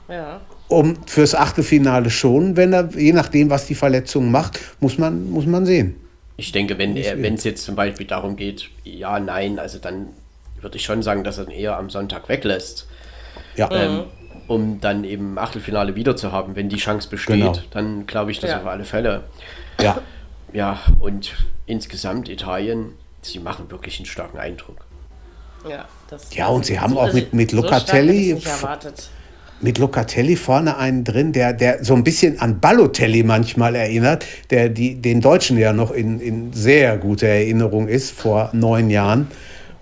Ja. 0.07 0.41
Um 0.67 0.95
fürs 1.05 1.35
Achtelfinale 1.35 2.09
schon, 2.09 2.55
wenn 2.57 2.73
er, 2.73 2.89
je 2.97 3.13
nachdem, 3.13 3.49
was 3.49 3.67
die 3.67 3.75
Verletzung 3.75 4.31
macht, 4.31 4.59
muss 4.79 4.97
man, 4.97 5.29
muss 5.29 5.45
man 5.45 5.65
sehen. 5.65 5.95
Ich 6.37 6.51
denke, 6.51 6.77
wenn 6.77 6.97
es 6.97 7.43
jetzt 7.43 7.63
zum 7.63 7.75
Beispiel 7.75 8.07
darum 8.07 8.35
geht, 8.35 8.69
ja, 8.83 9.19
nein, 9.19 9.59
also 9.59 9.79
dann 9.79 10.07
würde 10.59 10.77
ich 10.77 10.83
schon 10.83 11.03
sagen, 11.03 11.23
dass 11.23 11.37
er 11.37 11.45
ihn 11.45 11.51
eher 11.51 11.77
am 11.77 11.89
Sonntag 11.89 12.27
weglässt. 12.27 12.87
Ja. 13.55 13.69
Ähm, 13.71 13.93
mhm. 13.93 14.03
um 14.47 14.81
dann 14.81 15.03
eben 15.03 15.37
Achtelfinale 15.37 15.95
wieder 15.95 16.15
zu 16.15 16.31
haben, 16.31 16.55
wenn 16.55 16.67
die 16.67 16.77
Chance 16.77 17.09
besteht, 17.09 17.37
genau. 17.37 17.57
dann 17.71 18.05
glaube 18.05 18.31
ich 18.31 18.39
das 18.39 18.49
ja. 18.49 18.59
auf 18.59 18.65
alle 18.65 18.83
Fälle. 18.83 19.23
Ja. 19.81 20.01
Ja, 20.51 20.79
und 20.99 21.33
insgesamt 21.65 22.29
Italien, 22.29 22.93
sie 23.21 23.39
machen 23.39 23.69
wirklich 23.71 23.97
einen 23.99 24.05
starken 24.05 24.37
Eindruck. 24.37 24.85
Ja, 25.69 25.85
ja 26.31 26.47
und 26.47 26.65
sie 26.65 26.79
haben 26.79 26.97
auch 26.97 27.11
mit, 27.11 27.33
mit 27.33 27.51
Locatelli. 27.51 28.39
So 28.39 28.67
mit 29.61 29.77
Locatelli 29.77 30.35
vorne 30.35 30.77
einen 30.77 31.03
drin, 31.03 31.31
der, 31.31 31.53
der 31.53 31.83
so 31.83 31.95
ein 31.95 32.03
bisschen 32.03 32.39
an 32.39 32.59
Ballotelli 32.59 33.23
manchmal 33.23 33.75
erinnert, 33.75 34.25
der 34.49 34.69
die, 34.69 34.95
den 34.95 35.21
Deutschen 35.21 35.57
ja 35.57 35.73
noch 35.73 35.91
in, 35.91 36.19
in 36.19 36.53
sehr 36.53 36.97
guter 36.97 37.27
Erinnerung 37.27 37.87
ist, 37.87 38.11
vor 38.11 38.49
neun 38.53 38.89
Jahren. 38.89 39.27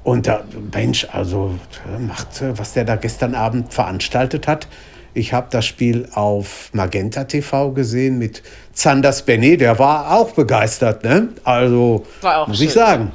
Und 0.04 0.28
der 0.28 0.44
Mensch, 0.74 1.08
also 1.12 1.56
macht, 2.00 2.28
was 2.42 2.74
der 2.74 2.84
da 2.86 2.98
gestern 2.98 3.36
Abend 3.36 3.74
veranstaltet 3.74 4.48
hat. 4.48 4.68
Ich 5.14 5.32
habe 5.32 5.48
das 5.50 5.66
Spiel 5.66 6.10
auf 6.14 6.70
Magenta 6.74 7.24
TV 7.24 7.72
gesehen 7.72 8.18
mit 8.18 8.42
Zanders 8.74 9.22
Benny, 9.22 9.58
der 9.58 9.78
war 9.80 10.12
auch 10.12 10.32
begeistert, 10.32 11.04
ne? 11.04 11.30
Also 11.44 12.04
muss 12.48 12.58
schön. 12.58 12.68
ich 12.68 12.74
sagen. 12.74 13.12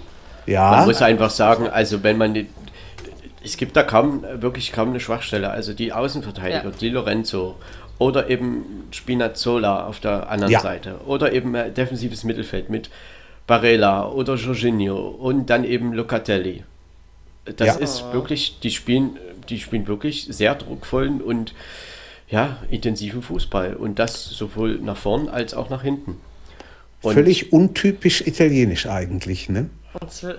Ja. 0.46 0.70
Man 0.70 0.86
muss 0.86 1.02
einfach 1.02 1.30
sagen, 1.30 1.68
also 1.68 2.02
wenn 2.02 2.16
man 2.16 2.46
es 3.44 3.56
gibt 3.56 3.76
da 3.76 3.82
kaum 3.82 4.24
wirklich 4.40 4.72
kaum 4.72 4.90
eine 4.90 5.00
Schwachstelle. 5.00 5.50
Also 5.50 5.72
die 5.72 5.92
Außenverteidiger, 5.92 6.70
ja. 6.70 6.76
die 6.80 6.88
Lorenzo 6.88 7.56
oder 7.98 8.30
eben 8.30 8.88
Spinazzola 8.90 9.86
auf 9.86 10.00
der 10.00 10.30
anderen 10.30 10.52
ja. 10.52 10.60
Seite 10.60 11.00
oder 11.06 11.32
eben 11.32 11.54
äh, 11.54 11.70
defensives 11.70 12.24
Mittelfeld 12.24 12.70
mit 12.70 12.90
Barella 13.46 14.08
oder 14.08 14.34
Jorginho 14.34 15.08
und 15.08 15.50
dann 15.50 15.64
eben 15.64 15.92
Locatelli. 15.92 16.64
Das 17.56 17.66
ja. 17.66 17.74
ist 17.74 18.04
wirklich, 18.12 18.60
die 18.60 18.70
spielen, 18.70 19.16
die 19.48 19.58
spielen 19.58 19.86
wirklich 19.86 20.26
sehr 20.30 20.54
druckvollen 20.54 21.20
und 21.22 21.54
ja, 22.28 22.58
intensiven 22.70 23.22
Fußball 23.22 23.74
und 23.74 23.98
das 23.98 24.26
sowohl 24.26 24.78
nach 24.78 24.98
vorn 24.98 25.28
als 25.28 25.54
auch 25.54 25.70
nach 25.70 25.82
hinten. 25.82 26.20
Und 27.00 27.14
Völlig 27.14 27.52
untypisch 27.52 28.26
italienisch 28.26 28.86
eigentlich, 28.86 29.48
ne? 29.48 29.70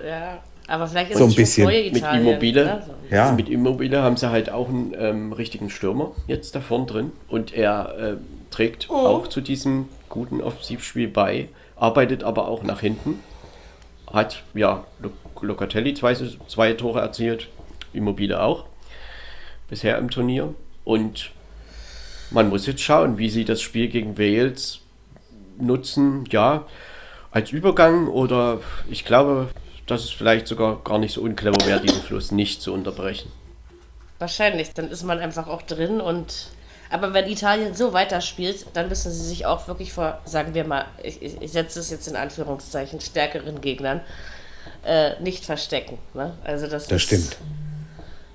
ja, 0.06 0.42
aber 0.70 0.86
vielleicht 0.86 1.10
ist 1.10 1.18
so 1.18 1.24
ein 1.24 1.30
es 1.30 1.36
bisschen. 1.36 1.66
mit 1.66 1.96
Immobile, 1.96 2.64
ne? 2.64 2.82
ja. 3.10 3.32
mit 3.32 3.48
Immobile 3.48 4.02
haben 4.02 4.16
sie 4.16 4.30
halt 4.30 4.50
auch 4.50 4.68
einen 4.68 4.94
ähm, 4.96 5.32
richtigen 5.32 5.68
Stürmer 5.68 6.12
jetzt 6.28 6.54
da 6.54 6.60
vorn 6.60 6.86
drin 6.86 7.10
und 7.28 7.52
er 7.52 7.98
äh, 7.98 8.16
trägt 8.52 8.88
oh. 8.88 8.94
auch 8.94 9.26
zu 9.26 9.40
diesem 9.40 9.88
guten 10.08 10.40
Offensivspiel 10.40 11.08
bei, 11.08 11.48
arbeitet 11.74 12.22
aber 12.22 12.46
auch 12.46 12.62
nach 12.62 12.80
hinten. 12.80 13.18
Hat 14.12 14.44
ja 14.54 14.84
Locatelli 15.40 15.94
zwei, 15.94 16.14
zwei 16.14 16.72
Tore 16.74 17.00
erzielt, 17.00 17.48
Immobile 17.92 18.40
auch 18.40 18.66
bisher 19.68 19.98
im 19.98 20.08
Turnier 20.08 20.54
und 20.84 21.32
man 22.30 22.48
muss 22.48 22.66
jetzt 22.66 22.82
schauen, 22.82 23.18
wie 23.18 23.28
sie 23.28 23.44
das 23.44 23.60
Spiel 23.60 23.88
gegen 23.88 24.18
Wales 24.18 24.80
nutzen. 25.58 26.24
Ja, 26.30 26.64
als 27.32 27.50
Übergang 27.50 28.06
oder 28.06 28.60
ich 28.88 29.04
glaube, 29.04 29.48
dass 29.90 30.04
es 30.04 30.10
vielleicht 30.10 30.46
sogar 30.46 30.80
gar 30.84 30.98
nicht 30.98 31.14
so 31.14 31.22
unclever 31.22 31.64
wäre, 31.66 31.80
diesen 31.80 32.02
Fluss 32.02 32.30
nicht 32.30 32.62
zu 32.62 32.72
unterbrechen. 32.72 33.30
Wahrscheinlich, 34.18 34.72
dann 34.74 34.90
ist 34.90 35.02
man 35.02 35.18
einfach 35.18 35.48
auch 35.48 35.62
drin 35.62 36.00
und 36.00 36.48
aber 36.90 37.14
wenn 37.14 37.28
Italien 37.28 37.74
so 37.74 37.92
weiterspielt, 37.92 38.66
dann 38.74 38.88
müssen 38.88 39.12
sie 39.12 39.24
sich 39.24 39.46
auch 39.46 39.68
wirklich 39.68 39.92
vor, 39.92 40.18
sagen 40.24 40.54
wir 40.54 40.64
mal, 40.64 40.86
ich, 41.02 41.22
ich 41.22 41.52
setze 41.52 41.78
es 41.78 41.88
jetzt 41.88 42.08
in 42.08 42.16
Anführungszeichen, 42.16 43.00
stärkeren 43.00 43.60
Gegnern 43.60 44.00
äh, 44.84 45.20
nicht 45.22 45.44
verstecken. 45.44 45.98
Ne? 46.14 46.34
Also 46.42 46.66
das, 46.66 46.88
das 46.88 46.96
ist, 46.96 47.02
stimmt. 47.02 47.36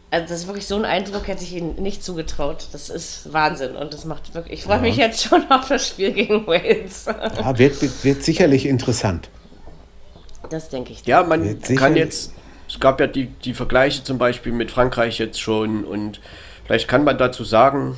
Also 0.10 0.28
das 0.30 0.40
ist 0.40 0.48
wirklich 0.48 0.68
so 0.68 0.78
ein 0.78 0.86
Eindruck, 0.86 1.28
hätte 1.28 1.44
ich 1.44 1.52
ihnen 1.54 1.82
nicht 1.82 2.02
zugetraut. 2.02 2.68
Das 2.72 2.90
ist 2.90 3.34
Wahnsinn 3.34 3.76
und 3.76 3.94
das 3.94 4.06
macht 4.06 4.34
wirklich. 4.34 4.60
Ich 4.60 4.64
freue 4.64 4.78
ja. 4.78 4.82
mich 4.84 4.96
jetzt 4.96 5.24
schon 5.24 5.52
auf 5.52 5.68
das 5.68 5.90
Spiel 5.90 6.14
gegen 6.14 6.48
Wales. 6.48 7.06
Ja, 7.06 7.58
wird, 7.58 8.04
wird 8.06 8.24
sicherlich 8.24 8.66
interessant. 8.66 9.30
Das 10.50 10.70
denke 10.70 10.94
ich. 10.94 11.06
Ja, 11.06 11.24
man 11.24 11.60
kann 11.76 11.96
jetzt, 11.96 12.34
es 12.68 12.80
gab 12.80 13.00
ja 13.00 13.08
die, 13.08 13.28
die 13.28 13.54
Vergleiche 13.54 14.04
zum 14.04 14.18
Beispiel 14.18 14.52
mit 14.52 14.72
Frankreich 14.72 15.20
jetzt 15.20 15.40
schon 15.40 15.84
und 15.84 16.20
vielleicht 16.66 16.88
kann 16.88 17.04
man 17.04 17.18
dazu 17.18 17.44
sagen, 17.44 17.98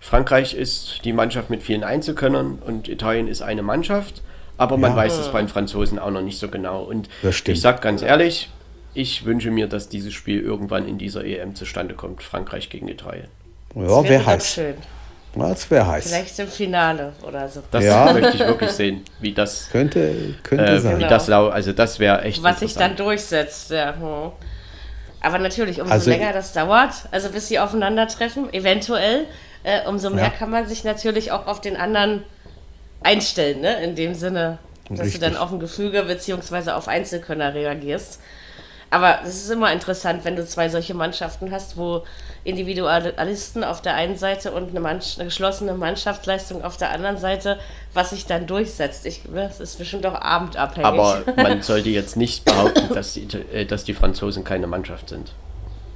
Frankreich 0.00 0.54
ist 0.54 1.00
die 1.04 1.12
Mannschaft 1.12 1.50
mit 1.50 1.62
vielen 1.62 1.84
Einzelkönnern 1.84 2.58
und 2.64 2.88
Italien 2.88 3.28
ist 3.28 3.42
eine 3.42 3.62
Mannschaft, 3.62 4.22
aber 4.56 4.76
man 4.76 4.92
ja. 4.92 4.96
weiß 4.96 5.18
es 5.18 5.28
bei 5.28 5.40
den 5.40 5.48
Franzosen 5.48 5.98
auch 5.98 6.10
noch 6.10 6.22
nicht 6.22 6.38
so 6.38 6.48
genau. 6.48 6.82
Und 6.82 7.08
ich 7.22 7.60
sage 7.60 7.80
ganz 7.80 8.02
ehrlich, 8.02 8.50
ich 8.94 9.24
wünsche 9.24 9.50
mir, 9.50 9.66
dass 9.66 9.88
dieses 9.88 10.12
Spiel 10.12 10.40
irgendwann 10.40 10.88
in 10.88 10.98
dieser 10.98 11.24
EM 11.24 11.54
zustande 11.54 11.94
kommt, 11.94 12.22
Frankreich 12.22 12.70
gegen 12.70 12.88
Italien. 12.88 13.28
Ja, 13.74 14.02
wäre 14.04 14.26
heiß. 14.26 14.54
Schön. 14.54 14.74
Das 15.38 15.70
wäre 15.70 15.86
heiß. 15.86 16.08
Vielleicht 16.08 16.38
im 16.38 16.48
Finale 16.48 17.12
oder 17.22 17.48
so. 17.48 17.62
Das 17.70 17.84
ja. 17.84 18.12
möchte 18.12 18.30
ich 18.34 18.38
wirklich 18.40 18.70
sehen, 18.70 19.04
wie 19.20 19.32
das 19.32 19.68
könnte, 19.70 20.34
könnte 20.42 20.64
äh, 20.64 20.78
sein. 20.80 20.98
Wie 20.98 21.04
das 21.04 21.28
lau 21.28 21.48
also 21.48 21.72
das 21.72 21.98
wäre 21.98 22.22
echt. 22.22 22.42
Was 22.42 22.60
sich 22.60 22.74
dann 22.74 22.96
durchsetzt, 22.96 23.70
ja. 23.70 23.94
Hm. 23.94 24.32
Aber 25.20 25.38
natürlich, 25.38 25.80
umso 25.80 25.92
also, 25.92 26.10
länger 26.10 26.32
das 26.32 26.52
dauert, 26.52 26.92
also 27.10 27.30
bis 27.30 27.48
sie 27.48 27.58
aufeinandertreffen, 27.58 28.52
eventuell, 28.52 29.26
äh, 29.64 29.86
umso 29.88 30.10
mehr 30.10 30.24
ja. 30.24 30.30
kann 30.30 30.50
man 30.50 30.66
sich 30.66 30.84
natürlich 30.84 31.32
auch 31.32 31.46
auf 31.46 31.60
den 31.60 31.76
anderen 31.76 32.22
einstellen, 33.02 33.60
ne? 33.60 33.82
In 33.82 33.94
dem 33.96 34.14
Sinne, 34.14 34.58
dass 34.88 35.00
Richtig. 35.06 35.20
du 35.20 35.26
dann 35.26 35.36
auf 35.36 35.52
ein 35.52 35.60
Gefüge 35.60 36.04
bzw. 36.04 36.70
auf 36.70 36.88
Einzelkönner 36.88 37.54
reagierst. 37.54 38.20
Aber 38.90 39.20
es 39.22 39.36
ist 39.36 39.50
immer 39.50 39.70
interessant, 39.72 40.24
wenn 40.24 40.36
du 40.36 40.46
zwei 40.46 40.68
solche 40.68 40.94
Mannschaften 40.94 41.50
hast, 41.52 41.76
wo 41.76 42.04
Individualisten 42.44 43.62
auf 43.62 43.82
der 43.82 43.94
einen 43.94 44.16
Seite 44.16 44.52
und 44.52 44.70
eine, 44.70 44.80
Mann 44.80 45.00
eine 45.16 45.24
geschlossene 45.26 45.74
Mannschaftsleistung 45.74 46.64
auf 46.64 46.78
der 46.78 46.90
anderen 46.90 47.18
Seite, 47.18 47.58
was 47.92 48.10
sich 48.10 48.24
dann 48.24 48.46
durchsetzt. 48.46 49.04
Ich, 49.04 49.22
das 49.32 49.60
ist 49.60 49.78
bestimmt 49.78 50.06
auch 50.06 50.14
abendabhängig. 50.14 50.86
Aber 50.86 51.22
man 51.36 51.60
sollte 51.60 51.90
jetzt 51.90 52.16
nicht 52.16 52.46
behaupten, 52.46 52.94
dass 52.94 53.12
die, 53.12 53.28
äh, 53.52 53.66
dass 53.66 53.84
die 53.84 53.92
Franzosen 53.92 54.44
keine 54.44 54.66
Mannschaft 54.66 55.10
sind. 55.10 55.32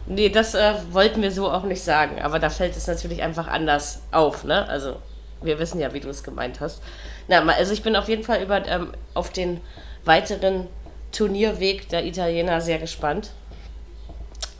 Nee, 0.06 0.28
das 0.28 0.54
äh, 0.54 0.74
wollten 0.90 1.22
wir 1.22 1.30
so 1.30 1.50
auch 1.50 1.62
nicht 1.62 1.82
sagen. 1.82 2.20
Aber 2.20 2.38
da 2.38 2.50
fällt 2.50 2.76
es 2.76 2.86
natürlich 2.86 3.22
einfach 3.22 3.48
anders 3.48 4.02
auf. 4.10 4.44
Ne? 4.44 4.68
Also, 4.68 4.96
wir 5.40 5.58
wissen 5.58 5.80
ja, 5.80 5.94
wie 5.94 6.00
du 6.00 6.08
es 6.08 6.22
gemeint 6.22 6.60
hast. 6.60 6.82
Na, 7.28 7.40
also 7.46 7.72
ich 7.72 7.82
bin 7.82 7.96
auf 7.96 8.08
jeden 8.08 8.24
Fall 8.24 8.42
über, 8.42 8.66
ähm, 8.66 8.92
auf 9.14 9.30
den 9.30 9.60
weiteren 10.04 10.66
Turnierweg 11.12 11.88
der 11.88 12.04
Italiener 12.04 12.60
sehr 12.60 12.78
gespannt. 12.78 13.32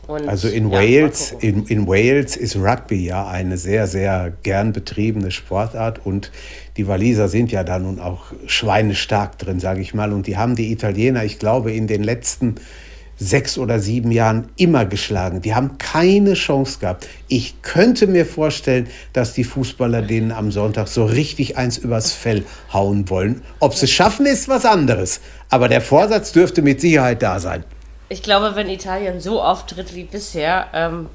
Und, 0.05 0.27
also 0.27 0.49
in 0.49 0.69
ja, 0.69 0.79
Wales, 0.79 1.33
in, 1.39 1.65
in 1.67 1.87
Wales 1.87 2.35
ist 2.35 2.57
Rugby 2.57 3.05
ja 3.05 3.25
eine 3.25 3.57
sehr, 3.57 3.87
sehr 3.87 4.33
gern 4.43 4.73
betriebene 4.73 5.31
Sportart 5.31 6.05
und 6.05 6.29
die 6.75 6.87
Waliser 6.87 7.29
sind 7.29 7.53
ja 7.53 7.63
da 7.63 7.79
nun 7.79 7.99
auch 7.99 8.33
schweinestark 8.45 9.37
drin, 9.37 9.61
sage 9.61 9.79
ich 9.79 9.93
mal. 9.93 10.11
Und 10.11 10.27
die 10.27 10.35
haben 10.35 10.55
die 10.55 10.73
Italiener, 10.73 11.23
ich 11.23 11.39
glaube, 11.39 11.71
in 11.71 11.87
den 11.87 12.03
letzten 12.03 12.55
sechs 13.17 13.57
oder 13.57 13.79
sieben 13.79 14.11
Jahren 14.11 14.49
immer 14.55 14.85
geschlagen. 14.85 15.41
Die 15.41 15.55
haben 15.55 15.77
keine 15.77 16.33
Chance 16.33 16.79
gehabt. 16.79 17.07
Ich 17.27 17.61
könnte 17.61 18.07
mir 18.07 18.25
vorstellen, 18.25 18.87
dass 19.13 19.33
die 19.33 19.43
Fußballer 19.43 20.01
denen 20.01 20.31
am 20.31 20.51
Sonntag 20.51 20.87
so 20.87 21.05
richtig 21.05 21.57
eins 21.57 21.77
übers 21.77 22.11
Fell 22.11 22.43
hauen 22.71 23.09
wollen. 23.09 23.41
Ob 23.59 23.73
sie 23.75 23.85
es 23.85 23.91
schaffen, 23.91 24.25
ist 24.25 24.47
was 24.47 24.65
anderes. 24.65 25.21
Aber 25.49 25.69
der 25.69 25.81
Vorsatz 25.81 26.31
dürfte 26.31 26.61
mit 26.61 26.81
Sicherheit 26.81 27.21
da 27.21 27.39
sein. 27.39 27.63
Ich 28.09 28.21
glaube, 28.21 28.55
wenn 28.55 28.69
Italien 28.69 29.19
so 29.19 29.41
auftritt 29.41 29.95
wie 29.95 30.03
bisher, 30.03 30.67
ähm, 30.73 31.07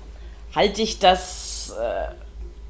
halte 0.54 0.82
ich 0.82 0.98
das. 0.98 1.72
Äh, 1.78 2.27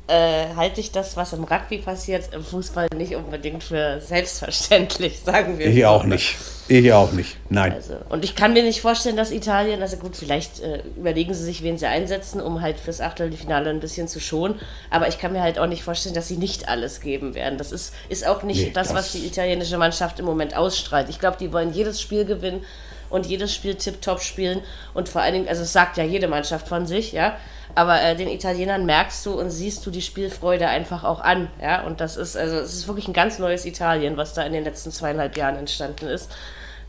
äh, 0.09 0.55
halte 0.57 0.81
ich 0.81 0.91
das, 0.91 1.17
was 1.17 1.35
im 1.35 1.45
Rugby 1.45 1.79
passiert, 1.79 2.33
im 2.33 2.43
Fußball 2.43 2.89
nicht 2.97 3.15
unbedingt 3.15 3.63
für 3.63 4.01
selbstverständlich, 4.01 5.21
sagen 5.25 5.59
wir. 5.59 5.67
Ich 5.67 5.83
so. 5.83 5.87
auch 5.87 6.05
nicht. 6.05 6.37
Ich 6.67 6.93
auch 6.93 7.13
nicht. 7.13 7.37
Nein. 7.49 7.73
Also, 7.73 7.95
und 8.09 8.25
ich 8.25 8.35
kann 8.35 8.53
mir 8.55 8.63
nicht 8.63 8.81
vorstellen, 8.81 9.17
dass 9.17 9.31
Italien, 9.31 9.81
also 9.81 9.97
gut, 9.99 10.17
vielleicht 10.17 10.61
äh, 10.61 10.83
überlegen 10.97 11.33
sie 11.33 11.45
sich, 11.45 11.63
wen 11.63 11.79
sie 11.79 11.87
einsetzen, 11.87 12.41
um 12.41 12.61
halt 12.61 12.79
fürs 12.79 13.01
Achtelfinale 13.01 13.71
ein 13.71 13.81
bisschen 13.81 14.09
zu 14.09 14.21
schonen. 14.21 14.59
Aber 14.91 15.09
ich 15.09 15.19
kann 15.19 15.33
mir 15.33 15.43
halt 15.43 15.59
auch 15.59 15.67
nicht 15.67 15.83
vorstellen, 15.83 16.15
dass 16.15 16.29
sie 16.29 16.37
nicht 16.37 16.69
alles 16.69 17.01
geben 17.01 17.35
werden. 17.35 17.59
Das 17.59 17.73
ist, 17.73 17.95
ist 18.09 18.27
auch 18.27 18.43
nicht 18.43 18.67
nee, 18.67 18.71
das, 18.73 18.89
das, 18.89 18.97
was 18.97 19.13
die 19.13 19.27
italienische 19.27 19.79
Mannschaft 19.79 20.19
im 20.21 20.27
Moment 20.27 20.57
ausstrahlt. 20.57 21.09
Ich 21.09 21.19
glaube, 21.19 21.37
die 21.39 21.53
wollen 21.53 21.73
jedes 21.73 22.01
Spiel 22.01 22.25
gewinnen 22.25 22.65
und 23.11 23.27
jedes 23.27 23.55
Spiel 23.55 23.75
tipptopp 23.75 24.23
spielen. 24.23 24.61
Und 24.95 25.09
vor 25.09 25.23
allen 25.23 25.35
Dingen, 25.35 25.49
also 25.49 25.63
es 25.63 25.73
sagt 25.73 25.97
ja 25.97 26.05
jede 26.05 26.29
Mannschaft 26.29 26.69
von 26.69 26.87
sich, 26.87 27.13
ja. 27.13 27.37
Aber 27.79 28.03
äh, 28.03 28.17
den 28.17 28.27
Italienern 28.27 28.87
merkst 28.87 29.25
du 29.25 29.39
und 29.39 29.51
siehst 29.51 29.87
du 29.87 29.93
die 29.93 30.03
Spielfreude 30.03 30.67
einfach 30.67 31.05
auch 31.05 31.21
an. 31.21 31.47
Ja? 31.63 31.83
Und 31.83 32.01
das 32.01 32.17
ist, 32.17 32.37
also 32.37 32.57
es 32.57 32.75
ist 32.75 32.89
wirklich 32.89 33.07
ein 33.07 33.13
ganz 33.13 33.39
neues 33.39 33.65
Italien, 33.65 34.17
was 34.17 34.35
da 34.35 34.43
in 34.43 34.53
den 34.53 34.65
letzten 34.65 34.91
zweieinhalb 34.91 35.37
Jahren 35.37 35.55
entstanden 35.55 36.09
ist. 36.09 36.29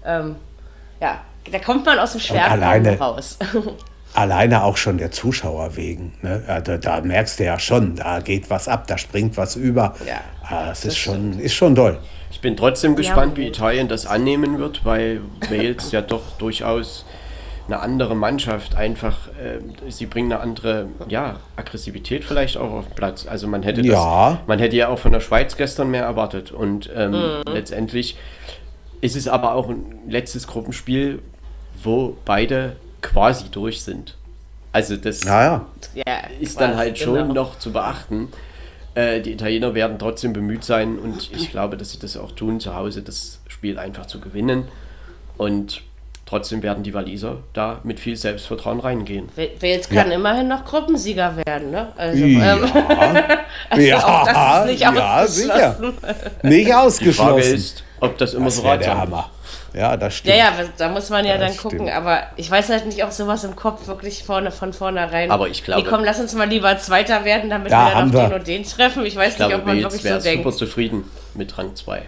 Ähm, 0.04 0.38
ja, 1.00 1.22
da 1.52 1.60
kommt 1.60 1.86
man 1.86 2.00
aus 2.00 2.14
dem 2.14 2.22
Schwärmen 2.22 2.88
raus. 3.00 3.38
alleine 4.16 4.64
auch 4.64 4.78
schon 4.78 4.98
der 4.98 5.12
Zuschauer 5.12 5.76
wegen. 5.76 6.16
Ne? 6.24 6.44
Ja, 6.48 6.60
da, 6.60 6.80
da, 6.80 7.02
merkst 7.02 7.40
du 7.40 7.46
ja 7.46 7.60
schon, 7.60 7.98
da 7.98 8.20
geht 8.20 8.50
was 8.50 8.68
ab, 8.68 8.88
da 8.88 8.98
springt 8.98 9.38
was 9.38 9.56
über. 9.56 9.94
Ja, 10.08 10.22
ah, 10.42 10.70
das, 10.70 10.82
das 10.82 10.94
ist, 10.94 10.98
schon, 10.98 11.40
ist 11.40 11.54
schon 11.54 11.76
toll. 11.76 12.00
Ich 12.32 12.42
bin 12.42 12.58
trotzdem 12.58 12.96
gespannt, 12.96 13.38
ja. 13.38 13.44
wie 13.44 13.48
Italien 13.50 13.88
das 13.88 14.08
annehmen 14.08 14.58
wird, 14.58 14.84
weil 14.86 15.22
Wales 15.52 15.92
ja 15.92 16.02
doch 16.02 16.24
durchaus 16.40 17.06
eine 17.72 17.82
andere 17.82 18.16
Mannschaft 18.16 18.76
einfach, 18.76 19.28
äh, 19.28 19.92
sie 19.92 20.08
bringen 20.08 20.32
eine 20.32 20.42
andere 20.42 20.88
ja, 21.08 21.40
Aggressivität 21.56 22.24
vielleicht 22.24 22.58
auch 22.58 22.72
auf 22.72 22.96
Platz. 22.96 23.28
Also 23.28 23.48
man 23.48 23.62
hätte 23.62 23.82
das, 23.84 23.92
ja. 23.92 24.40
man 24.48 24.58
hätte 24.58 24.76
ja 24.76 24.88
auch 24.88 24.98
von 24.98 25.12
der 25.12 25.20
Schweiz 25.20 25.56
gestern 25.56 25.92
mehr 25.92 26.04
erwartet. 26.04 26.52
Und 26.52 26.90
ähm, 26.96 27.12
mhm. 27.12 27.54
letztendlich 27.54 28.18
ist 29.02 29.16
es 29.16 29.28
aber 29.28 29.54
auch 29.54 29.70
ein 29.70 30.00
letztes 30.08 30.48
Gruppenspiel, 30.48 31.20
wo 31.84 32.18
beide 32.26 32.76
quasi 33.02 33.46
durch 33.52 33.84
sind. 33.84 34.18
Also 34.72 34.98
das 34.98 35.24
ja, 35.24 35.68
ja. 35.94 36.04
ist 36.40 36.60
dann 36.60 36.76
halt 36.76 36.98
schon 36.98 37.16
genau. 37.16 37.34
noch 37.34 37.60
zu 37.60 37.72
beachten. 37.72 38.30
Äh, 38.96 39.22
die 39.22 39.34
Italiener 39.34 39.76
werden 39.76 40.00
trotzdem 40.00 40.34
bemüht 40.34 40.64
sein 40.64 40.98
und 40.98 41.32
ich 41.32 41.52
glaube, 41.52 41.78
dass 41.78 41.92
sie 41.92 42.00
das 42.00 42.18
auch 42.18 42.32
tun, 42.32 42.60
zu 42.60 42.76
Hause 42.76 43.04
das 43.04 43.42
Spiel 43.48 43.78
einfach 43.78 44.08
zu 44.08 44.20
gewinnen. 44.20 44.68
Und 45.38 45.84
Trotzdem 46.30 46.62
werden 46.62 46.84
die 46.84 46.94
Waliser 46.94 47.38
da 47.54 47.80
mit 47.82 48.00
viel 48.00 48.16
Selbstvertrauen 48.16 48.80
reingehen. 48.80 49.30
Wales 49.36 49.90
kann 49.90 50.12
ja. 50.12 50.16
immerhin 50.16 50.48
noch 50.48 50.64
Gruppensieger 50.64 51.36
werden, 51.38 51.72
ne? 51.72 51.88
Also, 51.98 52.24
ja, 52.24 52.54
ähm, 52.54 52.70
also 53.72 53.88
ja, 53.88 53.98
auch 53.98 54.26
das 54.28 54.60
ist 54.60 54.70
nicht 54.70 54.82
ja 54.82 55.28
sicher. 55.28 55.78
Nicht 56.44 56.76
ausgeschlossen. 56.76 57.36
Die 57.36 57.42
Frage 57.42 57.56
ist, 57.56 57.84
ob 58.00 58.18
das 58.20 58.36
immer 58.36 58.46
das 58.46 58.58
so 58.58 58.62
ratsam 58.62 58.80
der 58.80 58.98
Hammer. 59.00 59.32
Ja, 59.74 59.98
das 59.98 60.18
stimmt. 60.18 60.36
Ja, 60.36 60.44
ja, 60.44 60.54
da 60.78 60.90
muss 60.90 61.10
man 61.10 61.26
ja 61.26 61.36
das 61.40 61.56
dann 61.56 61.58
gucken. 61.58 61.80
Stimmt. 61.80 61.98
Aber 61.98 62.22
ich 62.36 62.52
weiß 62.52 62.70
halt 62.70 62.86
nicht, 62.86 63.04
ob 63.04 63.12
sowas 63.12 63.44
im 63.44 63.56
Kopf 63.56 63.88
wirklich 63.88 64.24
vorne 64.24 64.52
von 64.52 64.72
vornherein. 64.72 65.32
Aber 65.32 65.48
ich 65.48 65.64
glaube. 65.64 65.82
Nee, 65.82 65.90
komm, 65.90 66.04
lass 66.04 66.20
uns 66.20 66.36
mal 66.36 66.48
lieber 66.48 66.78
Zweiter 66.78 67.26
werden, 67.26 67.50
damit 67.50 67.72
ja, 67.72 67.88
wir 67.88 67.96
dann 67.96 68.16
auf 68.16 68.30
den 68.30 68.34
und 68.38 68.48
den 68.48 68.64
treffen. 68.66 69.04
Ich 69.04 69.16
weiß 69.16 69.34
ich 69.34 69.40
nicht, 69.40 69.48
glaube, 69.48 69.64
ob 69.64 69.66
man 69.66 69.82
wirklich 69.82 70.04
so 70.04 70.20
denkt. 70.20 70.44
super 70.44 70.56
zufrieden 70.56 71.06
mit 71.34 71.58
Rang 71.58 71.76
2. 71.76 72.04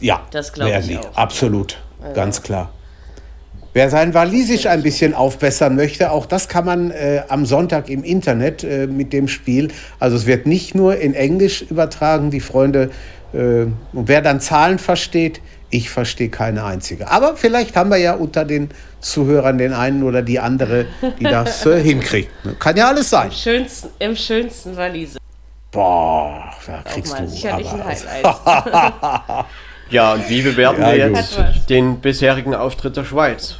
Ja, 0.00 0.22
das 0.30 0.54
glaube 0.54 0.70
ich. 0.70 0.98
Auch. 0.98 1.16
Absolut. 1.16 1.76
Also. 2.00 2.14
Ganz 2.14 2.42
klar. 2.42 2.70
Wer 3.78 3.90
sein 3.90 4.12
Walisisch 4.12 4.66
ein 4.66 4.82
bisschen 4.82 5.14
aufbessern 5.14 5.76
möchte, 5.76 6.10
auch 6.10 6.26
das 6.26 6.48
kann 6.48 6.64
man 6.64 6.90
äh, 6.90 7.22
am 7.28 7.46
Sonntag 7.46 7.88
im 7.88 8.02
Internet 8.02 8.64
äh, 8.64 8.88
mit 8.88 9.12
dem 9.12 9.28
Spiel. 9.28 9.68
Also 10.00 10.16
es 10.16 10.26
wird 10.26 10.46
nicht 10.46 10.74
nur 10.74 10.96
in 10.96 11.14
Englisch 11.14 11.62
übertragen, 11.62 12.32
die 12.32 12.40
Freunde. 12.40 12.90
Äh, 13.32 13.38
und 13.38 13.76
wer 13.92 14.20
dann 14.20 14.40
Zahlen 14.40 14.80
versteht, 14.80 15.40
ich 15.70 15.90
verstehe 15.90 16.28
keine 16.28 16.64
einzige. 16.64 17.08
Aber 17.08 17.36
vielleicht 17.36 17.76
haben 17.76 17.90
wir 17.90 17.98
ja 17.98 18.14
unter 18.14 18.44
den 18.44 18.70
Zuhörern 18.98 19.58
den 19.58 19.72
einen 19.72 20.02
oder 20.02 20.22
die 20.22 20.40
andere, 20.40 20.86
die 21.20 21.22
das 21.22 21.64
äh, 21.64 21.80
hinkriegt. 21.80 22.32
Kann 22.58 22.76
ja 22.76 22.88
alles 22.88 23.10
sein. 23.10 23.28
Im 23.28 23.32
schönsten, 23.32 23.88
im 24.00 24.16
schönsten 24.16 24.76
Walisisch. 24.76 25.18
Boah, 25.70 26.50
da 26.66 26.82
kriegst 26.82 27.16
du 27.16 27.28
sicherlich 27.28 27.68
ein 27.68 27.84
Highlight. 27.84 29.46
Ja, 29.90 30.12
und 30.12 30.28
wie 30.28 30.42
bewerten 30.42 30.82
ja, 30.82 30.92
wir 30.92 31.08
jetzt 31.08 31.38
den 31.70 31.98
bisherigen 32.00 32.54
Auftritt 32.54 32.96
der 32.96 33.04
Schweiz? 33.04 33.56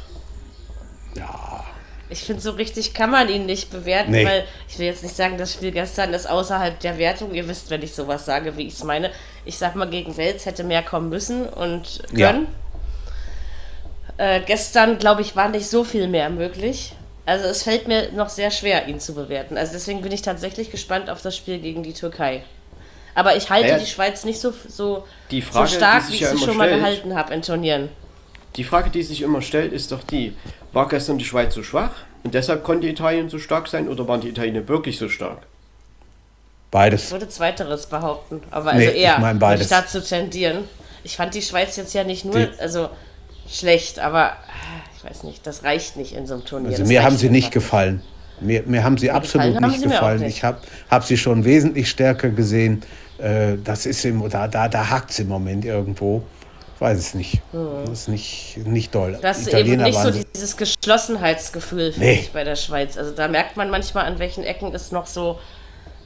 Ja. 1.15 1.63
Ich 2.11 2.23
finde, 2.23 2.41
so 2.41 2.51
richtig 2.51 2.95
kann 2.95 3.11
man 3.11 3.29
ihn 3.29 3.45
nicht 3.45 3.69
bewerten, 3.71 4.11
nee. 4.11 4.25
weil 4.25 4.45
ich 4.67 4.79
will 4.79 4.87
jetzt 4.87 5.03
nicht 5.03 5.15
sagen, 5.15 5.37
das 5.37 5.53
Spiel 5.53 5.71
gestern 5.71 6.13
ist 6.13 6.27
außerhalb 6.27 6.79
der 6.79 6.97
Wertung. 6.97 7.35
Ihr 7.35 7.47
wisst, 7.47 7.69
wenn 7.69 7.83
ich 7.83 7.93
sowas 7.93 8.25
sage, 8.25 8.57
wie 8.57 8.65
ich 8.65 8.73
es 8.73 8.83
meine. 8.83 9.11
Ich 9.45 9.57
sag 9.59 9.75
mal, 9.75 9.89
gegen 9.89 10.17
Wels 10.17 10.45
hätte 10.47 10.63
mehr 10.63 10.81
kommen 10.81 11.09
müssen 11.09 11.47
und 11.47 12.01
können. 12.09 12.47
Ja. 14.17 14.35
Äh, 14.37 14.41
gestern, 14.41 14.97
glaube 14.97 15.21
ich, 15.21 15.35
war 15.35 15.49
nicht 15.49 15.67
so 15.67 15.83
viel 15.83 16.07
mehr 16.07 16.29
möglich. 16.29 16.93
Also 17.27 17.45
es 17.45 17.61
fällt 17.61 17.87
mir 17.87 18.11
noch 18.11 18.29
sehr 18.29 18.49
schwer, 18.49 18.87
ihn 18.87 18.99
zu 18.99 19.13
bewerten. 19.13 19.55
Also 19.55 19.73
deswegen 19.73 20.01
bin 20.01 20.11
ich 20.11 20.23
tatsächlich 20.23 20.71
gespannt 20.71 21.11
auf 21.11 21.21
das 21.21 21.37
Spiel 21.37 21.59
gegen 21.59 21.83
die 21.83 21.93
Türkei. 21.93 22.43
Aber 23.13 23.35
ich 23.35 23.49
halte 23.51 23.69
ja, 23.69 23.77
die 23.77 23.85
Schweiz 23.85 24.25
nicht 24.25 24.39
so, 24.39 24.51
so, 24.67 25.05
Frage, 25.29 25.67
so 25.67 25.75
stark, 25.75 26.09
wie 26.09 26.15
ich 26.15 26.21
ja 26.21 26.31
sie 26.31 26.37
schon 26.37 26.55
stellt, 26.55 26.57
mal 26.57 26.69
gehalten 26.69 27.15
habe 27.15 27.33
in 27.33 27.43
Turnieren. 27.43 27.89
Die 28.55 28.63
Frage, 28.63 28.89
die 28.89 29.03
sich 29.03 29.21
immer 29.21 29.41
stellt, 29.41 29.73
ist 29.73 29.91
doch 29.91 30.03
die, 30.03 30.33
war 30.73 30.87
gestern 30.87 31.17
die 31.17 31.25
Schweiz 31.25 31.53
so 31.53 31.63
schwach 31.63 31.91
und 32.23 32.33
deshalb 32.33 32.63
konnte 32.63 32.87
Italien 32.87 33.29
so 33.29 33.39
stark 33.39 33.67
sein 33.67 33.87
oder 33.87 34.07
waren 34.07 34.21
die 34.21 34.29
Italiener 34.29 34.67
wirklich 34.67 34.97
so 34.97 35.07
stark? 35.09 35.39
Beides. 36.71 37.05
Ich 37.05 37.11
würde 37.11 37.29
zweiteres 37.29 37.87
behaupten, 37.87 38.41
aber 38.51 38.73
nee, 38.73 38.87
also 38.87 38.97
eher 38.97 39.13
ich 39.15 39.19
mein 39.21 39.39
beides. 39.39 39.69
dazu 39.69 40.01
tendieren. 40.01 40.65
Ich 41.03 41.15
fand 41.15 41.33
die 41.33 41.41
Schweiz 41.41 41.75
jetzt 41.77 41.93
ja 41.93 42.03
nicht 42.03 42.25
nur, 42.25 42.35
die, 42.35 42.59
also 42.59 42.89
schlecht, 43.49 43.99
aber 43.99 44.33
ich 44.97 45.09
weiß 45.09 45.23
nicht, 45.23 45.47
das 45.47 45.63
reicht 45.63 45.95
nicht 45.95 46.13
in 46.13 46.27
so 46.27 46.35
einem 46.35 46.45
Turnier. 46.45 46.71
Also 46.71 46.85
mir 46.85 47.03
haben 47.03 47.17
sie 47.17 47.29
nicht 47.29 47.51
gefallen. 47.51 48.01
Mir, 48.41 48.63
mir 48.65 48.83
haben 48.83 48.97
sie 48.97 49.11
absolut 49.11 49.53
gefallen 49.53 49.71
nicht 49.71 49.83
gefallen. 49.83 50.19
Nicht. 50.19 50.37
Ich 50.37 50.43
habe 50.43 50.59
hab 50.89 51.03
sie 51.03 51.17
schon 51.17 51.45
wesentlich 51.45 51.89
stärker 51.89 52.29
gesehen. 52.29 52.83
Äh, 53.17 53.57
das 53.63 53.85
ist 53.85 54.05
im, 54.05 54.29
da, 54.29 54.47
da, 54.47 54.67
da 54.67 54.89
hakt 54.89 55.11
es 55.11 55.19
im 55.19 55.27
Moment 55.27 55.65
irgendwo. 55.65 56.23
Ich 56.79 56.81
weiß 56.81 56.97
es 56.97 57.13
nicht. 57.13 57.41
Hm. 57.51 57.81
Das 57.87 57.99
ist 57.99 58.07
nicht, 58.07 58.57
nicht 58.63 58.95
doll. 58.95 59.19
Das 59.21 59.39
ist 59.39 59.53
eben 59.53 59.83
nicht 59.83 59.99
so 59.99 60.11
dieses 60.11 60.55
Geschlossenheitsgefühl, 60.55 61.91
finde 61.91 62.07
nee. 62.07 62.19
ich, 62.21 62.31
bei 62.31 62.45
der 62.45 62.55
Schweiz. 62.55 62.97
Also 62.97 63.11
da 63.11 63.27
merkt 63.27 63.57
man 63.57 63.69
manchmal, 63.69 64.05
an 64.05 64.17
welchen 64.17 64.45
Ecken 64.45 64.73
es 64.73 64.93
noch 64.93 65.05
so, 65.05 65.41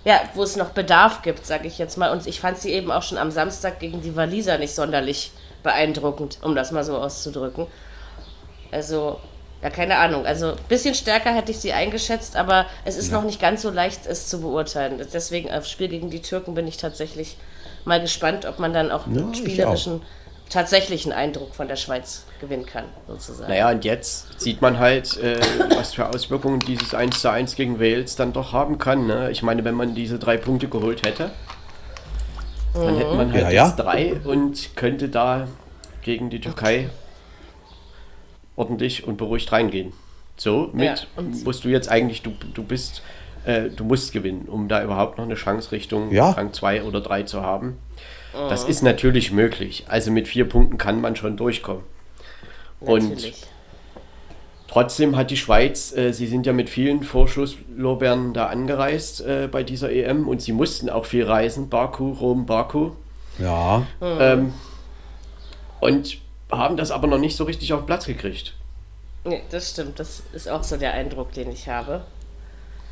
ja, 0.04 0.20
wo 0.34 0.42
es 0.42 0.56
noch 0.56 0.72
Bedarf 0.72 1.22
gibt, 1.22 1.46
sage 1.46 1.68
ich 1.68 1.78
jetzt 1.78 2.00
mal. 2.00 2.12
Und 2.12 2.26
ich 2.26 2.40
fand 2.40 2.58
sie 2.58 2.72
eben 2.72 2.92
auch 2.92 3.04
schon 3.04 3.20
am 3.20 3.30
Samstag 3.30 3.80
gegen 3.80 4.02
die 4.02 4.16
Waliser 4.16 4.58
nicht 4.58 4.74
sonderlich 4.74 5.32
beeindruckend, 5.62 6.40
um 6.42 6.56
das 6.56 6.72
mal 6.72 6.84
so 6.84 6.98
auszudrücken. 6.98 7.68
Also 8.72 9.20
ja, 9.62 9.70
keine 9.70 9.98
Ahnung. 9.98 10.26
Also 10.26 10.54
ein 10.54 10.68
bisschen 10.70 10.96
stärker 10.96 11.36
hätte 11.36 11.52
ich 11.52 11.60
sie 11.60 11.74
eingeschätzt, 11.74 12.36
aber 12.36 12.66
es 12.84 12.98
ist 12.98 13.12
ja. 13.12 13.18
noch 13.18 13.26
nicht 13.26 13.40
ganz 13.40 13.62
so 13.62 13.70
leicht, 13.70 14.08
es 14.08 14.28
zu 14.28 14.42
beurteilen. 14.42 15.00
Deswegen 15.14 15.52
aufs 15.52 15.70
Spiel 15.70 15.90
gegen 15.90 16.10
die 16.10 16.24
Türken 16.24 16.56
bin 16.56 16.68
ich 16.68 16.78
tatsächlich 16.78 17.38
mal 17.86 18.02
gespannt, 18.02 18.48
ob 18.48 18.58
man 18.58 18.74
dann 18.74 18.90
auch 18.90 19.06
ja, 19.06 19.32
spielerischen 19.36 20.02
tatsächlichen 20.50 21.12
Eindruck 21.12 21.56
von 21.56 21.68
der 21.68 21.76
Schweiz 21.76 22.26
gewinnen 22.40 22.66
kann, 22.66 22.86
sozusagen. 23.08 23.50
Naja, 23.50 23.72
und 23.72 23.84
jetzt 23.86 24.40
sieht 24.40 24.62
man 24.62 24.80
halt, 24.80 25.18
äh, 25.18 25.40
was 25.76 25.94
für 25.94 26.08
Auswirkungen 26.10 26.60
dieses 26.60 26.94
1 26.94 27.22
zu 27.22 27.30
1 27.32 27.56
gegen 27.56 27.80
Wales 27.80 28.16
dann 28.16 28.34
doch 28.34 28.54
haben 28.54 28.78
kann. 28.78 29.08
Ne? 29.08 29.32
Ich 29.32 29.42
meine, 29.44 29.64
wenn 29.64 29.76
man 29.76 29.96
diese 29.96 30.20
drei 30.20 30.38
Punkte 30.38 30.68
geholt 30.68 31.06
hätte, 31.06 31.32
dann 32.74 32.98
hätte 32.98 33.16
man 33.16 33.32
halt 33.32 33.52
ja, 33.52 33.68
jetzt 33.68 33.78
drei 33.78 34.16
und 34.24 34.76
könnte 34.76 35.10
da 35.10 35.48
gegen 36.02 36.30
die 36.30 36.42
Türkei 36.42 36.90
ordentlich 38.56 39.08
und 39.08 39.18
beruhigt 39.18 39.52
reingehen. 39.52 39.94
So, 40.38 40.70
mit 40.74 41.08
ja, 41.16 41.24
musst 41.44 41.64
du 41.64 41.70
jetzt 41.70 41.90
eigentlich, 41.90 42.24
du, 42.24 42.32
du 42.54 42.64
bist, 42.64 43.04
äh, 43.46 43.70
du 43.70 43.84
musst 43.84 44.14
gewinnen, 44.14 44.48
um 44.48 44.68
da 44.68 44.84
überhaupt 44.84 45.18
noch 45.18 45.26
eine 45.26 45.36
Chance 45.36 45.72
Richtung 45.72 46.12
ja. 46.12 46.32
Rang 46.32 46.54
2 46.54 46.84
oder 46.84 47.02
3 47.02 47.24
zu 47.24 47.42
haben. 47.42 47.78
Mhm. 48.34 48.50
Das 48.50 48.64
ist 48.64 48.82
natürlich 48.82 49.32
möglich. 49.32 49.86
Also 49.88 50.12
mit 50.12 50.28
vier 50.28 50.48
Punkten 50.48 50.78
kann 50.78 51.02
man 51.02 51.16
schon 51.16 51.38
durchkommen. 51.38 51.84
Natürlich. 52.82 53.26
Und 53.26 53.34
trotzdem 54.68 55.16
hat 55.16 55.32
die 55.32 55.38
Schweiz, 55.38 55.96
äh, 55.96 56.12
sie 56.12 56.28
sind 56.28 56.46
ja 56.46 56.54
mit 56.54 56.70
vielen 56.70 57.04
Vorschusslorbeeren 57.04 58.34
da 58.34 58.48
angereist 58.48 59.22
äh, 59.22 59.48
bei 59.52 59.64
dieser 59.64 59.92
EM 59.92 60.28
und 60.28 60.42
sie 60.42 60.52
mussten 60.52 60.90
auch 60.90 61.06
viel 61.06 61.26
reisen. 61.26 61.70
Baku, 61.70 62.12
Rom, 62.12 62.46
Baku. 62.46 62.92
Ja. 63.40 63.86
Mhm. 64.00 64.18
Ähm, 64.20 64.54
und 65.80 66.18
haben 66.52 66.78
das 66.78 66.92
aber 66.92 67.08
noch 67.08 67.18
nicht 67.18 67.36
so 67.36 67.44
richtig 67.44 67.74
auf 67.74 67.86
Platz 67.86 68.06
gekriegt. 68.06 68.54
Nee, 69.26 69.42
das 69.52 69.72
stimmt. 69.72 70.00
Das 70.00 70.24
ist 70.34 70.50
auch 70.50 70.64
so 70.64 70.78
der 70.78 70.94
Eindruck, 70.94 71.32
den 71.34 71.52
ich 71.52 71.70
habe. 71.70 72.02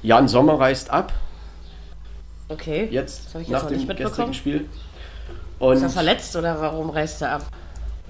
Jan 0.02 0.28
Sommer 0.28 0.60
reist 0.60 0.90
ab. 0.90 1.14
Okay. 2.48 2.88
Jetzt, 2.92 3.34
das 3.34 3.42
ich 3.42 3.48
jetzt 3.48 3.64
nach 3.64 3.70
dem 3.70 3.96
gestrigen 3.96 4.34
Spiel. 4.34 4.70
Und 5.62 5.78
ist 5.78 5.84
er 5.84 5.90
verletzt 5.90 6.36
oder 6.36 6.60
warum 6.60 6.90
reist 6.90 7.22
er 7.22 7.34
ab? 7.34 7.46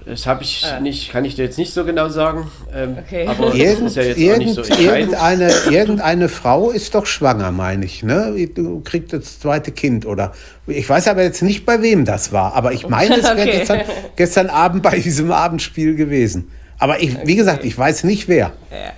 Das 0.06 0.26
habe 0.26 0.42
ich 0.42 0.64
ah. 0.64 0.80
nicht, 0.80 1.12
kann 1.12 1.24
ich 1.24 1.36
dir 1.36 1.44
jetzt 1.44 1.58
nicht 1.58 1.72
so 1.72 1.84
genau 1.84 2.08
sagen. 2.08 2.50
Ähm, 2.74 2.96
okay. 2.98 3.26
Aber 3.28 3.54
Irgend, 3.54 3.88
ist 3.88 3.96
ja 3.96 4.02
jetzt 4.02 4.18
irgend, 4.18 4.46
nicht 4.46 4.54
so 4.54 4.74
irgendeine, 4.74 5.52
irgendeine 5.70 6.28
Frau 6.28 6.70
ist 6.70 6.94
doch 6.94 7.06
schwanger, 7.06 7.52
meine 7.52 7.84
ich. 7.84 8.02
Ne? 8.02 8.48
Du 8.54 8.80
kriegst 8.80 9.12
das 9.12 9.38
zweite 9.38 9.70
Kind 9.70 10.06
oder 10.06 10.32
ich 10.66 10.88
weiß 10.88 11.08
aber 11.08 11.22
jetzt 11.22 11.42
nicht, 11.42 11.66
bei 11.66 11.82
wem 11.82 12.04
das 12.04 12.32
war. 12.32 12.54
Aber 12.54 12.72
ich 12.72 12.88
meine, 12.88 13.18
es 13.18 13.24
wäre 13.24 13.34
okay. 13.42 13.58
gestern, 13.58 13.80
gestern 14.16 14.50
Abend 14.50 14.82
bei 14.82 14.98
diesem 14.98 15.30
Abendspiel 15.30 15.94
gewesen. 15.94 16.50
Aber 16.78 17.00
ich, 17.00 17.14
okay. 17.14 17.26
wie 17.26 17.36
gesagt, 17.36 17.64
ich 17.64 17.76
weiß 17.76 18.04
nicht 18.04 18.28
wer. 18.28 18.52
Ja. 18.70 18.92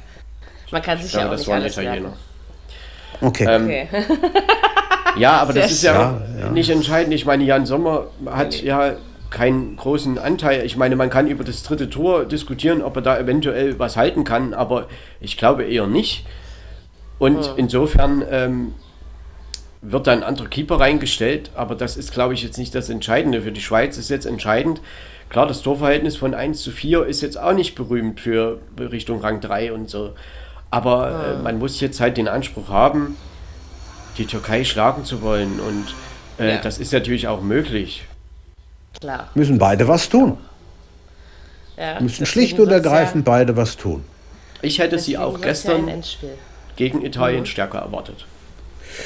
Man 0.70 0.80
kann 0.80 1.02
sich 1.02 1.12
ja, 1.12 1.20
ja 1.20 1.30
auch 1.30 1.36
nicht 1.36 1.48
alles 1.48 1.76
Italiener. 1.76 2.16
Okay. 3.20 3.46
Ähm, 3.48 3.64
okay. 3.64 3.88
ja, 5.16 5.32
aber 5.32 5.52
Sehr 5.52 5.62
das 5.62 5.72
ist 5.72 5.82
ja, 5.82 6.20
ja, 6.38 6.50
nicht 6.50 6.70
entscheidend. 6.70 7.14
Ich 7.14 7.26
meine, 7.26 7.44
Jan 7.44 7.66
Sommer 7.66 8.08
hat 8.26 8.58
nee. 8.60 8.68
ja 8.68 8.94
keinen 9.30 9.76
großen 9.76 10.18
Anteil. 10.18 10.64
Ich 10.64 10.76
meine, 10.76 10.96
man 10.96 11.10
kann 11.10 11.26
über 11.26 11.44
das 11.44 11.62
dritte 11.62 11.90
Tor 11.90 12.24
diskutieren, 12.24 12.82
ob 12.82 12.96
er 12.96 13.02
da 13.02 13.18
eventuell 13.18 13.78
was 13.78 13.96
halten 13.96 14.24
kann, 14.24 14.54
aber 14.54 14.86
ich 15.20 15.36
glaube 15.36 15.64
eher 15.64 15.86
nicht. 15.86 16.24
Und 17.18 17.44
hm. 17.44 17.52
insofern 17.56 18.24
ähm, 18.30 18.74
wird 19.82 20.06
da 20.06 20.12
ein 20.12 20.22
anderer 20.22 20.48
Keeper 20.48 20.80
reingestellt, 20.80 21.50
aber 21.54 21.74
das 21.74 21.96
ist, 21.96 22.12
glaube 22.12 22.34
ich, 22.34 22.42
jetzt 22.42 22.58
nicht 22.58 22.74
das 22.74 22.88
Entscheidende. 22.88 23.42
Für 23.42 23.52
die 23.52 23.60
Schweiz 23.60 23.98
ist 23.98 24.08
jetzt 24.08 24.24
entscheidend. 24.24 24.80
Klar, 25.28 25.46
das 25.46 25.62
Torverhältnis 25.62 26.16
von 26.16 26.34
1 26.34 26.62
zu 26.62 26.70
4 26.70 27.06
ist 27.06 27.20
jetzt 27.20 27.38
auch 27.38 27.54
nicht 27.54 27.74
berühmt 27.74 28.20
für 28.20 28.60
Richtung 28.78 29.20
Rang 29.20 29.40
3 29.40 29.72
und 29.72 29.90
so. 29.90 30.12
Aber 30.70 31.38
äh, 31.38 31.42
man 31.42 31.58
muss 31.58 31.80
jetzt 31.80 32.00
halt 32.00 32.16
den 32.16 32.28
Anspruch 32.28 32.68
haben, 32.68 33.16
die 34.18 34.26
Türkei 34.26 34.64
schlagen 34.64 35.04
zu 35.04 35.22
wollen. 35.22 35.60
Und 35.60 35.94
äh, 36.38 36.54
ja. 36.54 36.58
das 36.58 36.78
ist 36.78 36.92
natürlich 36.92 37.28
auch 37.28 37.40
möglich. 37.40 38.04
Klar. 39.00 39.30
Müssen 39.34 39.58
beide 39.58 39.88
was 39.88 40.08
tun. 40.08 40.38
Ja, 41.76 42.00
müssen 42.00 42.24
schlicht 42.24 42.58
und 42.60 42.70
ergreifend 42.70 43.26
ja, 43.26 43.32
beide 43.32 43.56
was 43.56 43.76
tun. 43.76 44.04
Ich 44.62 44.78
hätte 44.78 44.98
sie 44.98 45.18
auch 45.18 45.40
gestern 45.40 45.90
gegen 46.76 47.04
Italien 47.04 47.40
mhm. 47.40 47.46
stärker 47.46 47.78
erwartet. 47.78 48.26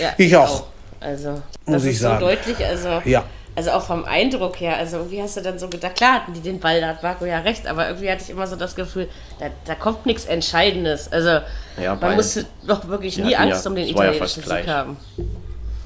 Ja, 0.01 0.13
ich 0.19 0.37
auch. 0.37 0.65
Also, 1.01 1.43
das 1.65 1.83
Muss 1.83 1.85
ist 1.85 2.01
so 2.01 2.19
deutlich. 2.19 2.65
Also, 2.65 3.01
ja. 3.05 3.25
Also 3.59 3.73
auch 3.73 3.83
vom 3.83 4.05
Eindruck 4.05 4.61
her. 4.61 4.77
Also, 4.77 4.99
irgendwie 4.99 5.21
hast 5.21 5.37
du 5.37 5.41
dann 5.41 5.59
so 5.59 5.69
gedacht, 5.69 5.97
klar 5.97 6.15
hatten 6.15 6.33
die 6.33 6.41
den 6.41 6.61
Ball, 6.61 6.81
da 6.81 6.91
hat 6.91 7.03
Marco 7.03 7.25
ja 7.25 7.41
recht, 7.41 7.67
aber 7.67 7.89
irgendwie 7.89 8.09
hatte 8.09 8.23
ich 8.23 8.31
immer 8.31 8.47
so 8.47 8.55
das 8.55 8.77
Gefühl, 8.77 9.09
da, 9.41 9.47
da 9.65 9.75
kommt 9.75 10.07
nichts 10.07 10.27
Entscheidendes. 10.27 11.11
Also, 11.11 11.41
ja, 11.77 11.97
man 11.97 12.15
musste 12.15 12.47
doch 12.65 12.87
wirklich 12.87 13.19
nie 13.19 13.35
Angst 13.35 13.67
um 13.67 13.75
den 13.75 13.89
italienischen 13.89 14.45
Sieg 14.45 14.69
haben. 14.69 14.97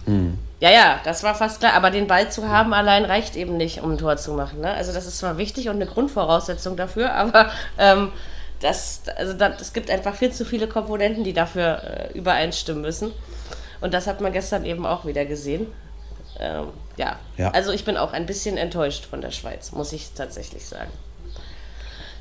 Mhm. 0.04 0.38
Ja, 0.60 0.70
ja, 0.70 1.00
das 1.02 1.22
war 1.22 1.34
fast 1.34 1.60
klar. 1.60 1.72
Aber 1.72 1.90
den 1.90 2.06
Ball 2.06 2.30
zu 2.30 2.46
haben 2.46 2.74
allein 2.74 3.06
reicht 3.06 3.36
eben 3.36 3.56
nicht, 3.56 3.82
um 3.82 3.92
ein 3.92 3.98
Tor 3.98 4.18
zu 4.18 4.34
machen. 4.34 4.60
Ne? 4.60 4.70
Also 4.70 4.92
das 4.92 5.06
ist 5.06 5.16
zwar 5.16 5.38
wichtig 5.38 5.70
und 5.70 5.76
eine 5.76 5.86
Grundvoraussetzung 5.86 6.76
dafür, 6.76 7.14
aber 7.14 7.50
ähm, 7.78 8.12
das, 8.60 9.00
also 9.16 9.32
das, 9.32 9.62
es 9.62 9.72
gibt 9.72 9.90
einfach 9.90 10.14
viel 10.14 10.30
zu 10.30 10.44
viele 10.44 10.68
Komponenten, 10.68 11.24
die 11.24 11.32
dafür 11.32 11.82
äh, 11.82 12.18
übereinstimmen 12.18 12.82
müssen. 12.82 13.12
Und 13.80 13.94
das 13.94 14.06
hat 14.06 14.20
man 14.20 14.30
gestern 14.30 14.66
eben 14.66 14.84
auch 14.84 15.06
wieder 15.06 15.24
gesehen. 15.24 15.68
Ähm, 16.38 16.68
ja. 16.96 17.18
ja, 17.36 17.50
also 17.50 17.72
ich 17.72 17.84
bin 17.84 17.96
auch 17.96 18.12
ein 18.12 18.26
bisschen 18.26 18.56
enttäuscht 18.56 19.04
von 19.04 19.20
der 19.20 19.30
Schweiz, 19.30 19.72
muss 19.72 19.92
ich 19.92 20.12
tatsächlich 20.14 20.66
sagen. 20.66 20.90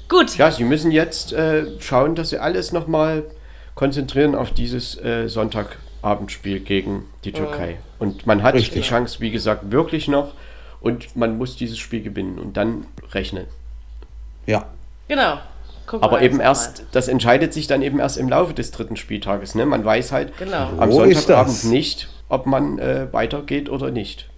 Gut. 0.07 0.37
Ja, 0.37 0.51
sie 0.51 0.65
müssen 0.65 0.91
jetzt 0.91 1.31
äh, 1.31 1.79
schauen, 1.79 2.15
dass 2.15 2.31
sie 2.31 2.37
alles 2.37 2.73
nochmal 2.73 3.23
konzentrieren 3.75 4.35
auf 4.35 4.51
dieses 4.51 4.97
äh, 5.01 5.29
Sonntag 5.29 5.77
Abendspiel 6.01 6.59
gegen 6.59 7.07
die 7.23 7.31
Türkei. 7.31 7.77
Und 7.99 8.25
man 8.25 8.43
hat 8.43 8.55
Richtig. 8.55 8.73
die 8.73 8.81
Chance, 8.81 9.19
wie 9.19 9.31
gesagt, 9.31 9.71
wirklich 9.71 10.07
noch. 10.07 10.33
Und 10.81 11.15
man 11.15 11.37
muss 11.37 11.55
dieses 11.55 11.77
Spiel 11.77 12.01
gewinnen 12.01 12.39
und 12.39 12.57
dann 12.57 12.87
rechnen. 13.13 13.45
Ja. 14.47 14.65
Genau. 15.07 15.37
Gucken 15.87 16.03
Aber 16.03 16.21
eben 16.21 16.39
erst, 16.39 16.79
mal. 16.79 16.87
das 16.91 17.07
entscheidet 17.07 17.53
sich 17.53 17.67
dann 17.67 17.81
eben 17.81 17.99
erst 17.99 18.17
im 18.17 18.29
Laufe 18.29 18.53
des 18.53 18.71
dritten 18.71 18.95
Spieltages. 18.95 19.55
Ne? 19.55 19.65
Man 19.65 19.83
weiß 19.83 20.11
halt 20.11 20.37
genau. 20.37 20.69
am 20.77 20.91
Sonntagabend 20.91 21.65
nicht, 21.65 22.07
ob 22.29 22.45
man 22.45 22.79
äh, 22.79 23.07
weitergeht 23.11 23.69
oder 23.69 23.91
nicht. 23.91 24.29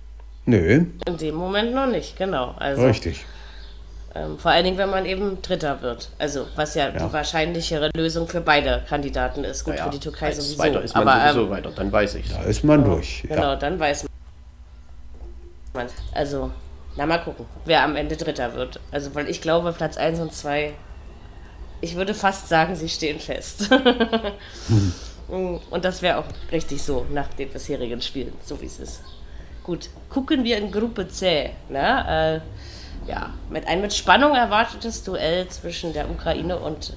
Nö. 0.46 0.86
In 1.08 1.18
dem 1.18 1.36
Moment 1.36 1.74
noch 1.74 1.88
nicht, 1.88 2.18
genau. 2.18 2.56
Also, 2.58 2.86
Richtig. 2.86 3.26
Ähm, 4.16 4.38
vor 4.38 4.52
allen 4.52 4.64
Dingen, 4.64 4.78
wenn 4.78 4.92
man 4.92 5.06
eben 5.06 5.42
Dritter 5.42 5.82
wird. 5.82 6.10
Also, 6.20 6.46
was 6.56 6.76
ja, 6.76 6.90
ja. 6.90 7.08
die 7.08 7.14
wahrscheinlichere 7.14 7.90
Lösung 7.96 8.28
für 8.28 8.42
beide 8.42 8.84
Kandidaten 8.88 9.44
ist. 9.44 9.64
Gut, 9.64 9.76
ja, 9.78 9.86
für 9.86 9.90
die 9.90 10.00
Türkei 10.00 10.32
sowieso. 10.32 10.60
Weiter 10.60 10.82
ist 10.84 10.94
man 10.94 11.08
Aber, 11.08 11.34
sowieso 11.34 11.46
ähm, 11.46 11.50
weiter, 11.50 11.72
dann 11.76 11.92
weiß 11.92 12.16
ich 12.16 12.30
Da 12.30 12.44
ist 12.44 12.64
man 12.64 12.84
durch. 12.84 13.24
Genau, 13.28 13.42
ja. 13.42 13.56
dann 13.56 13.80
weiß 13.80 14.06
man. 15.74 15.88
Also, 16.14 16.52
na 16.96 17.08
mal 17.08 17.18
gucken, 17.20 17.46
wer 17.66 17.84
am 17.84 17.96
Ende 17.96 18.16
Dritter 18.16 18.54
wird. 18.54 18.80
Also, 18.92 19.16
weil 19.16 19.28
ich 19.30 19.42
glaube, 19.42 19.74
Platz 19.74 19.98
1 19.98 20.20
und 20.20 20.32
2, 20.32 20.74
ich 21.84 21.96
würde 21.98 22.14
fast 22.14 22.48
sagen, 22.48 22.78
sie 22.78 22.88
stehen 22.88 23.20
fest. 23.20 23.70
hm. 24.68 25.60
Und 25.70 25.86
das 25.86 26.02
wäre 26.02 26.18
auch 26.20 26.26
richtig 26.52 26.82
so 26.82 27.06
nach 27.12 27.28
den 27.28 27.50
bisherigen 27.50 28.02
Spielen, 28.02 28.34
so 28.42 28.62
wie 28.62 28.68
es 28.68 28.80
ist. 28.80 29.04
Gut, 29.64 29.90
gucken 30.10 30.46
wir 30.46 30.58
in 30.58 30.72
Gruppe 30.72 31.10
C. 31.10 31.52
Ne? 31.68 32.42
Äh, 33.06 33.10
ja, 33.10 33.34
mit 33.50 33.68
ein 33.68 33.82
mit 33.82 33.94
Spannung 33.94 34.34
erwartetes 34.34 35.04
Duell 35.04 35.50
zwischen 35.50 35.92
der 35.92 36.10
Ukraine 36.10 36.58
und 36.58 36.94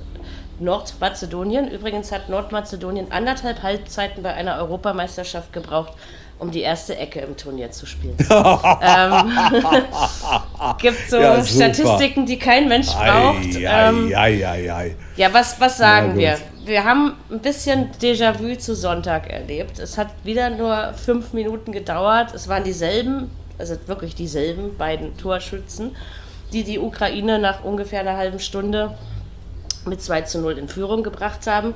Nordmazedonien. 0.60 1.68
Übrigens 1.68 2.12
hat 2.12 2.28
Nordmazedonien 2.28 3.10
anderthalb 3.10 3.64
Halbzeiten 3.64 4.22
bei 4.22 4.34
einer 4.34 4.56
Europameisterschaft 4.58 5.52
gebraucht, 5.52 5.94
um 6.38 6.50
die 6.50 6.60
erste 6.60 6.96
Ecke 6.96 7.20
im 7.20 7.36
Turnier 7.36 7.70
zu 7.70 7.86
spielen. 7.86 8.16
ähm, 8.28 8.28
gibt 10.78 11.08
so 11.08 11.18
ja, 11.18 11.42
Statistiken, 11.44 12.26
die 12.26 12.38
kein 12.38 12.68
Mensch 12.68 12.88
braucht. 12.88 13.56
Ei, 13.56 13.88
ähm, 13.88 14.12
ei, 14.14 14.46
ei, 14.46 14.96
ja, 15.16 15.32
was, 15.32 15.60
was 15.60 15.78
sagen 15.78 16.16
wir? 16.16 16.38
Wir 16.64 16.84
haben 16.84 17.14
ein 17.30 17.38
bisschen 17.38 17.90
Déjà-vu 18.02 18.58
zu 18.58 18.74
Sonntag 18.74 19.30
erlebt. 19.30 19.78
Es 19.78 19.96
hat 19.96 20.08
wieder 20.24 20.50
nur 20.50 20.92
fünf 20.94 21.32
Minuten 21.32 21.72
gedauert. 21.72 22.34
Es 22.34 22.48
waren 22.48 22.64
dieselben 22.64 23.30
also 23.58 23.76
wirklich 23.86 24.14
dieselben 24.14 24.76
beiden 24.76 25.16
Torschützen, 25.16 25.96
die 26.52 26.64
die 26.64 26.78
Ukraine 26.78 27.38
nach 27.38 27.64
ungefähr 27.64 28.00
einer 28.00 28.16
halben 28.16 28.38
Stunde 28.38 28.94
mit 29.86 30.02
2 30.02 30.22
zu 30.22 30.40
0 30.40 30.58
in 30.58 30.68
Führung 30.68 31.02
gebracht 31.02 31.46
haben. 31.46 31.74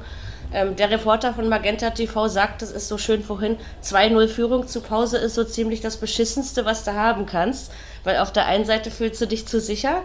Ähm, 0.53 0.77
der 0.77 0.91
Reporter 0.91 1.33
von 1.35 1.49
Magenta 1.49 1.91
TV 1.91 2.29
sagt, 2.29 2.63
das 2.63 2.73
ist 2.73 2.89
so 2.89 2.99
schön 2.99 3.23
vorhin, 3.23 3.57
2-0 3.85 4.29
Führung 4.29 4.67
zu 4.67 4.81
Pause 4.81 5.19
ist 5.19 5.35
so 5.35 5.45
ziemlich 5.45 5.81
das 5.81 5.97
Beschissenste, 5.97 6.65
was 6.65 6.85
du 6.85 6.95
haben 6.95 7.27
kannst, 7.27 7.73
weil 8.05 8.19
auf 8.19 8.33
der 8.33 8.47
einen 8.47 8.65
Seite 8.65 8.91
fühlst 8.91 9.21
du 9.21 9.27
dich 9.27 9.47
zu 9.47 9.61
sicher, 9.61 10.03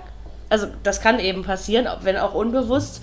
also 0.50 0.68
das 0.84 1.02
kann 1.02 1.20
eben 1.20 1.44
passieren, 1.44 1.88
wenn 2.02 2.18
auch 2.18 2.34
unbewusst. 2.34 3.02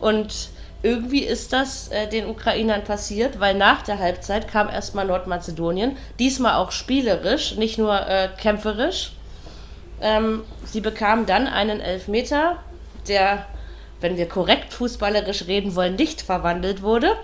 Und 0.00 0.48
irgendwie 0.82 1.22
ist 1.22 1.52
das 1.52 1.88
äh, 1.88 2.08
den 2.08 2.26
Ukrainern 2.26 2.82
passiert, 2.82 3.38
weil 3.38 3.54
nach 3.54 3.82
der 3.82 3.98
Halbzeit 3.98 4.48
kam 4.48 4.68
erstmal 4.68 5.06
Nordmazedonien, 5.06 5.96
diesmal 6.18 6.54
auch 6.54 6.72
spielerisch, 6.72 7.56
nicht 7.56 7.78
nur 7.78 7.94
äh, 8.08 8.28
kämpferisch. 8.36 9.12
Ähm, 10.00 10.42
sie 10.64 10.80
bekamen 10.80 11.26
dann 11.26 11.46
einen 11.46 11.80
Elfmeter, 11.80 12.56
der, 13.06 13.46
wenn 14.02 14.16
wir 14.16 14.28
korrekt 14.28 14.72
fußballerisch 14.72 15.46
reden 15.46 15.74
wollen, 15.74 15.96
nicht 15.96 16.22
verwandelt 16.22 16.82
wurde. 16.82 17.16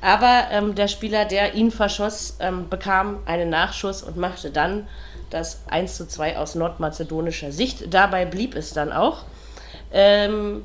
Aber 0.00 0.44
ähm, 0.50 0.74
der 0.74 0.88
Spieler, 0.88 1.24
der 1.24 1.54
ihn 1.54 1.70
verschoss, 1.70 2.36
ähm, 2.40 2.68
bekam 2.68 3.18
einen 3.26 3.50
Nachschuss 3.50 4.02
und 4.02 4.16
machte 4.16 4.50
dann 4.50 4.86
das 5.30 5.60
1 5.68 5.96
zu 5.96 6.06
2 6.06 6.38
aus 6.38 6.54
nordmazedonischer 6.54 7.52
Sicht. 7.52 7.92
Dabei 7.92 8.24
blieb 8.24 8.54
es 8.54 8.72
dann 8.72 8.92
auch. 8.92 9.24
Ähm, 9.92 10.62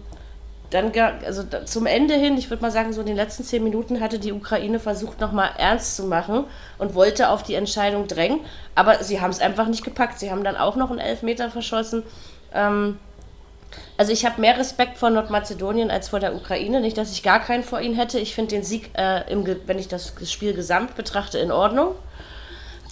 dann 0.69 0.91
also 1.23 1.43
zum 1.65 1.85
Ende 1.85 2.15
hin, 2.15 2.35
ich 2.35 2.49
würde 2.49 2.63
mal 2.63 2.71
sagen, 2.71 2.93
so 2.93 3.01
in 3.01 3.07
den 3.07 3.15
letzten 3.15 3.43
zehn 3.43 3.63
Minuten 3.63 3.99
hatte 3.99 4.17
die 4.17 4.31
Ukraine 4.31 4.79
versucht, 4.79 5.19
nochmal 5.19 5.51
ernst 5.57 5.95
zu 5.95 6.05
machen 6.05 6.45
und 6.79 6.95
wollte 6.95 7.29
auf 7.29 7.43
die 7.43 7.53
Entscheidung 7.53 8.07
drängen. 8.07 8.39
Aber 8.73 9.03
sie 9.03 9.21
haben 9.21 9.29
es 9.29 9.39
einfach 9.39 9.67
nicht 9.67 9.83
gepackt. 9.83 10.19
Sie 10.19 10.31
haben 10.31 10.43
dann 10.43 10.55
auch 10.57 10.75
noch 10.75 10.89
einen 10.89 10.99
Elfmeter 10.99 11.51
verschossen. 11.51 12.01
Ähm, 12.53 12.97
also 13.97 14.11
ich 14.11 14.25
habe 14.25 14.41
mehr 14.41 14.57
Respekt 14.57 14.97
vor 14.97 15.09
Nordmazedonien 15.09 15.91
als 15.91 16.09
vor 16.09 16.19
der 16.19 16.35
Ukraine. 16.35 16.81
Nicht, 16.81 16.97
dass 16.97 17.11
ich 17.11 17.23
gar 17.23 17.39
keinen 17.39 17.63
vor 17.63 17.79
ihnen 17.79 17.95
hätte. 17.95 18.19
Ich 18.19 18.33
finde 18.33 18.55
den 18.55 18.63
Sieg, 18.63 18.89
äh, 18.97 19.29
im, 19.31 19.45
wenn 19.65 19.79
ich 19.79 19.87
das 19.87 20.13
Spiel 20.25 20.53
gesamt 20.53 20.95
betrachte, 20.95 21.37
in 21.37 21.51
Ordnung. 21.51 21.95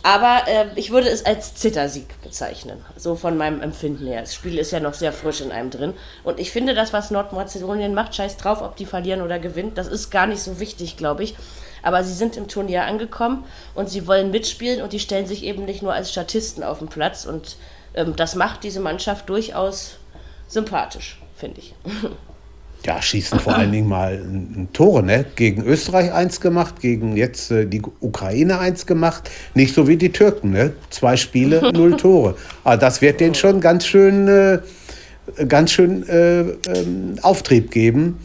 Aber 0.04 0.42
äh, 0.48 0.66
ich 0.76 0.92
würde 0.92 1.10
es 1.10 1.26
als 1.26 1.54
Zittersieg 1.54 2.22
bezeichnen, 2.24 2.84
so 2.96 3.16
von 3.16 3.38
meinem 3.38 3.62
Empfinden 3.62 4.08
her. 4.08 4.22
Das 4.22 4.34
Spiel 4.34 4.58
ist 4.58 4.72
ja 4.72 4.80
noch 4.80 4.96
sehr 4.96 5.14
frisch 5.14 5.42
in 5.42 5.52
einem 5.52 5.70
drin. 5.70 5.94
Und 6.24 6.40
ich 6.40 6.52
finde, 6.52 6.74
das, 6.74 6.92
was 6.92 7.12
Nordmazedonien 7.12 7.94
macht, 7.94 8.16
scheiß 8.16 8.38
drauf, 8.38 8.62
ob 8.62 8.76
die 8.76 8.86
verlieren 8.86 9.22
oder 9.22 9.38
gewinnen, 9.38 9.74
das 9.76 9.88
ist 9.88 10.10
gar 10.10 10.26
nicht 10.26 10.42
so 10.42 10.60
wichtig, 10.60 10.98
glaube 10.98 11.24
ich. 11.24 11.36
Aber 11.84 12.04
sie 12.04 12.14
sind 12.14 12.36
im 12.38 12.48
Turnier 12.48 12.86
angekommen 12.86 13.44
und 13.76 13.90
sie 13.90 14.08
wollen 14.08 14.32
mitspielen 14.32 14.82
und 14.82 14.94
die 14.94 15.00
stellen 15.00 15.28
sich 15.28 15.44
eben 15.44 15.66
nicht 15.66 15.82
nur 15.82 15.94
als 15.94 16.12
Statisten 16.12 16.64
auf 16.64 16.80
den 16.80 16.90
Platz. 16.90 17.26
Und 17.26 17.58
ähm, 17.94 18.16
das 18.16 18.36
macht 18.36 18.64
diese 18.64 18.80
Mannschaft 18.80 19.30
durchaus 19.30 19.98
sympathisch, 20.52 21.20
finde 21.36 21.60
ich. 21.60 21.74
Ja, 22.86 23.00
schießen 23.00 23.40
vor 23.40 23.56
allen 23.56 23.72
Dingen 23.72 23.88
mal 23.88 24.24
Tore, 24.74 25.04
ne? 25.04 25.26
Gegen 25.36 25.64
Österreich 25.64 26.12
eins 26.12 26.42
gemacht, 26.42 26.82
gegen 26.82 27.16
jetzt 27.16 27.52
äh, 27.52 27.68
die 27.68 27.82
Ukraine 28.00 28.58
eins 28.58 28.88
gemacht. 28.88 29.30
Nicht 29.54 29.76
so 29.76 29.88
wie 29.88 29.98
die 29.98 30.12
Türken, 30.12 30.50
ne? 30.50 30.74
Zwei 30.90 31.16
Spiele, 31.16 31.72
null 31.74 31.96
Tore. 31.96 32.36
Aber 32.64 32.78
das 32.78 33.02
wird 33.02 33.20
denen 33.20 33.36
schon 33.36 33.62
ganz 33.62 33.86
schön 33.86 34.28
äh, 34.28 34.60
ganz 35.48 35.72
schön 35.72 36.08
äh, 36.10 36.42
ähm, 36.42 37.16
Auftrieb 37.22 37.72
geben. 37.72 38.20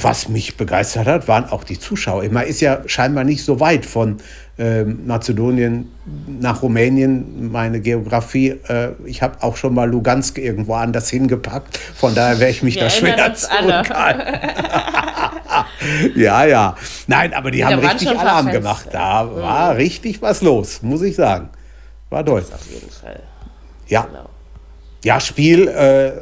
Was 0.00 0.28
mich 0.28 0.56
begeistert 0.56 1.06
hat, 1.06 1.28
waren 1.28 1.46
auch 1.46 1.64
die 1.64 1.78
Zuschauer. 1.78 2.28
Man 2.30 2.46
ist 2.46 2.60
ja 2.60 2.80
scheinbar 2.86 3.24
nicht 3.24 3.44
so 3.44 3.60
weit 3.60 3.86
von 3.86 4.18
äh, 4.58 4.84
Mazedonien 4.84 5.90
nach 6.26 6.62
Rumänien. 6.62 7.50
Meine 7.50 7.80
Geografie, 7.80 8.50
äh, 8.68 8.90
ich 9.04 9.22
habe 9.22 9.42
auch 9.42 9.56
schon 9.56 9.74
mal 9.74 9.88
Lugansk 9.88 10.38
irgendwo 10.38 10.74
anders 10.74 11.08
hingepackt. 11.10 11.78
Von 11.78 12.14
daher 12.14 12.38
wäre 12.40 12.50
ich 12.50 12.62
mich 12.62 12.74
Wir 12.76 12.82
da 12.82 12.90
schwer 12.90 13.34
zurückhalten. 13.34 14.50
ja, 16.16 16.44
ja. 16.44 16.76
Nein, 17.06 17.34
aber 17.34 17.50
die 17.50 17.58
ja, 17.58 17.70
haben 17.70 17.78
richtig 17.78 18.08
Alarm 18.18 18.50
gemacht. 18.50 18.88
Da 18.92 19.24
mhm. 19.24 19.36
war 19.36 19.76
richtig 19.76 20.20
was 20.22 20.42
los, 20.42 20.82
muss 20.82 21.02
ich 21.02 21.16
sagen. 21.16 21.50
War 22.10 22.24
toll. 22.24 22.40
Das 22.40 22.60
auf 22.60 22.66
jeden 22.70 22.90
Fall. 22.90 23.20
Ja. 23.86 24.02
Genau. 24.02 24.28
Ja, 25.04 25.20
Spiel, 25.20 25.68
äh, 25.68 26.12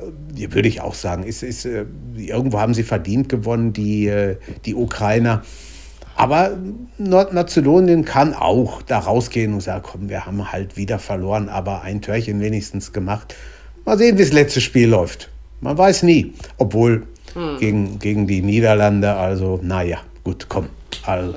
würde 0.53 0.68
ich 0.68 0.81
auch 0.81 0.95
sagen, 0.95 1.22
ist, 1.22 1.43
ist, 1.43 1.64
äh, 1.64 1.87
irgendwo 2.16 2.61
haben 2.61 2.74
sie 2.74 2.83
verdient 2.83 3.29
gewonnen, 3.29 3.72
die, 3.72 4.07
äh, 4.07 4.37
die 4.64 4.74
Ukrainer. 4.74 5.43
Aber 6.14 6.57
Nordmazedonien 6.99 8.05
kann 8.05 8.35
auch 8.35 8.83
da 8.83 8.99
rausgehen 8.99 9.53
und 9.53 9.61
sagen, 9.61 9.83
komm, 9.87 10.09
wir 10.09 10.24
haben 10.24 10.51
halt 10.51 10.77
wieder 10.77 10.99
verloren, 10.99 11.49
aber 11.49 11.83
ein 11.83 12.01
Törchen 12.01 12.41
wenigstens 12.41 12.93
gemacht. 12.93 13.35
Mal 13.85 13.99
sehen, 13.99 14.16
wie 14.18 14.22
das 14.22 14.33
letzte 14.33 14.61
Spiel 14.61 14.89
läuft. 14.89 15.31
Man 15.61 15.77
weiß 15.77 16.03
nie. 16.05 16.33
Obwohl 16.57 17.07
hm. 17.35 17.59
gegen, 17.59 17.99
gegen 17.99 18.27
die 18.27 18.43
Niederlande, 18.43 19.14
also 19.14 19.61
naja, 19.62 19.99
gut, 20.24 20.47
komm. 20.49 20.68
Also, 21.05 21.35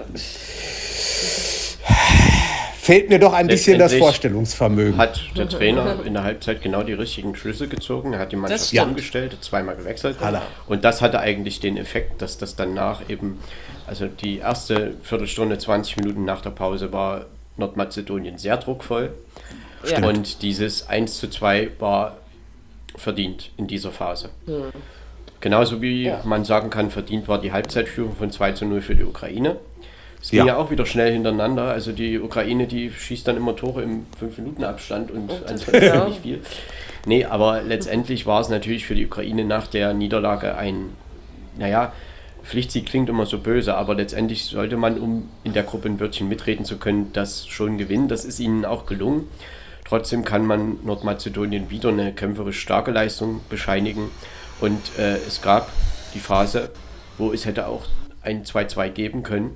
fehlt 2.80 3.10
mir 3.10 3.20
doch 3.20 3.34
ein 3.34 3.48
bisschen 3.48 3.78
das 3.78 3.94
Vorstellungsvermögen. 3.94 4.98
Hat 4.98 5.20
der 5.36 5.50
Trainer 5.50 5.98
in 6.06 6.14
der 6.14 6.24
Halbzeit 6.24 6.62
genau 6.62 6.84
die 6.84 6.94
richtigen 6.94 7.36
Schlüsse 7.36 7.68
gezogen. 7.68 8.14
Er 8.14 8.20
hat 8.20 8.32
die 8.32 8.38
Mannschaft 8.38 8.72
ja. 8.72 8.84
umgestellt, 8.84 9.38
zweimal 9.42 9.76
gewechselt. 9.76 10.18
Alla. 10.22 10.42
Und 10.68 10.84
das 10.86 11.02
hatte 11.02 11.20
eigentlich 11.20 11.60
den 11.60 11.78
Effekt, 11.78 12.22
dass 12.22 12.38
das 12.38 12.56
danach 12.56 13.10
eben, 13.10 13.40
also 13.86 14.08
die 14.08 14.38
erste 14.38 14.94
Viertelstunde, 15.04 15.58
20 15.58 15.98
Minuten 15.98 16.26
nach 16.26 16.42
der 16.42 16.52
Pause 16.52 16.94
war 16.94 17.26
Nordmazedonien 17.58 18.38
sehr 18.38 18.58
druckvoll. 18.58 19.12
Ja. 19.86 20.06
Und 20.08 20.42
dieses 20.42 20.88
1 20.88 21.20
zu 21.20 21.30
2 21.30 21.72
war 21.80 22.18
verdient 22.96 23.52
in 23.58 23.68
dieser 23.68 23.92
Phase. 23.92 24.30
Mhm. 24.46 24.72
Genauso 25.42 25.82
wie 25.82 26.06
ja. 26.06 26.22
man 26.24 26.44
sagen 26.44 26.70
kann, 26.70 26.92
verdient 26.92 27.28
war 27.28 27.40
die 27.40 27.52
Halbzeitführung 27.52 28.16
von 28.16 28.32
2 28.32 28.54
zu 28.54 28.66
0 28.66 28.82
für 28.82 28.96
die 28.96 29.04
Ukraine. 29.04 29.58
Es 30.22 30.32
ging 30.32 30.40
ja. 30.40 30.48
ja. 30.48 30.58
auch 30.58 30.70
wieder 30.72 30.86
schnell 30.86 31.14
hintereinander. 31.14 31.64
Also 31.64 31.92
die 31.92 32.20
Ukraine, 32.20 32.68
die 32.68 32.92
schießt 32.92 33.28
dann 33.28 33.38
immer 33.38 33.56
Tore 33.56 33.84
im 33.84 34.06
5-Minuten-Abstand 34.22 35.12
und 35.12 35.32
also 35.48 35.72
ja. 35.72 36.08
nicht 36.08 36.22
viel. 36.22 36.42
Nee, 37.06 37.26
aber 37.26 37.62
letztendlich 37.62 38.26
war 38.26 38.42
es 38.42 38.50
natürlich 38.50 38.86
für 38.86 38.96
die 38.96 39.06
Ukraine 39.06 39.46
nach 39.46 39.68
der 39.68 39.94
Niederlage 39.94 40.58
ein, 40.58 40.90
naja, 41.58 41.94
Pflichtsieg 42.44 42.86
klingt 42.86 43.10
immer 43.10 43.26
so 43.26 43.38
böse, 43.38 43.76
aber 43.76 43.96
letztendlich 43.96 44.46
sollte 44.46 44.76
man, 44.76 45.00
um 45.00 45.30
in 45.44 45.54
der 45.54 45.64
Gruppe 45.64 45.88
ein 45.88 46.00
Wörtchen 46.00 46.28
mitreden 46.28 46.66
zu 46.66 46.78
können, 46.78 47.12
das 47.14 47.48
schon 47.48 47.78
gewinnen. 47.78 48.08
Das 48.08 48.26
ist 48.26 48.40
ihnen 48.40 48.66
auch 48.66 48.86
gelungen. 48.86 49.28
Trotzdem 49.86 50.24
kann 50.24 50.46
man 50.46 50.78
Nordmazedonien 50.84 51.70
wieder 51.70 51.90
eine 51.90 52.14
kämpferisch 52.14 52.60
starke 52.60 52.92
Leistung 52.92 53.42
bescheinigen. 53.50 54.10
Und 54.60 54.82
äh, 54.98 55.18
es 55.28 55.42
gab 55.42 55.70
die 56.14 56.20
Phase, 56.20 56.70
wo 57.18 57.32
es 57.32 57.46
hätte 57.46 57.68
auch 57.68 57.86
ein 58.22 58.44
2-2 58.44 58.90
geben 58.90 59.24
können. 59.24 59.56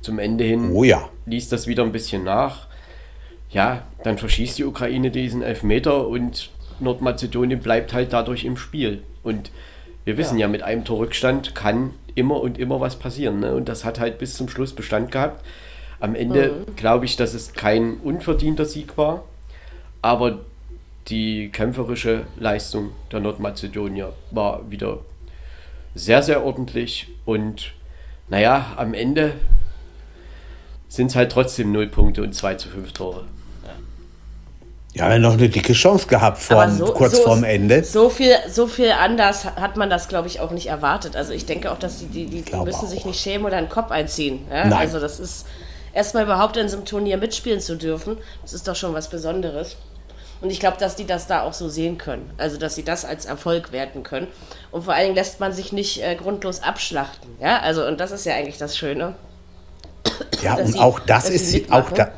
Zum 0.00 0.18
Ende 0.18 0.44
hin 0.44 0.70
oh 0.72 0.84
ja. 0.84 1.08
ließ 1.26 1.48
das 1.48 1.66
wieder 1.66 1.82
ein 1.82 1.92
bisschen 1.92 2.24
nach. 2.24 2.66
Ja, 3.50 3.82
dann 4.04 4.18
verschießt 4.18 4.58
die 4.58 4.64
Ukraine 4.64 5.10
diesen 5.10 5.42
Elfmeter 5.42 6.06
und 6.06 6.50
Nordmazedonien 6.80 7.60
bleibt 7.60 7.92
halt 7.92 8.12
dadurch 8.12 8.44
im 8.44 8.56
Spiel. 8.56 9.02
Und 9.22 9.50
wir 10.04 10.16
wissen 10.16 10.38
ja, 10.38 10.46
ja 10.46 10.48
mit 10.48 10.62
einem 10.62 10.84
Torrückstand 10.84 11.54
kann 11.54 11.92
immer 12.14 12.40
und 12.40 12.58
immer 12.58 12.80
was 12.80 12.96
passieren. 12.96 13.40
Ne? 13.40 13.54
Und 13.54 13.68
das 13.68 13.84
hat 13.84 14.00
halt 14.00 14.18
bis 14.18 14.34
zum 14.34 14.48
Schluss 14.48 14.72
Bestand 14.74 15.12
gehabt. 15.12 15.44
Am 16.00 16.14
Ende 16.14 16.64
mhm. 16.66 16.76
glaube 16.76 17.04
ich, 17.04 17.16
dass 17.16 17.34
es 17.34 17.52
kein 17.52 17.98
unverdienter 17.98 18.64
Sieg 18.64 18.96
war, 18.96 19.24
aber 20.02 20.40
die 21.08 21.48
kämpferische 21.50 22.26
Leistung 22.38 22.90
der 23.10 23.20
Nordmazedonier 23.20 24.12
war 24.30 24.70
wieder 24.70 25.00
sehr, 25.94 26.22
sehr 26.22 26.44
ordentlich 26.44 27.08
und 27.24 27.72
naja, 28.28 28.74
am 28.76 28.94
Ende 28.94 29.34
sind 30.88 31.08
es 31.08 31.16
halt 31.16 31.32
trotzdem 31.32 31.72
0 31.72 31.88
Punkte 31.88 32.22
und 32.22 32.34
2 32.34 32.54
zu 32.54 32.68
5 32.68 32.92
Tore. 32.92 33.24
Ja, 34.94 35.16
noch 35.18 35.34
eine 35.34 35.48
dicke 35.48 35.74
Chance 35.74 36.08
gehabt 36.08 36.38
vorm, 36.38 36.76
so, 36.76 36.86
kurz 36.86 37.16
so, 37.16 37.22
vorm 37.22 37.44
Ende. 37.44 37.84
So 37.84 38.08
viel, 38.08 38.34
so 38.50 38.66
viel 38.66 38.90
anders 38.90 39.44
hat 39.44 39.76
man 39.76 39.90
das, 39.90 40.08
glaube 40.08 40.26
ich, 40.28 40.40
auch 40.40 40.50
nicht 40.50 40.66
erwartet. 40.66 41.14
Also 41.14 41.32
ich 41.32 41.46
denke 41.46 41.70
auch, 41.70 41.78
dass 41.78 41.98
die, 41.98 42.06
die, 42.06 42.42
die 42.42 42.56
müssen 42.56 42.86
auch. 42.86 42.88
sich 42.88 43.04
nicht 43.04 43.20
schämen 43.20 43.46
oder 43.46 43.58
einen 43.58 43.68
Kopf 43.68 43.90
einziehen. 43.90 44.40
Ja? 44.50 44.66
Nein. 44.66 44.72
Also 44.72 44.98
das 44.98 45.20
ist 45.20 45.46
erstmal 45.92 46.24
überhaupt 46.24 46.56
in 46.56 46.68
so 46.68 46.76
einem 46.76 46.86
Turnier 46.86 47.16
mitspielen 47.16 47.60
zu 47.60 47.76
dürfen, 47.76 48.16
das 48.42 48.52
ist 48.54 48.66
doch 48.66 48.74
schon 48.74 48.92
was 48.94 49.08
Besonderes. 49.08 49.76
Und 50.40 50.50
ich 50.50 50.60
glaube, 50.60 50.78
dass 50.78 50.96
die 50.96 51.06
das 51.06 51.26
da 51.26 51.42
auch 51.42 51.52
so 51.52 51.68
sehen 51.68 51.98
können. 51.98 52.30
Also, 52.38 52.58
dass 52.58 52.76
sie 52.76 52.84
das 52.84 53.04
als 53.04 53.24
Erfolg 53.24 53.72
werten 53.72 54.04
können. 54.04 54.28
Und 54.70 54.84
vor 54.84 54.94
allen 54.94 55.06
Dingen 55.06 55.16
lässt 55.16 55.40
man 55.40 55.52
sich 55.52 55.72
nicht 55.72 56.00
äh, 56.00 56.14
grundlos 56.14 56.62
abschlachten. 56.62 57.30
Ja, 57.40 57.58
also, 57.58 57.84
und 57.84 57.98
das 57.98 58.12
ist 58.12 58.24
ja 58.24 58.34
eigentlich 58.34 58.56
das 58.58 58.78
Schöne. 58.78 59.16
Ja, 60.42 60.54
und 60.54 60.72
sie, 60.72 60.78
auch 60.78 61.00
das 61.00 61.30
ist 61.30 61.70
auch 61.70 61.90
da, 61.92 62.12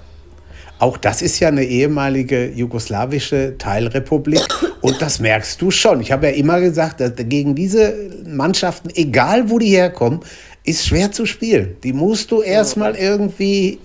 auch 0.78 0.96
das 0.96 1.20
ist 1.20 1.38
ja 1.40 1.48
eine 1.48 1.64
ehemalige 1.64 2.50
jugoslawische 2.50 3.56
Teilrepublik 3.58 4.40
und 4.80 5.00
das 5.02 5.20
merkst 5.20 5.60
du 5.60 5.70
schon. 5.70 6.00
Ich 6.00 6.10
habe 6.10 6.26
ja 6.26 6.32
immer 6.32 6.60
gesagt, 6.60 7.00
dass 7.00 7.12
gegen 7.16 7.54
diese 7.54 8.10
Mannschaften, 8.26 8.90
egal 8.94 9.50
wo 9.50 9.58
die 9.58 9.68
herkommen, 9.68 10.20
ist 10.64 10.86
schwer 10.86 11.12
zu 11.12 11.26
spielen. 11.26 11.76
Die 11.82 11.92
musst 11.92 12.30
du 12.30 12.42
erstmal 12.42 12.94
irgendwie, 12.94 13.78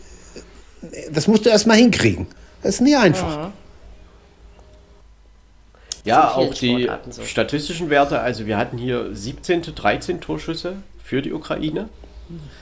das 1.12 1.28
musst 1.28 1.46
du 1.46 1.50
erstmal 1.50 1.78
hinkriegen. 1.78 2.28
Das 2.62 2.76
ist 2.76 2.82
nie 2.82 2.96
einfach. 2.96 3.52
Ja, 6.06 6.34
auch 6.34 6.54
die 6.54 6.90
so. 7.10 7.24
statistischen 7.24 7.90
Werte, 7.90 8.20
also 8.20 8.46
wir 8.46 8.58
hatten 8.58 8.78
hier 8.78 9.10
17. 9.12 9.64
13 9.76 10.22
Torschüsse 10.22 10.78
für 11.04 11.22
die 11.22 11.34
Ukraine. 11.34 11.90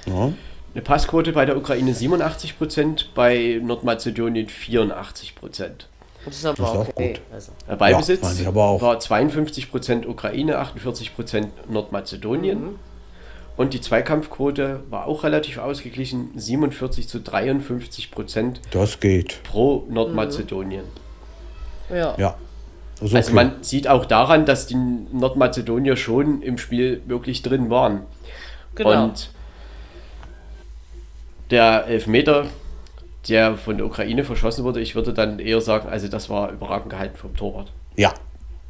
Ja. 0.08 0.32
Eine 0.74 0.82
Passquote 0.82 1.34
bei 1.34 1.46
der 1.46 1.56
Ukraine 1.56 1.92
87% 1.92 3.06
bei 3.14 3.60
Nordmazedonien 3.64 4.48
84% 4.48 5.72
Das 6.26 6.36
ist 6.36 6.46
aber 6.46 6.58
das 6.58 6.70
ist 6.70 6.76
auch 6.76 6.88
okay. 6.90 7.14
gut. 7.14 7.22
Also. 7.32 7.52
Ballbesitz 7.78 8.42
ja, 8.42 8.56
war 8.56 8.98
52% 8.98 10.08
Ukraine, 10.08 10.60
48% 10.60 11.48
Nordmazedonien. 11.70 12.62
Mhm. 12.62 12.80
Und 13.56 13.76
die 13.76 13.82
Zweikampfquote 13.82 14.80
war 14.90 15.06
auch 15.06 15.24
relativ 15.24 15.60
ausgeglichen, 15.60 16.32
47 16.36 17.08
zu 17.08 17.20
53 17.20 18.10
Prozent. 18.10 18.62
Das 18.72 19.00
geht. 19.00 19.44
Pro 19.44 19.86
Nordmazedonien. 19.90 20.86
Mhm. 21.90 21.96
Ja. 21.96 22.16
ja. 22.18 22.36
Also, 23.00 23.16
also 23.16 23.34
man 23.34 23.62
sieht 23.62 23.88
auch 23.88 24.06
daran, 24.06 24.46
dass 24.46 24.66
die 24.66 24.76
Nordmazedonier 24.76 25.98
schon 25.98 26.42
im 26.42 26.58
Spiel 26.58 27.02
wirklich 27.06 27.44
drin 27.44 27.70
waren. 27.70 28.04
Genau. 28.76 29.04
Und 29.04 29.30
der 31.54 31.86
Elfmeter, 31.88 32.48
der 33.30 33.56
von 33.56 33.78
der 33.78 33.86
Ukraine 33.86 34.24
verschossen 34.24 34.66
wurde, 34.66 34.82
ich 34.82 34.96
würde 34.96 35.14
dann 35.14 35.40
eher 35.40 35.62
sagen, 35.62 35.88
also 35.88 36.08
das 36.08 36.30
war 36.30 36.52
überragend 36.52 36.90
gehalten 36.90 37.16
vom 37.16 37.36
Torwart. 37.36 37.72
Ja, 37.96 38.14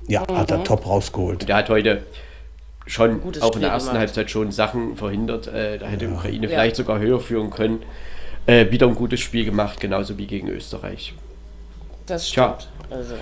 ja, 0.07 0.23
mhm. 0.29 0.37
hat 0.37 0.51
er 0.51 0.63
top 0.63 0.85
rausgeholt. 0.85 1.47
der 1.47 1.55
hat 1.55 1.69
heute 1.69 2.03
schon 2.85 3.21
auch 3.39 3.55
in 3.55 3.61
der 3.61 3.71
ersten 3.71 3.89
gemacht. 3.89 3.99
Halbzeit 3.99 4.29
schon 4.29 4.51
Sachen 4.51 4.97
verhindert. 4.97 5.47
Äh, 5.47 5.79
da 5.79 5.87
hätte 5.87 6.05
ja. 6.05 6.11
Ukraine 6.11 6.45
ja. 6.45 6.49
vielleicht 6.49 6.75
sogar 6.75 6.99
höher 6.99 7.19
führen 7.19 7.49
können. 7.49 7.81
Äh, 8.45 8.69
wieder 8.71 8.87
ein 8.87 8.95
gutes 8.95 9.21
Spiel 9.21 9.45
gemacht, 9.45 9.79
genauso 9.79 10.17
wie 10.17 10.27
gegen 10.27 10.49
Österreich. 10.49 11.13
Das 12.05 12.27
stimmt. 12.27 12.67
Also. 12.89 13.15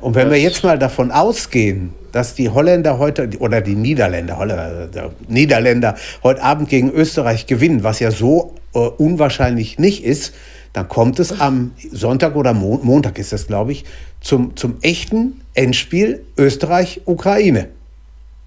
Und 0.00 0.14
wenn 0.14 0.30
wir 0.30 0.38
jetzt 0.38 0.62
mal 0.62 0.78
davon 0.78 1.10
ausgehen, 1.10 1.94
dass 2.12 2.34
die 2.34 2.50
Holländer 2.50 2.98
heute 2.98 3.28
oder 3.38 3.60
die 3.60 3.74
Niederländer, 3.74 4.38
Holländer, 4.38 5.12
Niederländer 5.28 5.96
heute 6.22 6.42
Abend 6.42 6.68
gegen 6.68 6.92
Österreich 6.92 7.46
gewinnen, 7.46 7.82
was 7.82 8.00
ja 8.00 8.10
so 8.10 8.54
äh, 8.74 8.78
unwahrscheinlich 8.78 9.78
nicht 9.78 10.04
ist, 10.04 10.34
dann 10.72 10.88
kommt 10.88 11.18
es 11.18 11.40
am 11.40 11.72
Sonntag 11.90 12.36
oder 12.36 12.54
Mo 12.54 12.80
Montag 12.82 13.18
ist 13.18 13.32
das, 13.32 13.46
glaube 13.46 13.72
ich, 13.72 13.84
zum, 14.20 14.56
zum 14.56 14.76
echten 14.82 15.42
Endspiel 15.54 16.24
Österreich-Ukraine. 16.38 17.68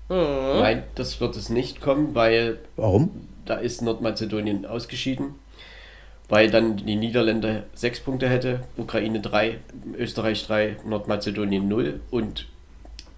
Mhm. 0.09 0.15
Nein, 0.59 0.83
das 0.95 1.19
wird 1.19 1.35
es 1.35 1.49
nicht 1.49 1.81
kommen, 1.81 2.15
weil. 2.15 2.59
Warum? 2.77 3.11
Da 3.45 3.55
ist 3.55 3.83
Nordmazedonien 3.83 4.65
ausgeschieden, 4.65 5.35
weil 6.29 6.49
dann 6.49 6.77
die 6.77 6.95
Niederländer 6.95 7.63
sechs 7.75 7.99
Punkte 7.99 8.27
hätte, 8.27 8.61
Ukraine 8.75 9.19
drei, 9.19 9.59
Österreich 9.95 10.45
drei, 10.47 10.77
Nordmazedonien 10.83 11.67
null 11.67 11.99
und 12.09 12.47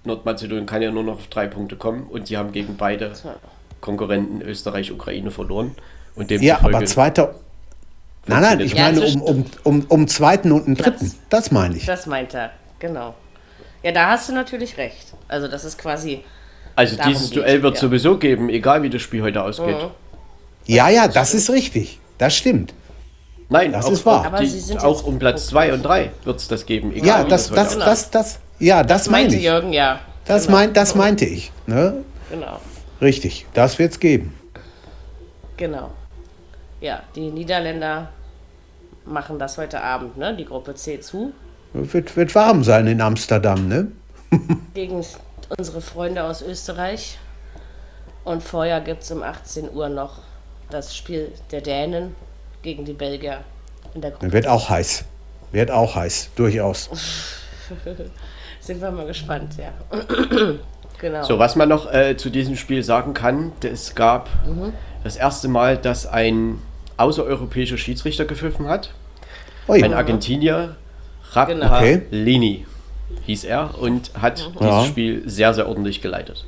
Nordmazedonien 0.04 0.66
kann 0.66 0.82
ja 0.82 0.92
nur 0.92 1.04
noch 1.04 1.16
auf 1.16 1.28
drei 1.28 1.48
Punkte 1.48 1.76
kommen 1.76 2.04
und 2.04 2.30
die 2.30 2.38
haben 2.38 2.52
gegen 2.52 2.78
beide 2.78 3.14
Konkurrenten 3.82 4.42
Österreich, 4.42 4.92
Ukraine 4.92 5.32
verloren. 5.32 5.76
Und 6.16 6.32
ja, 6.32 6.60
aber 6.62 6.86
zweiter. 6.86 7.36
Nein, 8.26 8.42
nein, 8.42 8.60
ich 8.60 8.74
ja, 8.74 8.84
meine 8.84 9.02
um, 9.02 9.22
um, 9.22 9.46
um, 9.64 9.86
um 9.88 10.08
zweiten 10.08 10.52
und 10.52 10.66
einen 10.66 10.76
dritten. 10.76 11.06
Das, 11.06 11.44
das 11.46 11.52
meine 11.52 11.78
ich. 11.78 11.86
Das 11.86 12.08
meint 12.08 12.34
er, 12.34 12.52
genau. 12.80 13.16
Ja, 13.84 13.92
da 13.92 14.10
hast 14.10 14.28
du 14.28 14.34
natürlich 14.34 14.78
recht. 14.78 15.14
Also 15.28 15.48
das 15.48 15.64
ist 15.64 15.78
quasi. 15.78 16.24
Also 16.76 16.98
dieses 17.06 17.30
geht. 17.30 17.38
Duell 17.38 17.64
wird 17.64 17.76
ja. 17.76 17.82
sowieso 17.82 18.18
geben, 18.18 18.50
egal 18.50 18.84
wie 18.84 18.90
das 18.90 19.02
Spiel 19.02 19.22
heute 19.22 19.44
ausgeht. 19.44 19.78
Mhm. 19.78 19.92
Ja, 20.66 20.90
ja, 20.90 21.08
das 21.08 21.34
ist 21.34 21.50
richtig. 21.50 22.00
Das 22.18 22.36
stimmt. 22.36 22.74
Nein, 23.50 23.72
das 23.72 23.86
auch, 23.86 23.92
ist 23.92 24.06
wahr. 24.06 24.26
Aber 24.26 24.40
die, 24.40 24.78
auch 24.80 25.04
um 25.04 25.20
Platz 25.20 25.48
2 25.48 25.74
und 25.74 25.84
3 25.84 26.12
wird 26.26 26.40
es 26.40 26.48
das 26.48 26.66
geben. 26.66 26.92
Egal, 26.92 27.22
ja, 27.22 27.24
das, 27.24 27.50
das, 27.50 27.78
das, 27.78 27.86
das, 27.86 28.12
das, 28.12 28.40
ja, 28.60 28.84
das, 28.84 29.04
das 29.04 29.12
meinte 29.12 29.36
ich. 29.36 29.44
Jürgen, 29.44 29.74
ja. 29.74 30.00
Das, 30.26 30.46
genau. 30.46 30.58
mein, 30.58 30.74
das 30.74 30.96
meinte 30.96 31.26
ich. 31.26 31.52
Ne? 31.66 32.04
Genau. 32.30 32.60
Richtig, 33.02 33.46
das 33.54 33.80
wird 33.80 33.94
es 33.94 34.00
geben. 34.00 34.34
Genau. 35.56 35.92
Ja, 36.82 37.04
die 37.16 37.32
Niederländer 37.32 38.10
machen 39.06 39.40
das 39.40 39.58
heute 39.58 39.82
Abend, 39.82 40.18
ne? 40.18 40.36
Die 40.36 40.46
Gruppe 40.46 40.76
C 40.76 41.00
zu. 41.00 41.34
Wird, 41.74 42.16
wird 42.16 42.36
warm 42.36 42.64
sein 42.64 42.88
in 42.88 43.02
Amsterdam, 43.02 43.68
ne? 43.68 43.92
Gegen 44.74 45.04
unsere 45.58 45.82
Freunde 45.82 46.24
aus 46.24 46.42
Österreich. 46.42 47.18
Und 48.24 48.44
vorher 48.44 48.82
gibt 48.82 49.04
es 49.04 49.12
um 49.12 49.24
18 49.24 49.72
Uhr 49.74 49.90
noch 49.90 50.20
das 50.70 50.96
Spiel 50.96 51.32
der 51.52 51.62
Dänen 51.62 52.16
gegen 52.62 52.84
die 52.84 52.94
Belgier 52.94 53.44
in 53.94 54.02
der 54.02 54.12
Gruppe. 54.12 54.32
Wird 54.34 54.48
auch 54.48 54.70
heiß. 54.70 55.06
Wird 55.52 55.72
auch 55.72 55.96
heiß, 55.96 56.32
durchaus. 56.36 56.90
Sind 58.60 58.82
wir 58.82 58.92
mal 58.92 59.06
gespannt, 59.06 59.56
ja. 59.58 59.72
genau. 61.00 61.24
So, 61.24 61.40
was 61.40 61.56
man 61.56 61.70
noch 61.70 61.92
äh, 61.92 62.18
zu 62.18 62.30
diesem 62.30 62.56
Spiel 62.56 62.84
sagen 62.84 63.14
kann, 63.14 63.52
es 63.64 63.96
gab 63.96 64.30
mhm. 64.46 64.74
das 65.04 65.16
erste 65.16 65.48
Mal, 65.48 65.78
dass 65.78 66.06
ein 66.06 66.60
außereuropäischer 66.98 67.78
Schiedsrichter 67.78 68.26
gepfiffen 68.26 68.68
hat. 68.68 68.94
Ui. 69.68 69.84
Ein 69.84 69.94
Argentinier, 69.94 70.76
Rapalini 71.32 72.66
genau. 73.10 73.22
hieß 73.26 73.44
er 73.44 73.78
und 73.80 74.12
hat 74.20 74.40
mhm. 74.40 74.60
dieses 74.60 74.66
ja. 74.66 74.84
Spiel 74.86 75.30
sehr, 75.30 75.54
sehr 75.54 75.68
ordentlich 75.68 76.02
geleitet. 76.02 76.46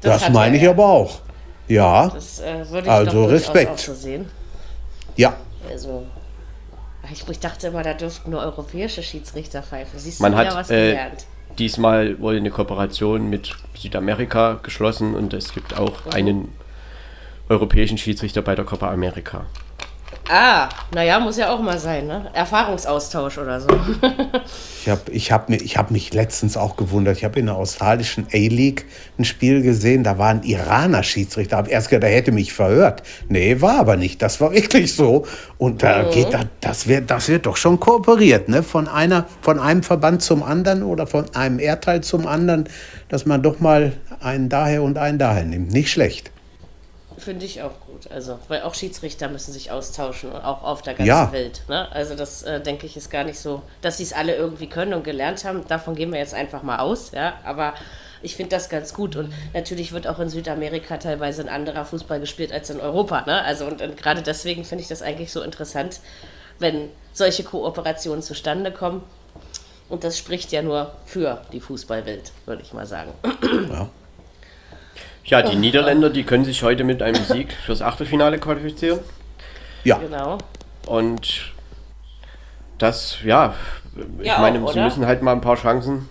Das, 0.00 0.20
das 0.20 0.30
meine 0.30 0.56
ich 0.56 0.68
aber 0.68 0.86
auch. 0.86 1.20
Ja. 1.68 2.08
Das, 2.08 2.40
äh, 2.40 2.64
also 2.86 3.26
Respekt. 3.26 3.78
So 3.78 3.94
ja. 5.16 5.34
Also, 5.70 6.04
ich, 7.10 7.28
ich, 7.28 7.38
dachte 7.38 7.68
immer, 7.68 7.82
da 7.82 7.94
dürften 7.94 8.30
nur 8.30 8.40
europäische 8.40 9.02
Schiedsrichter 9.02 9.62
pfeifen. 9.62 9.98
Siehst 9.98 10.18
du 10.18 10.22
Man 10.24 10.34
hat, 10.34 10.54
was 10.54 10.70
äh, 10.70 10.90
gelernt? 10.90 11.26
Diesmal 11.58 12.18
wurde 12.20 12.38
eine 12.38 12.50
Kooperation 12.50 13.28
mit 13.28 13.54
Südamerika 13.74 14.60
geschlossen 14.62 15.14
und 15.14 15.34
es 15.34 15.52
gibt 15.52 15.76
auch 15.76 16.06
einen 16.06 16.48
europäischen 17.48 17.98
Schiedsrichter 17.98 18.42
bei 18.42 18.54
der 18.54 18.64
Copa 18.64 18.90
America. 18.90 19.46
Ah, 20.28 20.68
naja, 20.94 21.18
muss 21.18 21.36
ja 21.36 21.50
auch 21.50 21.60
mal 21.60 21.78
sein, 21.78 22.06
ne? 22.06 22.30
Erfahrungsaustausch 22.32 23.38
oder 23.38 23.60
so. 23.60 23.68
ich 24.80 24.88
habe 24.88 25.10
ich 25.10 25.32
hab, 25.32 25.50
ich 25.50 25.76
hab 25.76 25.90
mich 25.90 26.14
letztens 26.14 26.56
auch 26.56 26.76
gewundert. 26.76 27.16
Ich 27.18 27.24
habe 27.24 27.40
in 27.40 27.46
der 27.46 27.56
australischen 27.56 28.26
A-League 28.32 28.86
ein 29.18 29.24
Spiel 29.24 29.62
gesehen, 29.62 30.04
da 30.04 30.18
war 30.18 30.28
ein 30.28 30.42
Iraner 30.44 31.02
Schiedsrichter. 31.02 31.56
Hab 31.56 31.68
erst 31.68 31.90
gedacht, 31.90 32.04
der 32.04 32.16
hätte 32.16 32.32
mich 32.32 32.52
verhört. 32.52 33.02
Nee, 33.28 33.60
war 33.60 33.80
aber 33.80 33.96
nicht. 33.96 34.22
Das 34.22 34.40
war 34.40 34.52
wirklich 34.54 34.94
so. 34.94 35.26
Und 35.58 35.82
da 35.82 36.04
mhm. 36.04 36.10
geht 36.12 36.28
das 36.60 36.86
wird, 36.86 37.10
das 37.10 37.28
wird 37.28 37.46
doch 37.46 37.56
schon 37.56 37.80
kooperiert, 37.80 38.48
ne? 38.48 38.62
Von 38.62 38.88
einer, 38.88 39.26
von 39.40 39.58
einem 39.58 39.82
Verband 39.82 40.22
zum 40.22 40.42
anderen 40.42 40.82
oder 40.82 41.06
von 41.06 41.34
einem 41.34 41.58
Erdteil 41.58 42.00
zum 42.02 42.26
anderen, 42.26 42.68
dass 43.08 43.26
man 43.26 43.42
doch 43.42 43.60
mal 43.60 43.92
einen 44.20 44.48
daher 44.48 44.82
und 44.82 44.98
einen 44.98 45.18
daher 45.18 45.44
nimmt. 45.44 45.72
Nicht 45.72 45.90
schlecht. 45.90 46.31
Finde 47.18 47.44
ich 47.46 47.62
auch 47.62 47.80
gut. 47.86 48.10
Also, 48.10 48.38
weil 48.48 48.62
auch 48.62 48.74
Schiedsrichter 48.74 49.28
müssen 49.28 49.52
sich 49.52 49.70
austauschen, 49.70 50.32
auch 50.32 50.62
auf 50.62 50.82
der 50.82 50.94
ganzen 50.94 51.08
ja. 51.08 51.32
Welt. 51.32 51.62
Ne? 51.68 51.90
Also, 51.92 52.14
das 52.14 52.42
äh, 52.42 52.60
denke 52.60 52.86
ich 52.86 52.96
ist 52.96 53.10
gar 53.10 53.24
nicht 53.24 53.38
so, 53.38 53.62
dass 53.80 53.98
sie 53.98 54.04
es 54.04 54.12
alle 54.12 54.34
irgendwie 54.34 54.68
können 54.68 54.94
und 54.94 55.04
gelernt 55.04 55.44
haben. 55.44 55.66
Davon 55.68 55.94
gehen 55.94 56.12
wir 56.12 56.18
jetzt 56.18 56.34
einfach 56.34 56.62
mal 56.62 56.78
aus, 56.78 57.12
ja. 57.12 57.34
Aber 57.44 57.74
ich 58.22 58.36
finde 58.36 58.50
das 58.50 58.68
ganz 58.68 58.94
gut. 58.94 59.16
Und 59.16 59.32
natürlich 59.52 59.92
wird 59.92 60.06
auch 60.06 60.18
in 60.18 60.28
Südamerika 60.28 60.96
teilweise 60.98 61.42
ein 61.42 61.48
anderer 61.48 61.84
Fußball 61.84 62.20
gespielt 62.20 62.52
als 62.52 62.70
in 62.70 62.80
Europa. 62.80 63.24
Ne? 63.26 63.42
Also, 63.42 63.66
und, 63.66 63.82
und 63.82 63.96
gerade 63.96 64.22
deswegen 64.22 64.64
finde 64.64 64.82
ich 64.82 64.88
das 64.88 65.02
eigentlich 65.02 65.32
so 65.32 65.42
interessant, 65.42 66.00
wenn 66.58 66.88
solche 67.12 67.44
Kooperationen 67.44 68.22
zustande 68.22 68.72
kommen. 68.72 69.02
Und 69.88 70.04
das 70.04 70.16
spricht 70.16 70.52
ja 70.52 70.62
nur 70.62 70.92
für 71.04 71.42
die 71.52 71.60
Fußballwelt, 71.60 72.32
würde 72.46 72.62
ich 72.62 72.72
mal 72.72 72.86
sagen. 72.86 73.12
Ja. 73.70 73.90
Ja, 75.24 75.42
die 75.42 75.56
Niederländer, 75.56 76.10
die 76.10 76.24
können 76.24 76.44
sich 76.44 76.62
heute 76.62 76.84
mit 76.84 77.02
einem 77.02 77.24
Sieg 77.24 77.52
fürs 77.52 77.80
Achtelfinale 77.80 78.38
qualifizieren. 78.38 79.00
Ja. 79.84 79.98
Genau. 79.98 80.38
Und 80.86 81.52
das, 82.78 83.18
ja, 83.24 83.54
ich 84.20 84.26
ja, 84.26 84.38
meine, 84.38 84.62
auch, 84.62 84.72
sie 84.72 84.80
müssen 84.80 85.06
halt 85.06 85.22
mal 85.22 85.32
ein 85.32 85.40
paar 85.40 85.56
Chancen 85.56 86.08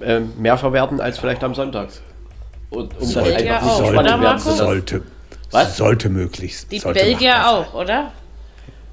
äh, 0.00 0.20
mehr 0.20 0.56
verwerten 0.56 1.00
als 1.00 1.18
vielleicht 1.18 1.42
am 1.42 1.54
Sonntag. 1.54 1.88
Und, 2.70 2.96
um 2.98 3.06
sollte, 3.06 3.44
dann 3.44 3.48
einfach 3.48 3.66
auch, 3.66 3.78
sollte, 3.78 4.20
werden 4.20 4.38
sollte, 4.38 5.02
Was? 5.50 5.76
sollte 5.76 6.08
möglich 6.08 6.58
sein. 6.58 6.68
Die 6.70 6.78
sollte 6.78 7.00
Belgier 7.00 7.48
auch, 7.48 7.74
oder? 7.74 8.12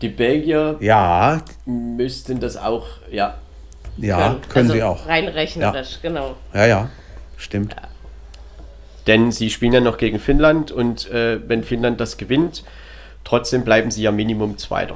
Die 0.01 0.09
Belgier 0.09 0.77
ja. 0.79 1.41
müssten 1.65 2.39
das 2.39 2.57
auch, 2.57 2.85
ja. 3.11 3.35
Ja, 3.97 4.17
können, 4.17 4.41
können 4.49 4.71
also 4.71 4.73
sie 4.73 4.83
auch. 4.83 5.07
Rein 5.07 5.27
rechnerisch, 5.27 5.99
ja. 6.01 6.09
genau. 6.09 6.35
Ja, 6.53 6.65
ja, 6.65 6.89
stimmt. 7.37 7.73
Ja. 7.73 7.92
Denn 9.07 9.31
sie 9.31 9.49
spielen 9.49 9.73
ja 9.73 9.81
noch 9.81 9.97
gegen 9.97 10.19
Finnland 10.19 10.71
und 10.71 11.09
äh, 11.11 11.39
wenn 11.47 11.63
Finnland 11.63 11.99
das 11.99 12.17
gewinnt, 12.17 12.63
trotzdem 13.23 13.63
bleiben 13.63 13.91
sie 13.91 14.03
ja 14.03 14.11
Minimum 14.11 14.57
Zweiter. 14.57 14.95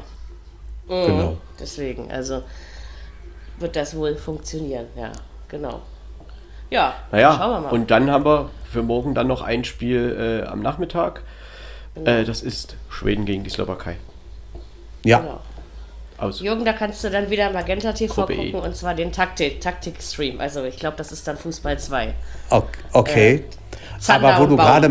Mhm, 0.88 1.05
genau. 1.05 1.38
Deswegen, 1.60 2.12
also 2.12 2.43
wird 3.60 3.76
das 3.76 3.95
wohl 3.95 4.16
funktionieren, 4.16 4.86
ja, 4.95 5.12
genau. 5.49 5.82
Ja, 6.70 6.95
naja, 7.12 7.36
schauen 7.38 7.51
wir 7.51 7.60
mal. 7.62 7.70
Und 7.70 7.91
dann 7.91 8.12
haben 8.12 8.26
wir 8.26 8.49
für 8.72 8.84
morgen 8.84 9.16
dann 9.16 9.28
noch 9.28 9.41
ein 9.41 9.64
Spiel 9.64 10.43
äh, 10.43 10.47
am 10.47 10.62
Nachmittag. 10.62 11.24
Genau. 11.95 12.10
Äh, 12.10 12.24
das 12.26 12.41
ist 12.41 12.76
Schweden 12.89 13.26
gegen 13.26 13.43
die 13.43 13.49
Slowakei. 13.49 13.97
Ja. 15.03 15.20
Genau. 15.20 15.39
Aus 16.18 16.41
Jürgen, 16.41 16.66
da 16.66 16.74
kannst 16.74 17.03
du 17.03 17.12
dann 17.12 17.30
wieder 17.30 17.51
Magenta 17.51 17.93
TV 17.93 18.14
Gruppe 18.14 18.34
e. 18.34 18.36
gucken 18.38 18.55
e. 18.55 18.68
und 18.68 18.76
zwar 18.76 18.95
den 18.95 19.12
Taktik, 19.12 19.62
Taktik-Stream. 19.62 20.39
Also 20.39 20.64
ich 20.64 20.78
glaube, 20.78 20.97
das 20.97 21.12
ist 21.12 21.28
dann 21.28 21.38
Fußball 21.38 21.78
2. 21.78 22.14
Okay. 22.91 23.36
Äh, 23.36 23.43
Zander 23.99 24.35
Aber 24.35 24.43
wo 24.43 24.47
du 24.47 24.57
gerade 24.57 24.89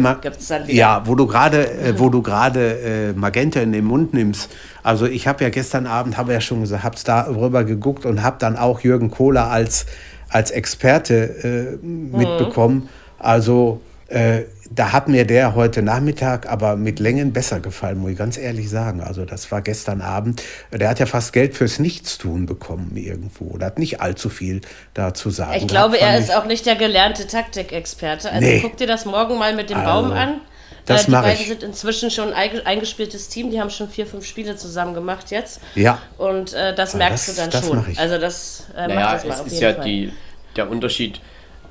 ja, 0.69 1.03
wo 1.05 1.15
du 1.15 1.27
gerade, 1.27 1.71
äh, 1.71 1.99
wo 1.99 2.09
du 2.09 2.23
gerade 2.23 2.79
äh, 2.81 3.13
Magenta 3.13 3.61
in 3.61 3.73
den 3.73 3.85
Mund 3.85 4.15
nimmst. 4.15 4.55
Also 4.83 5.07
ich 5.07 5.27
habe 5.27 5.45
ja 5.45 5.51
gestern 5.51 5.87
Abend, 5.87 6.17
habe 6.17 6.33
ja 6.33 6.41
schon 6.41 6.61
gesagt, 6.61 6.85
habe 6.85 6.97
darüber 7.05 7.65
geguckt 7.65 8.07
und 8.07 8.23
habe 8.23 8.37
dann 8.39 8.57
auch 8.57 8.81
Jürgen 8.81 9.11
Kohler 9.11 9.51
als 9.51 9.87
als 10.29 10.51
Experte 10.51 11.79
äh, 11.83 11.87
mitbekommen. 11.87 12.77
Mhm. 12.77 12.89
Also 13.19 13.81
äh, 14.09 14.43
da 14.71 14.93
hat 14.93 15.09
mir 15.09 15.27
der 15.27 15.55
heute 15.55 15.83
Nachmittag 15.83 16.51
aber 16.51 16.77
mit 16.77 16.99
Längen 16.99 17.33
besser 17.33 17.61
gefallen, 17.61 17.99
muss 17.99 18.13
ich 18.13 18.19
ganz 18.19 18.39
ehrlich 18.39 18.71
sagen. 18.71 19.01
Also 19.01 19.25
das 19.25 19.51
war 19.53 19.63
gestern 19.63 20.01
Abend. 20.01 20.43
Der 20.73 20.89
hat 20.89 20.99
ja 20.99 21.07
fast 21.07 21.33
Geld 21.33 21.55
fürs 21.55 21.79
Nichtstun 21.79 22.47
bekommen 22.47 22.97
irgendwo. 22.97 23.47
Oder 23.47 23.67
hat 23.67 23.79
nicht 23.79 24.01
allzu 24.01 24.29
viel 24.29 24.61
dazu 24.95 25.31
sagen. 25.31 25.55
Ich 25.57 25.67
glaube, 25.67 26.01
er 26.01 26.19
ist 26.19 26.35
auch 26.35 26.47
nicht 26.47 26.67
der 26.67 26.77
gelernte 26.77 27.27
Taktikexperte. 27.27 28.31
Also 28.31 28.47
nee. 28.47 28.61
guck 28.61 28.77
dir 28.77 28.87
das 28.87 29.05
morgen 29.05 29.39
mal 29.39 29.55
mit 29.55 29.71
dem 29.71 29.79
also, 29.79 29.91
Baum 29.91 30.13
an. 30.13 30.41
Das 30.87 31.03
äh, 31.03 31.07
die 31.07 31.13
beiden 31.13 31.41
ich. 31.41 31.49
sind 31.49 31.63
inzwischen 31.63 32.11
schon 32.11 32.33
ein 32.33 32.67
eingespieltes 32.67 33.29
Team. 33.29 33.51
Die 33.51 33.61
haben 33.61 33.71
schon 33.71 33.89
vier, 33.89 34.07
fünf 34.07 34.25
Spiele 34.25 34.57
zusammen 34.57 34.95
gemacht 34.95 35.31
jetzt. 35.31 35.61
Ja. 35.75 36.01
Und 36.17 36.55
äh, 36.55 36.75
das 36.75 36.95
merkst 36.95 37.29
das, 37.29 37.35
du 37.35 37.41
dann 37.41 37.51
das 37.51 37.67
schon. 37.67 37.97
Also 37.97 38.19
das 38.19 38.65
äh, 38.77 38.87
naja, 38.87 39.01
macht 39.01 39.15
das 39.15 39.25
mal 39.25 39.35
es 39.35 39.41
auf 39.41 39.47
ist 39.47 39.53
jeden 39.55 39.65
ja 39.65 39.75
Fall. 39.75 39.85
Die, 39.85 40.13
der 40.57 40.71
Unterschied 40.71 41.21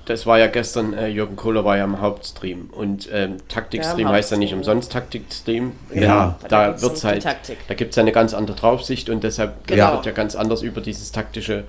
das 0.06 0.26
war 0.26 0.40
ja 0.40 0.48
gestern, 0.48 0.94
äh, 0.94 1.08
Jürgen 1.08 1.36
Kohler 1.36 1.66
war 1.66 1.78
ja 1.78 1.84
im 1.84 2.00
Hauptstream 2.00 2.70
und 2.72 3.10
ähm, 3.12 3.38
Taktikstream 3.48 4.08
ja, 4.08 4.14
heißt 4.14 4.32
ja 4.32 4.38
nicht 4.38 4.54
umsonst 4.54 4.92
Taktikstream. 4.92 5.74
Ja, 5.94 6.38
da, 6.48 6.72
da 6.72 6.82
wird's 6.82 7.04
halt, 7.04 7.26
da 7.26 7.74
gibt 7.74 7.92
es 7.92 7.96
ja 7.96 8.02
eine 8.02 8.12
ganz 8.12 8.34
andere 8.34 8.56
Draufsicht 8.56 9.10
und 9.10 9.24
deshalb 9.24 9.68
genau. 9.68 9.94
wird 9.94 10.06
ja 10.06 10.12
ganz 10.12 10.36
anders 10.36 10.62
über 10.62 10.82
dieses 10.82 11.12
taktische 11.12 11.64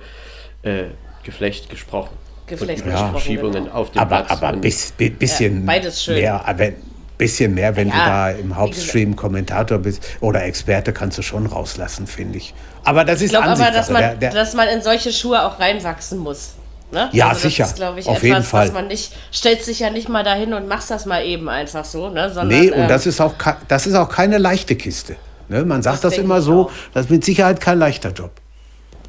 äh, 0.61 0.85
Geflecht 1.23 1.69
gesprochen. 1.69 2.15
Geflecht 2.45 2.85
und 2.85 2.91
ja. 2.91 3.09
Verschiebungen 3.09 3.65
genau. 3.65 3.75
auf 3.75 3.91
dem 3.91 4.01
aber, 4.01 4.23
Platz. 4.23 4.31
Aber 4.31 4.47
ein 4.49 4.61
bis, 4.61 4.91
bisschen 4.91 5.67
ja, 5.67 6.43
mehr, 6.45 6.53
wenn, 6.55 6.75
bisschen 7.17 7.53
mehr, 7.53 7.75
wenn 7.75 7.89
ja, 7.89 7.93
du 7.93 7.99
da 7.99 8.29
im 8.31 8.55
Hauptstream 8.55 9.15
Kommentator 9.15 9.79
bist 9.79 10.01
oder 10.21 10.43
Experte, 10.45 10.93
kannst 10.93 11.17
du 11.17 11.21
schon 11.21 11.45
rauslassen, 11.45 12.07
finde 12.07 12.37
ich. 12.37 12.53
Aber 12.83 13.03
das 13.03 13.17
ist 13.17 13.23
ich 13.23 13.29
glaube 13.31 13.47
aber, 13.47 13.71
dass 13.71 13.89
man, 13.89 14.01
der, 14.01 14.15
der, 14.15 14.31
dass 14.31 14.53
man 14.53 14.69
in 14.69 14.81
solche 14.81 15.11
Schuhe 15.11 15.43
auch 15.43 15.59
reinwachsen 15.59 16.19
muss. 16.19 16.53
Ne? 16.91 17.09
Ja, 17.11 17.29
also 17.29 17.41
sicher. 17.41 17.63
Das 17.63 17.71
ist, 17.71 17.77
glaube 17.77 17.99
ich, 17.99 18.07
Auf 18.07 18.17
etwas, 18.17 18.23
jeden 18.23 18.43
Fall. 18.43 18.67
was 18.67 18.73
man 18.73 18.87
nicht, 18.87 19.13
stellst 19.33 19.67
dich 19.67 19.79
ja 19.79 19.89
nicht 19.89 20.07
mal 20.07 20.23
dahin 20.23 20.53
und 20.53 20.67
machst 20.67 20.89
das 20.89 21.05
mal 21.05 21.23
eben 21.25 21.49
einfach 21.49 21.83
so, 21.83 22.09
ne? 22.09 22.29
Sondern, 22.29 22.59
nee, 22.59 22.71
und 22.71 22.79
ähm, 22.79 22.87
das 22.87 23.05
ist 23.05 23.19
auch 23.19 23.33
das 23.67 23.87
ist 23.87 23.95
auch 23.95 24.09
keine 24.09 24.37
leichte 24.37 24.75
Kiste. 24.75 25.17
Ne? 25.49 25.65
Man 25.65 25.81
sagt 25.81 26.03
das, 26.03 26.13
das 26.13 26.23
immer 26.23 26.41
so, 26.41 26.67
auch. 26.67 26.71
das 26.93 27.05
ist 27.05 27.11
mit 27.11 27.25
Sicherheit 27.25 27.59
kein 27.59 27.79
leichter 27.79 28.11
Job. 28.11 28.31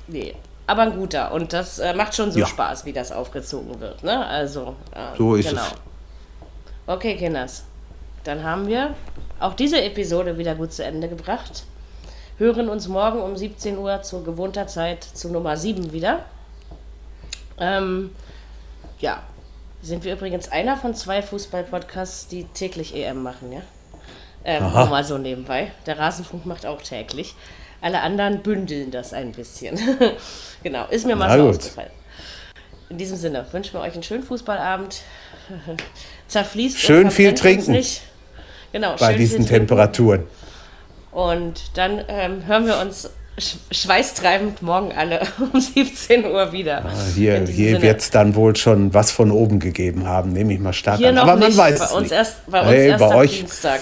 Nee, 0.08 0.34
aber 0.66 0.82
ein 0.82 0.96
guter. 0.96 1.32
Und 1.32 1.52
das 1.52 1.78
äh, 1.78 1.94
macht 1.94 2.16
schon 2.16 2.32
so 2.32 2.40
ja. 2.40 2.46
Spaß, 2.46 2.84
wie 2.84 2.92
das 2.92 3.12
aufgezogen 3.12 3.80
wird. 3.80 4.02
Ne? 4.02 4.26
Also, 4.26 4.74
äh, 4.92 5.16
so 5.16 5.36
ist 5.36 5.50
genau. 5.50 5.62
es. 5.62 5.74
Okay, 6.86 7.16
Kinders. 7.16 7.64
Dann 8.24 8.42
haben 8.42 8.66
wir 8.66 8.94
auch 9.38 9.54
diese 9.54 9.80
Episode 9.80 10.36
wieder 10.36 10.54
gut 10.54 10.72
zu 10.72 10.84
Ende 10.84 11.08
gebracht. 11.08 11.64
Hören 12.38 12.68
uns 12.68 12.88
morgen 12.88 13.20
um 13.20 13.36
17 13.36 13.78
Uhr 13.78 14.02
zu 14.02 14.22
gewohnter 14.22 14.66
Zeit 14.66 15.04
zu 15.04 15.28
Nummer 15.30 15.56
7 15.56 15.92
wieder. 15.92 16.24
Ähm, 17.60 18.10
ja, 19.00 19.22
sind 19.82 20.04
wir 20.04 20.12
übrigens 20.14 20.50
einer 20.50 20.76
von 20.76 20.94
zwei 20.94 21.22
Fußball-Podcasts, 21.22 22.28
die 22.28 22.44
täglich 22.44 22.94
EM 22.94 23.22
machen, 23.22 23.52
ja? 23.52 23.62
Ähm, 24.44 24.62
mal 24.62 25.04
so 25.04 25.18
nebenbei. 25.18 25.72
Der 25.86 25.98
Rasenfunk 25.98 26.46
macht 26.46 26.64
auch 26.64 26.80
täglich. 26.80 27.34
Alle 27.80 28.00
anderen 28.00 28.42
bündeln 28.42 28.90
das 28.90 29.12
ein 29.12 29.32
bisschen. 29.32 29.78
genau, 30.62 30.86
ist 30.88 31.06
mir 31.06 31.16
mal 31.16 31.28
Na 31.28 31.36
so 31.36 31.46
gut. 31.46 31.58
ausgefallen. 31.58 31.90
In 32.88 32.98
diesem 32.98 33.16
Sinne 33.16 33.46
wünschen 33.52 33.74
wir 33.74 33.80
euch 33.80 33.94
einen 33.94 34.02
schönen 34.02 34.22
Fußballabend. 34.22 35.02
Zerfließt. 36.28 36.78
Schön 36.78 37.10
viel 37.10 37.34
trinken. 37.34 37.72
Nicht. 37.72 38.02
Genau, 38.72 38.96
bei 38.96 39.14
diesen 39.14 39.46
Temperaturen. 39.46 40.24
Und 41.10 41.76
dann 41.76 42.04
ähm, 42.08 42.46
hören 42.46 42.66
wir 42.66 42.78
uns 42.78 43.10
schweißtreibend 43.70 44.62
morgen 44.62 44.92
alle 44.92 45.20
um 45.52 45.60
17 45.60 46.24
Uhr 46.24 46.52
wieder. 46.52 46.84
Ah, 46.84 46.92
hier 47.14 47.46
hier 47.46 47.80
wird 47.82 48.00
es 48.00 48.10
dann 48.10 48.34
wohl 48.34 48.56
schon 48.56 48.92
was 48.94 49.10
von 49.10 49.30
oben 49.30 49.60
gegeben 49.60 50.06
haben, 50.06 50.32
nehme 50.32 50.52
ich 50.52 50.60
mal 50.60 50.72
stark 50.72 50.98
hier 50.98 51.10
an. 51.10 51.16
Noch 51.16 51.22
Aber 51.22 51.36
man 51.36 51.48
nicht. 51.48 51.56
weiß 51.58 51.78
bei 51.78 51.94
uns 51.94 52.02
nicht. 52.02 52.12
erst, 52.12 52.50
bei 52.50 52.60
uns 52.60 52.70
hey, 52.70 52.88
erst 52.88 52.98
bei 52.98 53.14
euch, 53.14 53.38
Dienstag. 53.38 53.80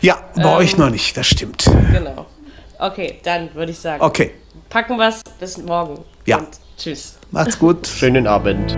Ja, 0.00 0.18
bei 0.34 0.42
ähm, 0.42 0.48
euch 0.48 0.76
noch 0.76 0.90
nicht, 0.90 1.16
das 1.16 1.26
stimmt. 1.26 1.64
Genau. 1.92 2.26
Okay, 2.78 3.20
dann 3.22 3.54
würde 3.54 3.72
ich 3.72 3.78
sagen. 3.78 4.02
Okay. 4.02 4.32
Packen 4.68 4.96
wir 4.96 5.08
es 5.08 5.22
bis 5.38 5.58
morgen. 5.58 6.00
Ja. 6.26 6.38
Und 6.38 6.48
tschüss. 6.76 7.16
Macht's 7.30 7.58
gut. 7.58 7.86
Schönen 7.98 8.26
Abend. 8.26 8.76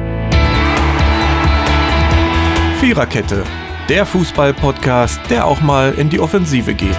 Viererkette, 2.81 3.43
der 3.89 4.05
Fußball-Podcast, 4.05 5.21
der 5.31 5.47
auch 5.47 5.61
mal 5.61 5.95
in 5.95 6.11
die 6.11 6.21
Offensive 6.21 6.75
geht. 6.75 6.99